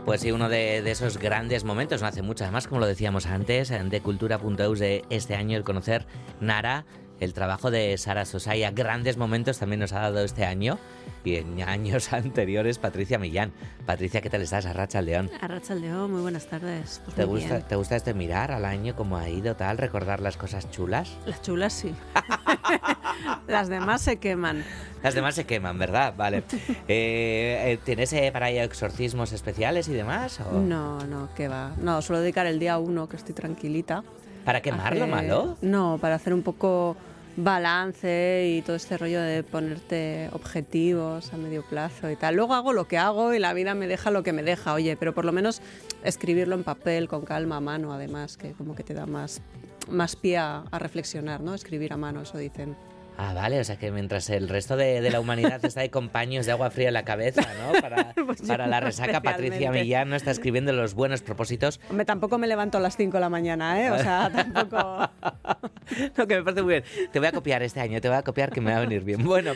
Pues 0.05 0.21
sí, 0.21 0.31
uno 0.31 0.49
de, 0.49 0.83
de 0.83 0.91
esos 0.91 1.17
grandes 1.17 1.63
momentos, 1.63 2.01
no 2.01 2.07
hace 2.07 2.21
mucho, 2.21 2.43
además, 2.43 2.67
como 2.67 2.79
lo 2.79 2.85
decíamos 2.85 3.25
antes, 3.25 3.69
de 3.69 4.01
Cultura.eus 4.01 4.77
de 4.79 5.03
este 5.09 5.35
año, 5.35 5.57
el 5.57 5.63
conocer 5.63 6.05
Nara, 6.39 6.85
el 7.19 7.33
trabajo 7.33 7.71
de 7.71 7.97
Sara 7.97 8.25
Sosaya, 8.25 8.69
grandes 8.69 9.17
momentos 9.17 9.57
también 9.57 9.79
nos 9.79 9.93
ha 9.93 10.01
dado 10.01 10.23
este 10.23 10.45
año, 10.45 10.77
y 11.23 11.37
en 11.37 11.59
años 11.63 12.13
anteriores 12.13 12.77
Patricia 12.77 13.17
Millán. 13.17 13.51
Patricia, 13.87 14.21
¿qué 14.21 14.29
tal 14.29 14.43
estás? 14.43 14.67
Arracha 14.67 14.99
al 14.99 15.07
León. 15.07 15.31
Arrachaldeón, 15.41 16.11
muy 16.11 16.21
buenas 16.21 16.45
tardes. 16.45 17.01
Pues 17.03 17.15
¿Te 17.15 17.25
muy 17.25 17.39
gusta, 17.39 17.55
bien. 17.55 17.67
¿Te 17.67 17.75
gusta 17.75 17.95
este 17.95 18.13
mirar 18.13 18.51
al 18.51 18.65
año, 18.65 18.95
cómo 18.95 19.17
ha 19.17 19.27
ido, 19.27 19.55
tal, 19.55 19.79
recordar 19.79 20.19
las 20.19 20.37
cosas 20.37 20.69
chulas? 20.69 21.17
Las 21.25 21.41
chulas 21.41 21.73
sí. 21.73 21.95
Las 23.47 23.67
demás 23.69 24.01
se 24.01 24.17
queman. 24.17 24.63
Las 25.03 25.13
demás 25.15 25.35
se 25.35 25.45
queman, 25.45 25.77
¿verdad? 25.79 26.13
Vale. 26.17 26.43
Eh, 26.87 27.73
eh, 27.73 27.79
¿Tienes 27.83 28.13
eh, 28.13 28.29
para 28.31 28.49
ello 28.49 28.61
exorcismos 28.63 29.31
especiales 29.33 29.87
y 29.87 29.93
demás? 29.93 30.39
o- 30.39 30.59
No, 30.59 30.99
no, 31.07 31.29
qué 31.35 31.47
va. 31.47 31.71
No, 31.81 32.01
suelo 32.01 32.21
dedicar 32.21 32.45
el 32.45 32.59
día 32.59 32.77
uno 32.77 33.07
que 33.09 33.15
estoy 33.15 33.33
tranquilita. 33.35 34.03
¿Para 34.43 34.61
quemar 34.61 34.95
lo 34.95 35.05
Hacer- 35.05 35.09
malo? 35.15 35.57
No, 35.61 35.97
para 35.99 36.15
hacer 36.15 36.33
un 36.33 36.43
poco 36.43 36.95
balance 37.37 38.53
y 38.57 38.61
todo 38.61 38.75
este 38.75 38.97
rollo 38.97 39.21
de 39.21 39.43
ponerte 39.43 40.29
objetivos 40.33 41.33
a 41.33 41.37
medio 41.37 41.63
plazo 41.63 42.09
y 42.09 42.15
tal. 42.15 42.35
Luego 42.35 42.53
hago 42.53 42.71
lo 42.73 42.87
que 42.87 42.97
hago 42.97 43.33
y 43.33 43.39
la 43.39 43.53
vida 43.53 43.73
me 43.75 43.87
deja 43.87 44.11
lo 44.11 44.23
que 44.23 44.33
me 44.33 44.43
deja, 44.43 44.73
oye, 44.73 44.95
pero 44.97 45.13
por 45.13 45.25
lo 45.25 45.31
menos 45.31 45.61
escribirlo 46.03 46.55
en 46.55 46.63
papel 46.63 47.07
con 47.07 47.23
calma 47.25 47.57
a 47.57 47.61
mano, 47.61 47.91
además, 47.93 48.37
que 48.37 48.51
como 48.53 48.75
que 48.75 48.83
te 48.83 48.93
da 48.93 49.05
más, 49.05 49.41
más 49.89 50.15
pie 50.15 50.37
a, 50.37 50.63
a 50.71 50.79
reflexionar, 50.79 51.41
¿no? 51.41 51.53
Escribir 51.55 51.91
a 51.93 51.97
mano, 51.97 52.21
eso 52.21 52.37
dicen. 52.37 52.75
Ah, 53.17 53.33
vale, 53.33 53.59
o 53.59 53.63
sea 53.63 53.77
que 53.77 53.91
mientras 53.91 54.29
el 54.29 54.49
resto 54.49 54.75
de, 54.75 55.01
de 55.01 55.09
la 55.09 55.19
humanidad 55.19 55.63
está 55.63 55.81
ahí 55.81 55.89
con 55.89 56.09
paños 56.09 56.45
de 56.45 56.51
agua 56.51 56.69
fría 56.69 56.89
en 56.89 56.93
la 56.93 57.05
cabeza, 57.05 57.41
¿no? 57.41 57.81
Para, 57.81 58.13
Pues 58.25 58.41
para 58.41 58.67
la 58.67 58.79
no 58.79 58.87
resaca, 58.87 59.21
Patricia. 59.21 59.71
Millán 59.71 60.09
no 60.09 60.15
está 60.15 60.31
escribiendo 60.31 60.73
los 60.73 60.93
buenos 60.93 61.21
propósitos. 61.21 61.79
Hombre, 61.89 62.05
tampoco 62.05 62.37
me 62.37 62.47
levanto 62.47 62.77
a 62.77 62.81
las 62.81 62.97
5 62.97 63.17
de 63.17 63.21
la 63.21 63.29
mañana, 63.29 63.81
¿eh? 63.81 63.91
O 63.91 63.97
sea, 63.99 64.31
tampoco... 64.33 65.09
Lo 66.15 66.27
que 66.27 66.35
me 66.37 66.43
parece 66.43 66.63
muy 66.63 66.73
bien. 66.73 66.83
Te 67.11 67.19
voy 67.19 67.27
a 67.27 67.31
copiar 67.31 67.61
este 67.61 67.79
año, 67.79 68.01
te 68.01 68.07
voy 68.09 68.17
a 68.17 68.23
copiar 68.23 68.51
que 68.51 68.61
me 68.61 68.71
va 68.71 68.77
a 68.77 68.81
venir 68.81 69.03
bien. 69.03 69.23
Bueno, 69.23 69.53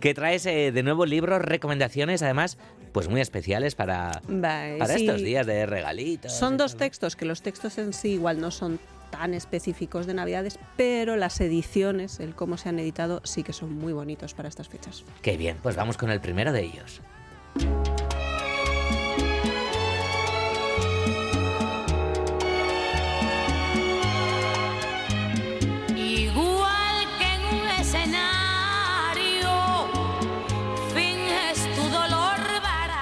que 0.00 0.14
traes 0.14 0.46
eh, 0.46 0.72
de 0.72 0.82
nuevo 0.82 1.06
libros, 1.06 1.42
recomendaciones, 1.42 2.22
además, 2.22 2.58
pues 2.92 3.08
muy 3.08 3.20
especiales 3.20 3.74
para, 3.74 4.22
para 4.40 4.86
sí. 4.86 5.04
estos 5.06 5.22
días 5.22 5.46
de 5.46 5.66
regalitos. 5.66 6.32
Son 6.32 6.56
dos 6.56 6.76
textos, 6.76 7.16
que 7.16 7.24
los 7.24 7.42
textos 7.42 7.78
en 7.78 7.92
sí 7.92 8.12
igual 8.12 8.40
no 8.40 8.50
son 8.50 8.78
tan 9.12 9.34
específicos 9.34 10.06
de 10.06 10.14
Navidades, 10.14 10.58
pero 10.76 11.14
las 11.14 11.40
ediciones, 11.40 12.18
el 12.18 12.34
cómo 12.34 12.56
se 12.56 12.70
han 12.70 12.80
editado, 12.80 13.20
sí 13.22 13.44
que 13.44 13.52
son 13.52 13.78
muy 13.78 13.92
bonitos 13.92 14.34
para 14.34 14.48
estas 14.48 14.68
fechas. 14.68 15.04
Qué 15.22 15.36
bien, 15.36 15.58
pues 15.62 15.76
vamos 15.76 15.96
con 15.96 16.10
el 16.10 16.20
primero 16.20 16.52
de 16.52 16.64
ellos. 16.64 17.00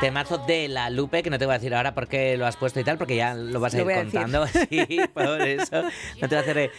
Temazo 0.01 0.39
de 0.39 0.67
la 0.69 0.89
Lupe, 0.89 1.23
que 1.23 1.29
no 1.29 1.39
te 1.39 1.45
voy 1.45 1.55
a 1.55 1.59
decir 1.59 1.75
ahora 1.75 1.95
por 1.95 2.09
qué 2.09 2.37
lo 2.39 2.47
has 2.47 2.57
puesto 2.57 2.81
y 2.81 2.85
tal, 2.85 2.97
porque 2.97 3.17
ya 3.17 3.35
lo 3.35 3.61
vas 3.61 3.75
a 3.75 3.77
Lo 3.77 3.83
ir 3.83 3.85
voy 3.85 3.95
a 3.95 4.03
contando. 4.03 4.47
Sí, 4.71 5.01
por 5.13 5.43
eso. 5.43 5.83
No 5.83 6.21
te 6.21 6.27
voy 6.29 6.37
a 6.37 6.41
hacer 6.41 6.59
eh, 6.59 6.71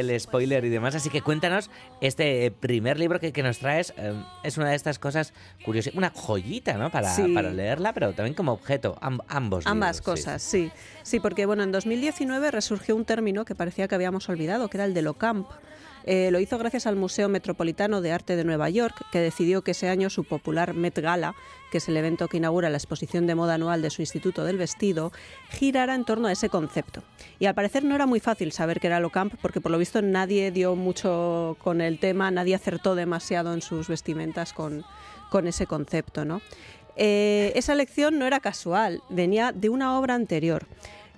el 0.00 0.18
spoiler 0.20 0.64
y 0.64 0.70
demás. 0.70 0.94
Así 0.96 1.08
que 1.08 1.22
cuéntanos, 1.22 1.70
este 2.00 2.50
primer 2.50 2.98
libro 2.98 3.20
que, 3.20 3.32
que 3.32 3.44
nos 3.44 3.58
traes 3.60 3.94
eh, 3.96 4.12
es 4.42 4.56
una 4.58 4.70
de 4.70 4.74
estas 4.74 4.98
cosas 4.98 5.32
curiosas, 5.64 5.94
una 5.94 6.10
joyita, 6.10 6.74
¿no? 6.74 6.90
Para, 6.90 7.14
Sí. 7.14 7.32
para 7.32 7.50
leerla, 7.50 7.92
pero 7.92 8.12
también 8.12 8.34
como 8.34 8.52
objeto, 8.52 8.98
am- 9.00 9.20
ambos. 9.28 9.66
Ambas 9.68 9.98
libros, 10.00 10.18
sí. 10.18 10.24
cosas, 10.24 10.42
sí. 10.42 10.72
sí. 11.04 11.20
porque 11.20 11.46
bueno, 11.46 11.62
en 11.62 11.70
2019 11.70 12.50
resurgió 12.50 12.96
un 12.96 13.04
término 13.04 13.44
que 13.44 13.54
parecía 13.54 13.86
que 13.86 13.94
habíamos 13.94 14.28
olvidado, 14.28 14.68
que 14.68 14.78
era 14.78 14.84
el 14.84 14.94
de 14.94 15.02
Locamp. 15.02 15.46
Eh, 16.06 16.30
lo 16.30 16.38
hizo 16.38 16.58
gracias 16.58 16.86
al 16.86 16.96
Museo 16.96 17.28
Metropolitano 17.28 18.02
de 18.02 18.12
Arte 18.12 18.36
de 18.36 18.44
Nueva 18.44 18.68
York, 18.68 19.06
que 19.10 19.20
decidió 19.20 19.62
que 19.62 19.70
ese 19.70 19.88
año 19.88 20.10
su 20.10 20.24
popular 20.24 20.74
Met 20.74 20.98
Gala, 20.98 21.34
que 21.70 21.78
es 21.78 21.88
el 21.88 21.96
evento 21.96 22.28
que 22.28 22.36
inaugura 22.36 22.68
la 22.68 22.76
exposición 22.76 23.26
de 23.26 23.34
moda 23.34 23.54
anual 23.54 23.80
de 23.80 23.90
su 23.90 24.02
Instituto 24.02 24.44
del 24.44 24.58
Vestido, 24.58 25.12
girara 25.48 25.94
en 25.94 26.04
torno 26.04 26.28
a 26.28 26.32
ese 26.32 26.50
concepto. 26.50 27.02
Y 27.38 27.46
al 27.46 27.54
parecer 27.54 27.84
no 27.84 27.94
era 27.94 28.06
muy 28.06 28.20
fácil 28.20 28.52
saber 28.52 28.80
qué 28.80 28.88
era 28.88 29.00
Locamp, 29.00 29.34
porque 29.40 29.62
por 29.62 29.72
lo 29.72 29.78
visto 29.78 30.02
nadie 30.02 30.50
dio 30.50 30.76
mucho 30.76 31.56
con 31.62 31.80
el 31.80 31.98
tema, 31.98 32.30
nadie 32.30 32.54
acertó 32.54 32.94
demasiado 32.94 33.54
en 33.54 33.62
sus 33.62 33.88
vestimentas 33.88 34.52
con, 34.52 34.84
con 35.30 35.48
ese 35.48 35.66
concepto, 35.66 36.24
¿no? 36.24 36.42
Eh, 36.96 37.52
esa 37.56 37.72
elección 37.72 38.18
no 38.18 38.26
era 38.26 38.40
casual, 38.40 39.02
venía 39.08 39.52
de 39.52 39.68
una 39.68 39.98
obra 39.98 40.14
anterior. 40.14 40.66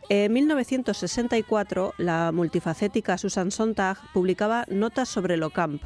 En 0.08 0.32
1964, 0.32 1.94
la 1.98 2.30
multifacética 2.30 3.18
Susan 3.18 3.50
Sontag 3.50 3.98
publicaba 4.12 4.64
Notas 4.68 5.08
sobre 5.08 5.36
lo 5.36 5.50
camp, 5.50 5.82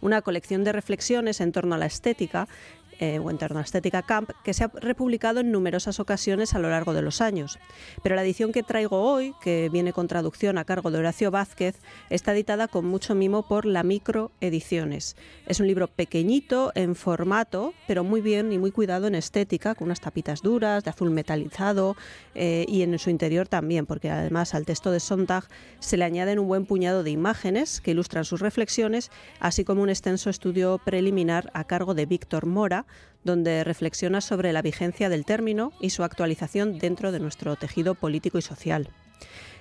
una 0.00 0.22
colección 0.22 0.62
de 0.62 0.70
reflexiones 0.70 1.40
en 1.40 1.50
torno 1.50 1.74
a 1.74 1.78
la 1.78 1.86
estética, 1.86 2.46
eh, 2.98 3.18
o 3.18 3.30
en 3.30 3.38
torno 3.38 3.58
a 3.58 3.62
estética 3.62 4.02
camp, 4.02 4.30
que 4.42 4.54
se 4.54 4.64
ha 4.64 4.68
republicado 4.74 5.40
en 5.40 5.52
numerosas 5.52 6.00
ocasiones 6.00 6.54
a 6.54 6.58
lo 6.58 6.70
largo 6.70 6.94
de 6.94 7.02
los 7.02 7.20
años. 7.20 7.58
Pero 8.02 8.14
la 8.14 8.22
edición 8.22 8.52
que 8.52 8.62
traigo 8.62 9.02
hoy, 9.02 9.34
que 9.42 9.68
viene 9.72 9.92
con 9.92 10.08
traducción 10.08 10.58
a 10.58 10.64
cargo 10.64 10.90
de 10.90 10.98
Horacio 10.98 11.30
Vázquez, 11.30 11.80
está 12.10 12.32
editada 12.32 12.68
con 12.68 12.84
mucho 12.84 13.14
mimo 13.14 13.46
por 13.46 13.66
La 13.66 13.82
Micro 13.82 14.32
Ediciones. 14.40 15.16
Es 15.46 15.60
un 15.60 15.66
libro 15.66 15.88
pequeñito 15.88 16.72
en 16.74 16.94
formato, 16.94 17.74
pero 17.86 18.04
muy 18.04 18.20
bien 18.20 18.52
y 18.52 18.58
muy 18.58 18.70
cuidado 18.70 19.06
en 19.06 19.14
estética, 19.14 19.74
con 19.74 19.86
unas 19.86 20.00
tapitas 20.00 20.42
duras, 20.42 20.84
de 20.84 20.90
azul 20.90 21.10
metalizado 21.10 21.96
eh, 22.34 22.64
y 22.68 22.82
en 22.82 22.98
su 22.98 23.10
interior 23.10 23.48
también, 23.48 23.86
porque 23.86 24.10
además 24.10 24.54
al 24.54 24.66
texto 24.66 24.90
de 24.90 25.00
Sontag 25.00 25.48
se 25.80 25.96
le 25.96 26.04
añaden 26.04 26.38
un 26.38 26.48
buen 26.48 26.66
puñado 26.66 27.02
de 27.02 27.10
imágenes 27.10 27.80
que 27.80 27.92
ilustran 27.92 28.24
sus 28.24 28.40
reflexiones, 28.40 29.10
así 29.40 29.64
como 29.64 29.82
un 29.82 29.90
extenso 29.90 30.30
estudio 30.30 30.80
preliminar 30.84 31.50
a 31.54 31.64
cargo 31.64 31.94
de 31.94 32.06
Víctor 32.06 32.46
Mora, 32.46 32.86
donde 33.24 33.64
reflexiona 33.64 34.20
sobre 34.20 34.52
la 34.52 34.62
vigencia 34.62 35.08
del 35.08 35.24
término 35.24 35.72
y 35.80 35.90
su 35.90 36.04
actualización 36.04 36.78
dentro 36.78 37.10
de 37.10 37.20
nuestro 37.20 37.56
tejido 37.56 37.94
político 37.94 38.38
y 38.38 38.42
social. 38.42 38.90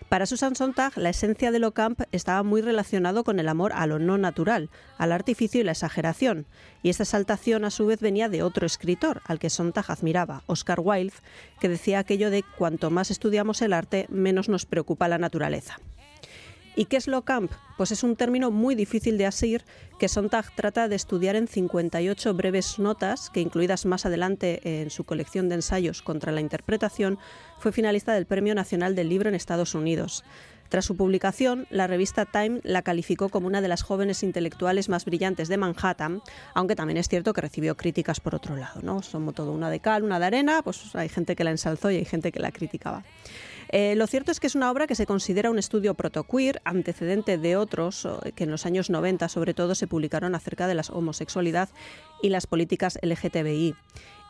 Para 0.10 0.26
Susan 0.26 0.56
Sontag, 0.56 0.96
la 0.98 1.10
esencia 1.10 1.50
de 1.52 1.60
lo 1.60 1.74
camp 1.74 2.02
estaba 2.12 2.44
muy 2.44 2.62
relacionado 2.62 3.24
con 3.24 3.40
el 3.40 3.48
amor 3.48 3.72
a 3.74 3.88
lo 3.88 4.00
no 4.00 4.18
natural, 4.18 4.70
al 4.98 5.12
artificio 5.12 5.62
y 5.62 5.64
la 5.64 5.72
exageración. 5.72 6.46
Y 6.84 6.90
esta 6.90 7.04
exaltación, 7.04 7.66
a 7.66 7.72
su 7.72 7.88
vez, 7.88 8.00
venía 8.00 8.30
de 8.30 8.44
otro 8.44 8.68
escritor, 8.68 9.22
al 9.26 9.40
que 9.40 9.50
Sontag 9.50 9.86
admiraba, 9.90 10.44
Oscar 10.46 10.80
Wilde, 10.82 11.14
que 11.60 11.70
decía 11.70 12.00
aquello 12.00 12.30
de 12.30 12.44
cuanto 12.58 12.92
más 12.92 13.10
estudiamos 13.10 13.62
el 13.62 13.74
arte, 13.74 14.06
menos 14.10 14.50
nos 14.50 14.66
preocupa 14.66 15.08
la 15.08 15.18
naturaleza. 15.18 15.80
¿Y 16.76 16.86
qué 16.86 16.98
es 16.98 17.08
lo 17.08 17.24
camp? 17.24 17.52
Pues 17.78 17.92
es 17.92 18.04
un 18.04 18.16
término 18.16 18.50
muy 18.50 18.74
difícil 18.74 19.18
de 19.18 19.28
asir 19.28 19.64
que 20.00 20.08
Sontag 20.08 20.54
trata 20.56 20.88
de 20.88 20.96
estudiar 20.96 21.36
en 21.36 21.48
58 21.48 22.34
breves 22.34 22.80
notas 22.80 23.30
que, 23.30 23.42
incluidas 23.42 23.86
más 23.86 24.06
adelante 24.06 24.82
en 24.82 24.90
su 24.90 25.04
colección 25.04 25.50
de 25.50 25.56
ensayos 25.56 26.02
contra 26.02 26.32
la 26.32 26.42
interpretación, 26.42 27.20
fue 27.60 27.72
finalista 27.72 28.14
del 28.14 28.26
Premio 28.26 28.56
Nacional 28.56 28.96
del 28.96 29.10
Libro 29.10 29.30
en 29.30 29.36
Estados 29.36 29.76
Unidos. 29.76 30.24
Tras 30.70 30.86
su 30.86 30.98
publicación, 30.98 31.68
la 31.70 31.86
revista 31.86 32.26
Time 32.26 32.60
la 32.64 32.82
calificó 32.82 33.30
como 33.30 33.46
una 33.46 33.62
de 33.62 33.68
las 33.68 33.84
jóvenes 33.84 34.24
intelectuales 34.24 34.90
más 34.90 35.06
brillantes 35.06 35.48
de 35.48 35.58
Manhattan, 35.58 36.24
aunque 36.56 36.76
también 36.76 36.98
es 36.98 37.08
cierto 37.08 37.34
que 37.34 37.42
recibió 37.42 37.78
críticas 37.78 38.20
por 38.20 38.34
otro 38.34 38.56
lado, 38.56 38.82
¿no? 38.82 39.04
Somos 39.04 39.36
todo 39.36 39.52
una 39.52 39.70
de 39.70 39.80
cal, 39.80 40.04
una 40.04 40.18
de 40.18 40.26
arena, 40.26 40.64
pues 40.64 40.96
hay 40.96 41.10
gente 41.10 41.36
que 41.36 41.44
la 41.44 41.52
ensalzó 41.52 41.92
y 41.92 41.98
hay 41.98 42.06
gente 42.06 42.32
que 42.32 42.40
la 42.40 42.52
criticaba. 42.52 43.04
Eh, 43.76 43.96
lo 43.96 44.06
cierto 44.06 44.32
es 44.32 44.40
que 44.40 44.46
es 44.46 44.54
una 44.54 44.70
obra 44.70 44.86
que 44.86 44.94
se 44.94 45.08
considera 45.08 45.50
un 45.50 45.58
estudio 45.58 45.96
protoqueer, 45.96 46.62
antecedente 46.64 47.40
de 47.40 47.58
otros 47.58 48.06
o, 48.06 48.22
que 48.36 48.44
en 48.44 48.52
los 48.52 48.68
años 48.68 48.92
90 48.92 49.28
sobre 49.30 49.56
todo 49.56 49.74
se 49.74 49.88
publicaron 49.88 50.36
acerca 50.36 50.68
de 50.68 50.76
la 50.76 50.84
homosexualidad 50.92 51.70
y 52.22 52.30
las 52.30 52.46
políticas 52.46 53.00
LGTBI. 53.02 53.74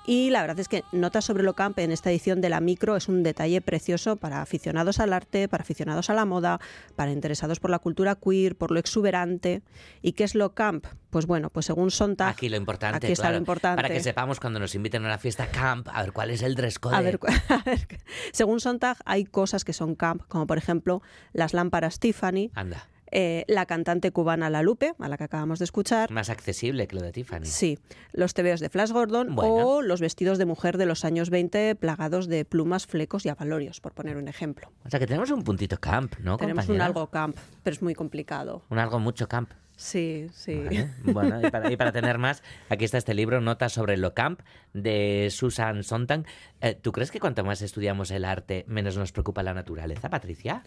Y 0.05 0.29
la 0.31 0.41
verdad 0.41 0.59
es 0.59 0.67
que 0.67 0.83
Notas 0.91 1.25
sobre 1.25 1.43
lo 1.43 1.53
camp 1.53 1.79
en 1.79 1.91
esta 1.91 2.11
edición 2.11 2.41
de 2.41 2.49
la 2.49 2.59
micro 2.59 2.95
es 2.95 3.07
un 3.07 3.23
detalle 3.23 3.61
precioso 3.61 4.17
para 4.17 4.41
aficionados 4.41 4.99
al 4.99 5.13
arte, 5.13 5.47
para 5.47 5.63
aficionados 5.63 6.09
a 6.09 6.13
la 6.13 6.25
moda, 6.25 6.59
para 6.95 7.11
interesados 7.11 7.59
por 7.59 7.71
la 7.71 7.79
cultura 7.79 8.15
queer, 8.15 8.55
por 8.55 8.71
lo 8.71 8.79
exuberante. 8.79 9.61
¿Y 10.01 10.13
qué 10.13 10.23
es 10.25 10.35
lo 10.35 10.53
camp? 10.53 10.85
Pues 11.09 11.25
bueno, 11.25 11.49
pues 11.49 11.67
según 11.67 11.91
Sontag... 11.91 12.29
Aquí 12.29 12.49
lo 12.49 12.57
importante, 12.57 12.97
Aquí 12.97 13.13
está 13.13 13.23
claro, 13.23 13.35
lo 13.35 13.39
importante. 13.39 13.81
Para 13.81 13.93
que 13.93 14.01
sepamos 14.01 14.39
cuando 14.39 14.59
nos 14.59 14.75
inviten 14.75 15.03
a 15.03 15.07
una 15.07 15.17
fiesta 15.17 15.47
camp, 15.47 15.87
a 15.91 16.01
ver 16.01 16.11
cuál 16.11 16.31
es 16.31 16.41
el 16.41 16.55
dress 16.55 16.79
code. 16.79 16.95
A 16.95 17.01
ver, 17.01 17.19
a 17.49 17.63
ver, 17.63 17.87
según 18.31 18.59
Sontag 18.59 18.97
hay 19.05 19.25
cosas 19.25 19.63
que 19.63 19.73
son 19.73 19.95
camp, 19.95 20.23
como 20.27 20.47
por 20.47 20.57
ejemplo 20.57 21.01
las 21.31 21.53
lámparas 21.53 21.99
Tiffany, 21.99 22.51
Anda, 22.55 22.87
eh, 23.15 23.45
la 23.47 23.65
cantante 23.65 24.11
cubana 24.11 24.49
La 24.49 24.61
Lupe, 24.63 24.93
a 24.99 25.07
la 25.07 25.17
que 25.17 25.23
acabamos 25.25 25.59
de 25.59 25.65
escuchar. 25.65 26.11
más 26.11 26.29
accesible 26.29 26.87
que 26.87 26.95
lo 26.95 27.01
de 27.03 27.11
Tiffany. 27.11 27.45
Sí, 27.45 27.77
los 28.11 28.33
tebeos 28.33 28.59
de 28.59 28.69
Flash 28.69 28.91
Gordon 28.91 29.35
Bueno. 29.35 29.53
o 29.53 29.81
los 29.81 30.01
vestidos 30.01 30.37
de 30.37 30.45
mujer 30.45 30.77
de 30.77 30.85
los 30.85 31.05
años 31.05 31.29
20 31.29 31.75
plagados 31.75 32.27
de 32.27 32.43
plumas, 32.43 32.87
flecos 32.87 33.25
y 33.25 33.29
abalorios, 33.29 33.79
por 33.79 33.93
poner 33.93 34.17
un 34.17 34.27
ejemplo. 34.27 34.71
O 34.85 34.89
sea 34.89 34.99
que 34.99 35.07
tenemos 35.07 35.29
un 35.31 35.43
puntito 35.43 35.77
camp, 35.79 36.15
¿no, 36.19 36.37
Tenemos 36.37 36.67
un 36.69 36.81
algo 36.81 37.07
camp, 37.11 37.37
pero 37.61 37.73
es 37.75 37.81
muy 37.81 37.93
complicado. 37.93 38.63
Un 38.69 38.79
algo 38.79 38.99
mucho 38.99 39.27
camp. 39.27 39.51
Sí, 39.75 40.27
sí. 40.33 40.55
Vale. 40.55 40.89
Bueno, 41.03 41.39
y 41.41 41.49
para, 41.49 41.71
y 41.71 41.77
para 41.77 41.91
tener 41.91 42.17
más, 42.17 42.43
aquí 42.69 42.85
está 42.85 42.97
este 42.97 43.13
libro, 43.13 43.41
Notas 43.41 43.73
sobre 43.73 43.97
lo 43.97 44.13
camp, 44.13 44.41
de 44.73 45.29
Susan 45.31 45.83
Sontag. 45.83 46.25
Eh, 46.61 46.75
¿Tú 46.79 46.91
crees 46.91 47.11
que 47.11 47.19
cuanto 47.19 47.43
más 47.43 47.61
estudiamos 47.61 48.11
el 48.11 48.25
arte, 48.25 48.65
menos 48.67 48.97
nos 48.97 49.11
preocupa 49.11 49.41
la 49.43 49.53
naturaleza, 49.53 50.09
Patricia? 50.09 50.63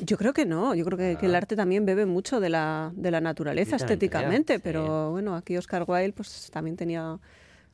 Yo 0.00 0.16
creo 0.16 0.32
que 0.32 0.46
no, 0.46 0.74
yo 0.74 0.84
creo 0.84 0.96
que, 0.96 1.16
que 1.18 1.26
el 1.26 1.34
arte 1.34 1.56
también 1.56 1.84
bebe 1.84 2.06
mucho 2.06 2.38
de 2.38 2.48
la, 2.48 2.92
de 2.94 3.10
la 3.10 3.20
naturaleza 3.20 3.76
estéticamente, 3.76 4.54
sí. 4.54 4.60
pero 4.62 5.10
bueno, 5.10 5.34
aquí 5.34 5.56
Oscar 5.56 5.84
Wilde 5.86 6.12
pues 6.12 6.50
también 6.52 6.76
tenía 6.76 7.18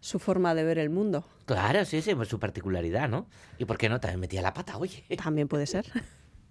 su 0.01 0.19
forma 0.19 0.55
de 0.55 0.65
ver 0.65 0.79
el 0.79 0.91
mundo. 0.91 1.25
Claro, 1.47 1.85
sí, 1.85 2.01
sí, 2.03 2.15
pues 2.15 2.29
su 2.29 2.39
particularidad, 2.39 3.09
¿no? 3.09 3.27
¿Y 3.59 3.65
por 3.67 3.77
qué 3.79 3.89
no? 3.89 4.01
También 4.01 4.21
metía 4.21 4.43
la 4.43 4.55
pata, 4.55 4.79
oye. 4.79 5.05
También 5.23 5.49
puede 5.49 5.67
ser. 5.67 5.85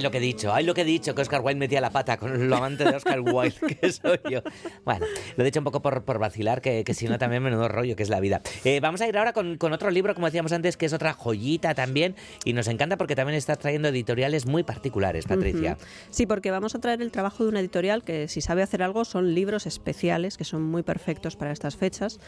Ay, 0.00 0.04
lo 0.04 0.10
que 0.10 0.16
he 0.16 0.20
dicho, 0.20 0.54
ay, 0.54 0.64
lo 0.64 0.72
que 0.72 0.80
he 0.80 0.84
dicho, 0.86 1.14
que 1.14 1.20
Oscar 1.20 1.42
Wilde 1.42 1.58
metía 1.58 1.78
la 1.82 1.90
pata 1.90 2.16
con 2.16 2.48
lo 2.48 2.56
amante 2.56 2.84
de 2.84 2.96
Oscar 2.96 3.20
Wilde 3.20 3.54
que 3.80 3.92
soy 3.92 4.18
yo. 4.30 4.40
Bueno, 4.82 5.04
lo 5.36 5.42
he 5.42 5.44
dicho 5.44 5.60
un 5.60 5.64
poco 5.64 5.82
por, 5.82 6.04
por 6.04 6.18
vacilar, 6.18 6.62
que, 6.62 6.84
que 6.84 6.94
si 6.94 7.06
no 7.06 7.18
también 7.18 7.42
menudo 7.42 7.68
rollo, 7.68 7.96
que 7.96 8.02
es 8.02 8.08
la 8.08 8.18
vida. 8.18 8.40
Eh, 8.64 8.80
vamos 8.80 9.02
a 9.02 9.08
ir 9.08 9.18
ahora 9.18 9.34
con, 9.34 9.58
con 9.58 9.74
otro 9.74 9.90
libro, 9.90 10.14
como 10.14 10.26
decíamos 10.26 10.52
antes, 10.52 10.78
que 10.78 10.86
es 10.86 10.94
otra 10.94 11.12
joyita 11.12 11.74
también, 11.74 12.16
y 12.46 12.54
nos 12.54 12.66
encanta 12.68 12.96
porque 12.96 13.14
también 13.14 13.36
estás 13.36 13.58
trayendo 13.58 13.88
editoriales 13.88 14.46
muy 14.46 14.62
particulares, 14.62 15.26
Patricia. 15.26 15.72
Ujú. 15.72 15.86
Sí, 16.08 16.24
porque 16.24 16.50
vamos 16.50 16.74
a 16.74 16.78
traer 16.78 17.02
el 17.02 17.12
trabajo 17.12 17.42
de 17.42 17.50
una 17.50 17.60
editorial 17.60 18.02
que 18.02 18.26
si 18.26 18.40
sabe 18.40 18.62
hacer 18.62 18.82
algo 18.82 19.04
son 19.04 19.34
libros 19.34 19.66
especiales 19.66 20.38
que 20.38 20.44
son 20.44 20.62
muy 20.62 20.82
perfectos 20.82 21.36
para 21.36 21.52
estas 21.52 21.76
fechas. 21.76 22.20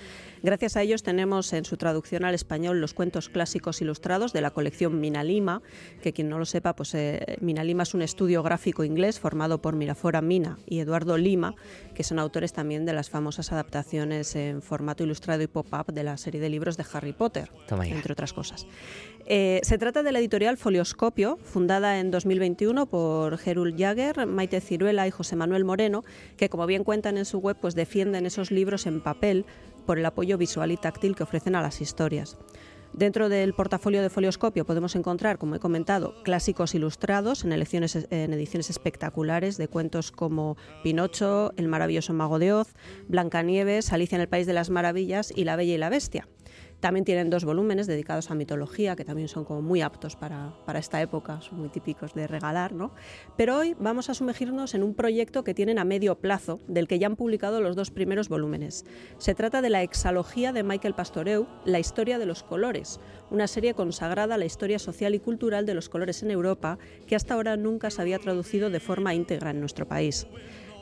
Gracias 0.43 0.77
a 0.77 0.83
ellos 0.83 1.03
tenemos 1.03 1.55
en 1.55 1.65
su 1.65 1.79
traducción 1.79 2.27
al 2.27 2.35
español 2.35 2.83
los 2.83 2.93
cuentos 2.93 3.31
clásicos 3.31 3.81
ilustrados 3.81 4.35
de 4.35 4.43
la 4.43 4.51
colección 4.51 5.01
Minalima, 5.01 5.63
que 6.03 6.13
quien 6.13 6.29
no 6.29 6.39
lo 6.39 6.45
sepa, 6.45 6.77
pues 6.77 6.95
eh, 6.95 7.37
Minalima 7.63 7.85
es 7.85 7.95
un 7.95 8.03
estudio 8.03 8.43
gráfico 8.43 8.83
inglés 8.83 9.21
formado 9.21 9.63
por 9.63 9.77
Mirafora 9.77 10.21
Mina 10.21 10.59
y 10.67 10.81
Eduardo 10.81 11.17
Lima, 11.17 11.55
que 11.95 12.03
son 12.03 12.19
autores 12.19 12.53
también 12.53 12.85
de 12.85 12.93
las 12.93 13.09
famosas 13.09 13.53
adaptaciones 13.53 14.35
en 14.35 14.63
formato 14.63 15.05
ilustrado 15.05 15.45
y 15.45 15.47
pop-up 15.47 15.93
de 15.93 16.03
la 16.03 16.17
serie 16.17 16.41
de 16.41 16.49
libros 16.49 16.77
de 16.77 16.85
Harry 16.93 17.13
Potter, 17.13 17.53
entre 17.71 18.15
otras 18.15 18.33
cosas. 18.33 18.67
Eh, 19.27 19.61
se 19.63 19.79
trata 19.79 20.03
de 20.03 20.11
la 20.11 20.19
editorial 20.19 20.57
Folioscopio, 20.57 21.39
fundada 21.45 22.01
en 22.01 22.11
2021 22.11 22.87
por 22.87 23.39
Gerul 23.39 23.77
Jagger, 23.79 24.27
Maite 24.27 24.61
Ciruela 24.61 25.07
y 25.07 25.13
José 25.13 25.37
Manuel 25.37 25.65
Moreno, 25.65 26.03
que 26.37 26.49
como 26.49 26.67
bien 26.67 26.83
cuentan 26.83 27.17
en 27.17 27.25
su 27.25 27.39
web, 27.39 27.57
pues 27.61 27.77
defienden 27.77 28.27
esos 28.27 28.51
libros 28.51 28.89
en 28.89 29.01
papel 29.01 29.47
por 29.87 30.01
el 30.01 30.07
apoyo 30.07 30.37
visual 30.37 30.73
y 30.73 30.77
táctil 30.77 31.15
que 31.15 31.23
ofrecen 31.23 31.55
a 31.55 31.63
las 31.63 31.81
historias. 31.81 32.39
Dentro 32.93 33.31
del 33.31 33.55
portafolio 33.55 34.03
de 34.03 34.11
Folioscopio 34.11 34.67
podemos 34.67 34.95
encontrar, 34.97 35.39
como 35.39 35.55
he 35.55 35.59
comentado, 35.59 36.15
clásicos 36.25 36.75
ilustrados 36.75 37.43
en, 37.43 37.53
elecciones- 37.53 38.07
en 38.11 38.33
ediciones 38.35 38.69
espectaculares 38.69 39.57
de 39.57 39.67
cuentos 39.67 40.13
como 40.13 40.57
Pinocho, 40.83 41.53
El 41.57 41.69
maravilloso 41.69 42.13
mago 42.13 42.39
de 42.39 42.53
Oz, 42.53 42.75
Blancanieves, 43.09 43.93
Alicia 43.93 44.17
en 44.17 44.23
el 44.23 44.29
País 44.29 44.47
de 44.47 44.53
las 44.53 44.69
Maravillas 44.69 45.33
y 45.35 45.45
La 45.45 45.57
Bella 45.57 45.75
y 45.75 45.79
la 45.79 45.89
Bestia. 45.89 46.29
También 46.83 47.05
tienen 47.05 47.31
dos 47.31 47.45
volúmenes 47.45 47.87
dedicados 47.87 48.33
a 48.33 48.35
mitología, 48.35 48.97
que 48.97 49.05
también 49.05 49.29
son 49.29 49.45
como 49.45 49.63
muy 49.63 49.83
aptos 49.83 50.17
para, 50.17 50.53
para 50.67 50.81
esta 50.81 51.01
época, 51.01 51.41
son 51.41 51.61
muy 51.61 51.69
típicos 51.69 52.13
de 52.13 52.27
regalar, 52.27 52.73
¿no? 52.73 52.91
Pero 53.37 53.57
hoy 53.57 53.77
vamos 53.79 54.11
a 54.11 54.15
sumergirnos 54.15 54.75
en 54.75 54.83
un 54.83 54.93
proyecto 54.93 55.45
que 55.45 55.55
tienen 55.55 55.79
a 55.79 55.85
medio 55.85 56.17
plazo, 56.17 56.59
del 56.67 56.89
que 56.89 56.99
ya 56.99 57.07
han 57.07 57.15
publicado 57.15 57.61
los 57.61 57.77
dos 57.77 57.93
primeros 57.93 58.29
volúmenes. 58.29 58.85
Se 59.19 59.37
trata 59.37 59.63
de 59.63 59.71
la 59.71 59.85
exalogía 59.85 60.53
de 60.53 60.65
Michael 60.65 60.97
Pastoreu, 60.97 61.47
La 61.65 61.79
historia 61.79 62.19
de 62.19 62.27
los 62.27 62.43
colores, 62.43 62.99
una 63.31 63.47
serie 63.47 63.75
consagrada 63.75 64.35
a 64.35 64.39
la 64.39 64.45
historia 64.45 64.81
social 64.81 65.15
y 65.15 65.21
cultural 65.21 65.67
de 65.67 65.75
los 65.75 65.89
colores 65.89 66.25
en 66.25 66.33
Europa, 66.33 66.81
que 67.07 67.15
hasta 67.15 67.35
ahora 67.35 67.57
nunca 67.57 67.91
se 67.91 68.03
había 68.03 68.19
traducido 68.19 68.71
de 68.71 68.81
forma 68.81 69.15
íntegra 69.15 69.51
en 69.51 69.61
nuestro 69.61 69.87
país. 69.87 70.27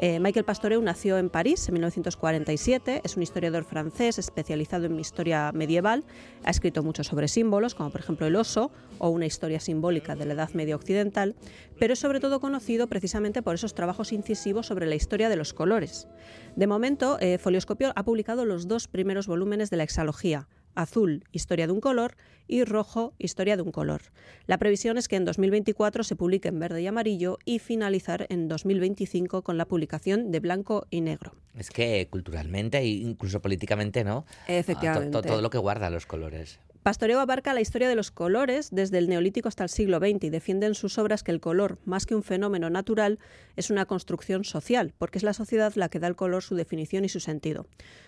Eh, 0.03 0.19
Michael 0.19 0.47
Pastoreu 0.47 0.81
nació 0.81 1.19
en 1.19 1.29
París 1.29 1.69
en 1.69 1.75
1947, 1.75 3.03
es 3.05 3.19
un 3.19 3.23
historiador 3.23 3.65
francés 3.65 4.19
especializado 4.19 4.87
en 4.87 4.99
historia 4.99 5.53
medieval, 5.53 6.05
ha 6.43 6.51
escrito 6.51 6.83
mucho 6.83 7.05
sobre 7.05 7.29
símbolos, 7.29 7.75
como 7.75 7.91
por 7.91 8.01
ejemplo 8.01 8.27
el 8.27 8.35
oso 8.35 8.71
o 8.97 9.11
una 9.11 9.27
historia 9.27 9.61
simbólica 9.61 10.17
de 10.17 10.25
la 10.25 10.33
Edad 10.33 10.55
Media 10.55 10.75
Occidental, 10.75 11.37
pero 11.79 11.93
es 11.93 11.99
sobre 11.99 12.19
todo 12.19 12.41
conocido 12.41 12.87
precisamente 12.87 13.43
por 13.43 13.55
esos 13.55 13.75
trabajos 13.75 14.15
incisivos 14.15 14.67
sobre 14.67 14.87
la 14.87 14.95
historia 14.95 15.29
de 15.29 15.37
los 15.37 15.53
colores. 15.53 16.09
De 16.57 16.67
momento, 16.67 17.19
eh, 17.21 17.37
Folioscopio 17.37 17.93
ha 17.95 18.03
publicado 18.03 18.47
los 18.47 18.69
dos 18.69 18.89
primeros 18.89 19.27
volúmenes 19.27 19.69
de 19.69 19.77
la 19.77 19.85
exalogía, 19.85 20.49
azul, 20.83 21.25
historia 21.33 21.67
de 21.67 21.73
un 21.73 21.81
color, 21.81 22.17
y 22.49 22.65
rojo, 22.65 23.15
historia 23.19 23.57
de 23.57 23.63
un 23.63 23.71
color. 23.71 24.01
La 24.47 24.59
previsión 24.59 24.99
es 24.99 25.07
que 25.07 25.17
en 25.17 25.25
2024 25.25 26.03
se 26.03 26.17
publique 26.17 26.49
en 26.49 26.59
verde 26.59 26.83
y 26.83 26.87
amarillo 26.89 27.39
y 27.45 27.61
finalizar 27.61 28.27
en 28.29 28.49
2025 28.49 29.43
con 29.43 29.57
la 29.57 29.67
publicación 29.67 30.31
de 30.33 30.41
blanco 30.41 30.87
y 30.91 31.01
negro. 31.01 31.33
Es 31.57 31.71
que 31.71 32.09
culturalmente 32.11 32.79
e 32.79 32.87
incluso 32.89 33.41
políticamente, 33.41 34.03
¿no? 34.05 34.25
Efectivamente. 34.49 35.11
To- 35.13 35.23
to- 35.23 35.29
todo 35.29 35.43
lo 35.43 35.51
que 35.51 35.59
guarda 35.59 35.91
los 35.91 36.07
colores. 36.07 36.59
Pastoreo 36.83 37.21
abarca 37.21 37.53
la 37.53 37.61
historia 37.61 37.91
de 37.91 37.95
los 37.95 38.11
colores 38.11 38.71
desde 38.73 38.97
el 38.97 39.11
Neolítico 39.11 39.49
hasta 39.49 39.65
el 39.65 39.69
siglo 39.69 39.99
XX 39.99 40.25
y 40.25 40.31
defiende 40.31 40.67
en 40.67 40.75
sus 40.75 40.97
obras 40.97 41.23
que 41.23 41.31
el 41.31 41.39
color, 41.39 41.77
más 41.85 42.07
que 42.07 42.15
un 42.15 42.23
fenómeno 42.23 42.71
natural, 42.71 43.19
es 43.57 43.69
una 43.69 43.85
construcción 43.85 44.45
social, 44.45 44.95
porque 44.97 45.19
es 45.19 45.23
la 45.23 45.35
sociedad 45.35 45.75
la 45.75 45.91
que 45.91 45.99
da 45.99 46.07
al 46.07 46.17
color 46.17 46.43
su 46.43 46.55
definición 46.55 47.05
y 47.05 47.11
su 47.11 47.21
sentido. 47.21 47.67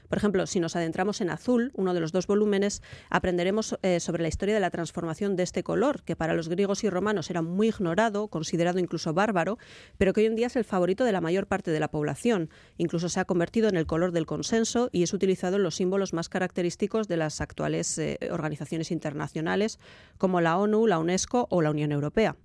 Por 0.08 0.16
ejemplo, 0.16 0.46
si 0.46 0.58
nos 0.58 0.74
adentramos 0.74 1.20
en 1.20 1.28
Azul, 1.28 1.70
uno 1.74 1.92
de 1.92 2.00
los 2.00 2.12
dos 2.12 2.26
volúmenes, 2.26 2.80
aprenderemos 3.10 3.76
eh, 3.82 4.00
sobre 4.00 4.22
la 4.22 4.28
historia 4.28 4.54
de 4.54 4.60
la 4.60 4.70
transformación 4.70 5.36
de 5.36 5.42
este 5.42 5.62
color, 5.62 6.02
que 6.02 6.16
para 6.16 6.32
los 6.32 6.48
griegos 6.48 6.82
y 6.82 6.88
romanos 6.88 7.28
era 7.28 7.42
muy 7.42 7.68
ignorado, 7.68 8.28
considerado 8.28 8.78
incluso 8.78 9.12
bárbaro, 9.12 9.58
pero 9.98 10.14
que 10.14 10.22
hoy 10.22 10.26
en 10.26 10.36
día 10.36 10.46
es 10.46 10.56
el 10.56 10.64
favorito 10.64 11.04
de 11.04 11.12
la 11.12 11.20
mayor 11.20 11.46
parte 11.46 11.72
de 11.72 11.80
la 11.80 11.90
población. 11.90 12.48
Incluso 12.78 13.10
se 13.10 13.20
ha 13.20 13.26
convertido 13.26 13.68
en 13.68 13.76
el 13.76 13.86
color 13.86 14.12
del 14.12 14.24
consenso 14.24 14.88
y 14.92 15.02
es 15.02 15.12
utilizado 15.12 15.56
en 15.56 15.62
los 15.62 15.74
símbolos 15.74 16.14
más 16.14 16.30
característicos 16.30 17.06
de 17.06 17.18
las 17.18 17.42
actuales 17.42 17.98
eh, 17.98 18.18
organizaciones 18.30 18.61
internacionales 18.70 19.78
como 20.18 20.40
la 20.40 20.58
ONU, 20.58 20.86
la 20.86 20.98
UNESCO 20.98 21.46
o 21.50 21.62
la 21.62 21.70
Unión 21.70 21.92
Europea. 21.92 22.36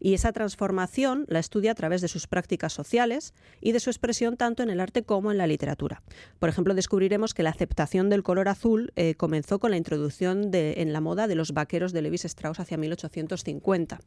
Y 0.00 0.14
esa 0.14 0.32
transformación 0.32 1.24
la 1.28 1.40
estudia 1.40 1.72
a 1.72 1.74
través 1.74 2.00
de 2.00 2.08
sus 2.08 2.26
prácticas 2.26 2.72
sociales 2.72 3.34
y 3.60 3.72
de 3.72 3.80
su 3.80 3.90
expresión 3.90 4.36
tanto 4.36 4.62
en 4.62 4.70
el 4.70 4.80
arte 4.80 5.02
como 5.02 5.32
en 5.32 5.38
la 5.38 5.46
literatura. 5.46 6.02
Por 6.38 6.48
ejemplo, 6.48 6.74
descubriremos 6.74 7.34
que 7.34 7.42
la 7.42 7.50
aceptación 7.50 8.08
del 8.08 8.22
color 8.22 8.48
azul 8.48 8.92
eh, 8.96 9.14
comenzó 9.16 9.58
con 9.58 9.72
la 9.72 9.76
introducción 9.76 10.50
en 10.52 10.92
la 10.92 11.00
moda 11.00 11.26
de 11.26 11.34
los 11.34 11.52
vaqueros 11.52 11.92
de 11.92 12.02
Levis 12.02 12.24
Strauss 12.24 12.60
hacia 12.60 12.78
1850. 12.78 14.00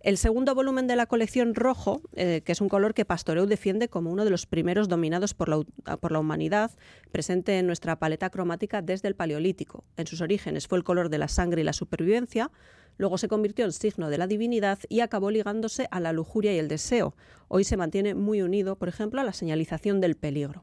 El 0.00 0.16
segundo 0.16 0.54
volumen 0.54 0.86
de 0.86 0.94
la 0.94 1.06
colección 1.06 1.56
rojo, 1.56 2.02
eh, 2.14 2.42
que 2.44 2.52
es 2.52 2.60
un 2.60 2.68
color 2.68 2.94
que 2.94 3.04
Pastoreu 3.04 3.46
defiende 3.46 3.88
como 3.88 4.12
uno 4.12 4.24
de 4.24 4.30
los 4.30 4.46
primeros 4.46 4.88
dominados 4.88 5.34
por 5.34 5.48
la, 5.48 5.56
hu- 5.58 5.98
por 5.98 6.12
la 6.12 6.20
humanidad, 6.20 6.70
presente 7.10 7.58
en 7.58 7.66
nuestra 7.66 7.98
paleta 7.98 8.30
cromática 8.30 8.80
desde 8.80 9.08
el 9.08 9.16
Paleolítico. 9.16 9.82
En 9.96 10.06
sus 10.06 10.20
orígenes 10.20 10.68
fue 10.68 10.78
el 10.78 10.84
color 10.84 11.08
de 11.08 11.18
la 11.18 11.26
sangre 11.26 11.62
y 11.62 11.64
la 11.64 11.72
supervivencia, 11.72 12.52
luego 12.96 13.18
se 13.18 13.26
convirtió 13.26 13.64
en 13.64 13.72
signo 13.72 14.08
de 14.08 14.18
la 14.18 14.28
divinidad 14.28 14.78
y 14.88 15.00
acabó 15.00 15.32
ligándose 15.32 15.88
a 15.90 15.98
la 15.98 16.12
lujuria 16.12 16.54
y 16.54 16.58
el 16.58 16.68
deseo. 16.68 17.16
Hoy 17.48 17.64
se 17.64 17.76
mantiene 17.76 18.14
muy 18.14 18.40
unido, 18.40 18.76
por 18.76 18.88
ejemplo, 18.88 19.20
a 19.20 19.24
la 19.24 19.32
señalización 19.32 20.00
del 20.00 20.14
peligro. 20.14 20.62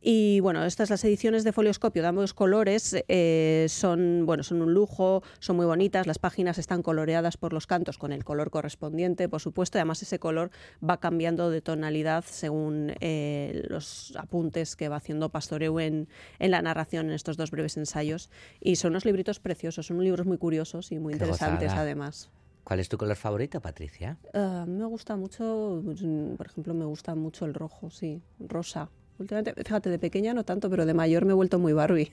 Y 0.00 0.40
bueno, 0.40 0.64
estas 0.64 0.90
las 0.90 1.02
ediciones 1.04 1.42
de 1.42 1.52
folioscopio 1.52 2.02
de 2.02 2.08
ambos 2.08 2.34
colores 2.34 2.96
eh, 3.08 3.66
son, 3.68 4.24
bueno, 4.26 4.42
son 4.42 4.62
un 4.62 4.72
lujo, 4.72 5.22
son 5.40 5.56
muy 5.56 5.66
bonitas, 5.66 6.06
las 6.06 6.18
páginas 6.18 6.58
están 6.58 6.82
coloreadas 6.82 7.36
por 7.36 7.52
los 7.52 7.66
cantos 7.66 7.98
con 7.98 8.12
el 8.12 8.24
color 8.24 8.50
correspondiente, 8.50 9.28
por 9.28 9.40
supuesto, 9.40 9.78
y 9.78 9.80
además 9.80 10.02
ese 10.02 10.18
color 10.18 10.50
va 10.88 11.00
cambiando 11.00 11.50
de 11.50 11.60
tonalidad 11.60 12.24
según 12.26 12.92
eh, 13.00 13.64
los 13.68 14.14
apuntes 14.16 14.76
que 14.76 14.88
va 14.88 14.96
haciendo 14.96 15.30
Pastoreu 15.30 15.80
en, 15.80 16.08
en 16.38 16.50
la 16.50 16.62
narración 16.62 17.06
en 17.06 17.12
estos 17.12 17.36
dos 17.36 17.50
breves 17.50 17.76
ensayos. 17.76 18.30
Y 18.60 18.76
son 18.76 18.92
unos 18.92 19.04
libritos 19.04 19.40
preciosos, 19.40 19.86
son 19.86 20.02
libros 20.04 20.26
muy 20.26 20.38
curiosos 20.38 20.92
y 20.92 20.98
muy 20.98 21.14
Qué 21.14 21.24
interesantes 21.24 21.68
gozada. 21.68 21.82
además. 21.82 22.30
¿Cuál 22.64 22.80
es 22.80 22.88
tu 22.88 22.98
color 22.98 23.16
favorito, 23.16 23.60
Patricia? 23.60 24.18
A 24.34 24.66
mí 24.66 24.78
me 24.78 24.86
gusta 24.86 25.16
mucho, 25.16 25.80
mm, 25.84 26.34
por 26.34 26.46
ejemplo, 26.46 26.74
me 26.74 26.84
gusta 26.84 27.14
mucho 27.14 27.44
el 27.46 27.54
rojo, 27.54 27.90
sí, 27.90 28.20
rosa. 28.40 28.90
Últimamente, 29.18 29.54
fíjate, 29.64 29.88
de 29.90 29.98
pequeña 29.98 30.34
no 30.34 30.44
tanto, 30.44 30.68
pero 30.68 30.84
de 30.86 30.94
mayor 30.94 31.24
me 31.24 31.32
he 31.32 31.34
vuelto 31.34 31.58
muy 31.58 31.72
Barbie. 31.72 32.12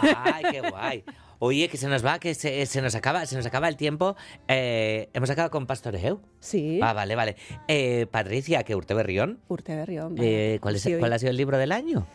¡Ay, 0.00 0.44
qué 0.50 0.60
guay! 0.70 1.04
Oye, 1.40 1.68
que 1.68 1.76
se 1.76 1.86
nos 1.88 2.04
va, 2.04 2.18
que 2.18 2.34
se, 2.34 2.66
se 2.66 2.82
nos 2.82 2.94
acaba, 2.96 3.24
se 3.26 3.36
nos 3.36 3.46
acaba 3.46 3.68
el 3.68 3.76
tiempo. 3.76 4.16
Eh, 4.48 5.08
¿Hemos 5.12 5.30
acabado 5.30 5.50
con 5.52 5.66
Pastoreu? 5.66 6.20
Sí. 6.40 6.80
Ah, 6.82 6.92
vale, 6.92 7.14
vale. 7.14 7.36
Eh, 7.68 8.06
Patricia, 8.10 8.62
que 8.64 8.74
Urte 8.74 8.92
Berrión. 8.94 9.38
Urte 9.48 9.74
Berrión. 9.76 10.16
Eh, 10.18 10.58
¿cuál, 10.60 10.76
es, 10.76 10.82
Sí, 10.82 10.94
hoy- 10.94 10.98
¿Cuál 11.00 11.12
ha 11.12 11.18
sido 11.18 11.30
el 11.30 11.36
libro 11.36 11.56
del 11.58 11.70
año? 11.72 12.06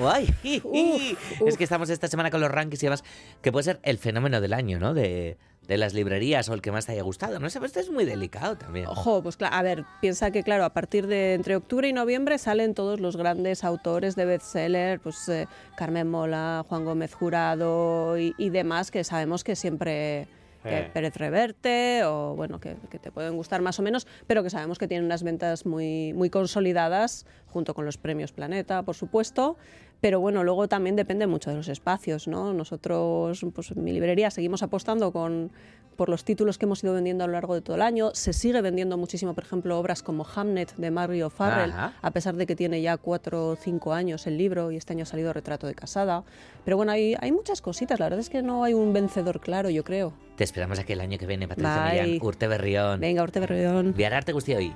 ¡Ay! 0.00 0.28
Es 1.46 1.56
que 1.56 1.64
estamos 1.64 1.88
esta 1.88 2.08
semana 2.08 2.30
con 2.30 2.40
los 2.40 2.50
rankings 2.50 2.82
y 2.82 2.86
demás, 2.86 3.04
que 3.42 3.52
puede 3.52 3.62
ser 3.64 3.80
el 3.84 3.98
fenómeno 3.98 4.40
del 4.40 4.52
año, 4.54 4.78
¿no? 4.80 4.92
De, 4.92 5.38
de 5.66 5.78
las 5.78 5.94
librerías 5.94 6.48
o 6.48 6.54
el 6.54 6.60
que 6.60 6.72
más 6.72 6.86
te 6.86 6.92
haya 6.92 7.02
gustado. 7.02 7.38
No 7.38 7.48
sé, 7.48 7.58
pues 7.58 7.70
esto 7.70 7.80
es 7.80 7.90
muy 7.90 8.04
delicado 8.04 8.56
también. 8.56 8.86
Ojo, 8.88 9.22
pues 9.22 9.36
claro, 9.36 9.54
a 9.54 9.62
ver, 9.62 9.84
piensa 10.00 10.30
que 10.30 10.42
claro, 10.42 10.64
a 10.64 10.70
partir 10.70 11.06
de 11.06 11.34
entre 11.34 11.56
octubre 11.56 11.88
y 11.88 11.92
noviembre 11.92 12.38
salen 12.38 12.74
todos 12.74 13.00
los 13.00 13.16
grandes 13.16 13.62
autores 13.62 14.16
de 14.16 14.24
bestseller, 14.24 15.00
pues 15.00 15.28
eh, 15.28 15.46
Carmen 15.76 16.10
Mola, 16.10 16.64
Juan 16.68 16.84
Gómez 16.84 17.14
Jurado 17.14 18.18
y, 18.18 18.34
y 18.38 18.50
demás 18.50 18.90
que 18.90 19.04
sabemos 19.04 19.44
que 19.44 19.56
siempre 19.56 20.26
que 20.62 20.78
Eh. 20.78 20.90
Pérez 20.92 21.16
Reverte 21.16 22.04
o 22.04 22.36
bueno 22.36 22.60
que, 22.60 22.76
que 22.88 23.00
te 23.00 23.10
pueden 23.10 23.34
gustar 23.34 23.62
más 23.62 23.80
o 23.80 23.82
menos, 23.82 24.06
pero 24.28 24.44
que 24.44 24.50
sabemos 24.50 24.78
que 24.78 24.86
tienen 24.86 25.06
unas 25.06 25.24
ventas 25.24 25.66
muy 25.66 26.12
muy 26.12 26.30
consolidadas 26.30 27.26
junto 27.48 27.74
con 27.74 27.84
los 27.84 27.96
premios 27.98 28.30
Planeta, 28.30 28.82
por 28.84 28.94
supuesto. 28.94 29.56
Pero 30.02 30.18
bueno, 30.18 30.42
luego 30.42 30.66
también 30.66 30.96
depende 30.96 31.28
mucho 31.28 31.48
de 31.50 31.56
los 31.56 31.68
espacios, 31.68 32.26
¿no? 32.26 32.52
Nosotros, 32.52 33.46
pues 33.54 33.70
en 33.70 33.84
mi 33.84 33.92
librería 33.92 34.32
seguimos 34.32 34.64
apostando 34.64 35.12
con, 35.12 35.52
por 35.94 36.08
los 36.08 36.24
títulos 36.24 36.58
que 36.58 36.64
hemos 36.64 36.82
ido 36.82 36.92
vendiendo 36.92 37.22
a 37.22 37.28
lo 37.28 37.34
largo 37.34 37.54
de 37.54 37.60
todo 37.60 37.76
el 37.76 37.82
año. 37.82 38.10
Se 38.12 38.32
sigue 38.32 38.60
vendiendo 38.62 38.98
muchísimo, 38.98 39.32
por 39.32 39.44
ejemplo, 39.44 39.78
obras 39.78 40.02
como 40.02 40.26
Hamnet 40.26 40.74
de 40.74 40.90
Mario 40.90 41.30
Farrell, 41.30 41.70
Ajá. 41.70 41.92
a 42.02 42.10
pesar 42.10 42.34
de 42.34 42.46
que 42.46 42.56
tiene 42.56 42.82
ya 42.82 42.96
cuatro 42.96 43.50
o 43.50 43.54
cinco 43.54 43.92
años 43.92 44.26
el 44.26 44.36
libro 44.38 44.72
y 44.72 44.76
este 44.76 44.92
año 44.92 45.04
ha 45.04 45.06
salido 45.06 45.32
Retrato 45.32 45.68
de 45.68 45.74
Casada. 45.76 46.24
Pero 46.64 46.76
bueno, 46.76 46.90
hay, 46.90 47.14
hay 47.20 47.30
muchas 47.30 47.62
cositas. 47.62 48.00
La 48.00 48.06
verdad 48.06 48.18
es 48.18 48.28
que 48.28 48.42
no 48.42 48.64
hay 48.64 48.74
un 48.74 48.92
vencedor 48.92 49.38
claro, 49.38 49.70
yo 49.70 49.84
creo. 49.84 50.14
Te 50.34 50.42
esperamos 50.42 50.80
aquí 50.80 50.94
el 50.94 51.00
año 51.00 51.16
que 51.16 51.26
viene, 51.26 51.46
Patricia 51.46 51.76
Bai. 51.76 52.02
Millán. 52.02 52.26
Urte 52.26 52.48
Berrión. 52.48 52.98
Venga, 52.98 53.22
Urte 53.22 53.38
Berrión. 53.38 53.94
Biararte 53.96 54.32
guztioi. 54.32 54.74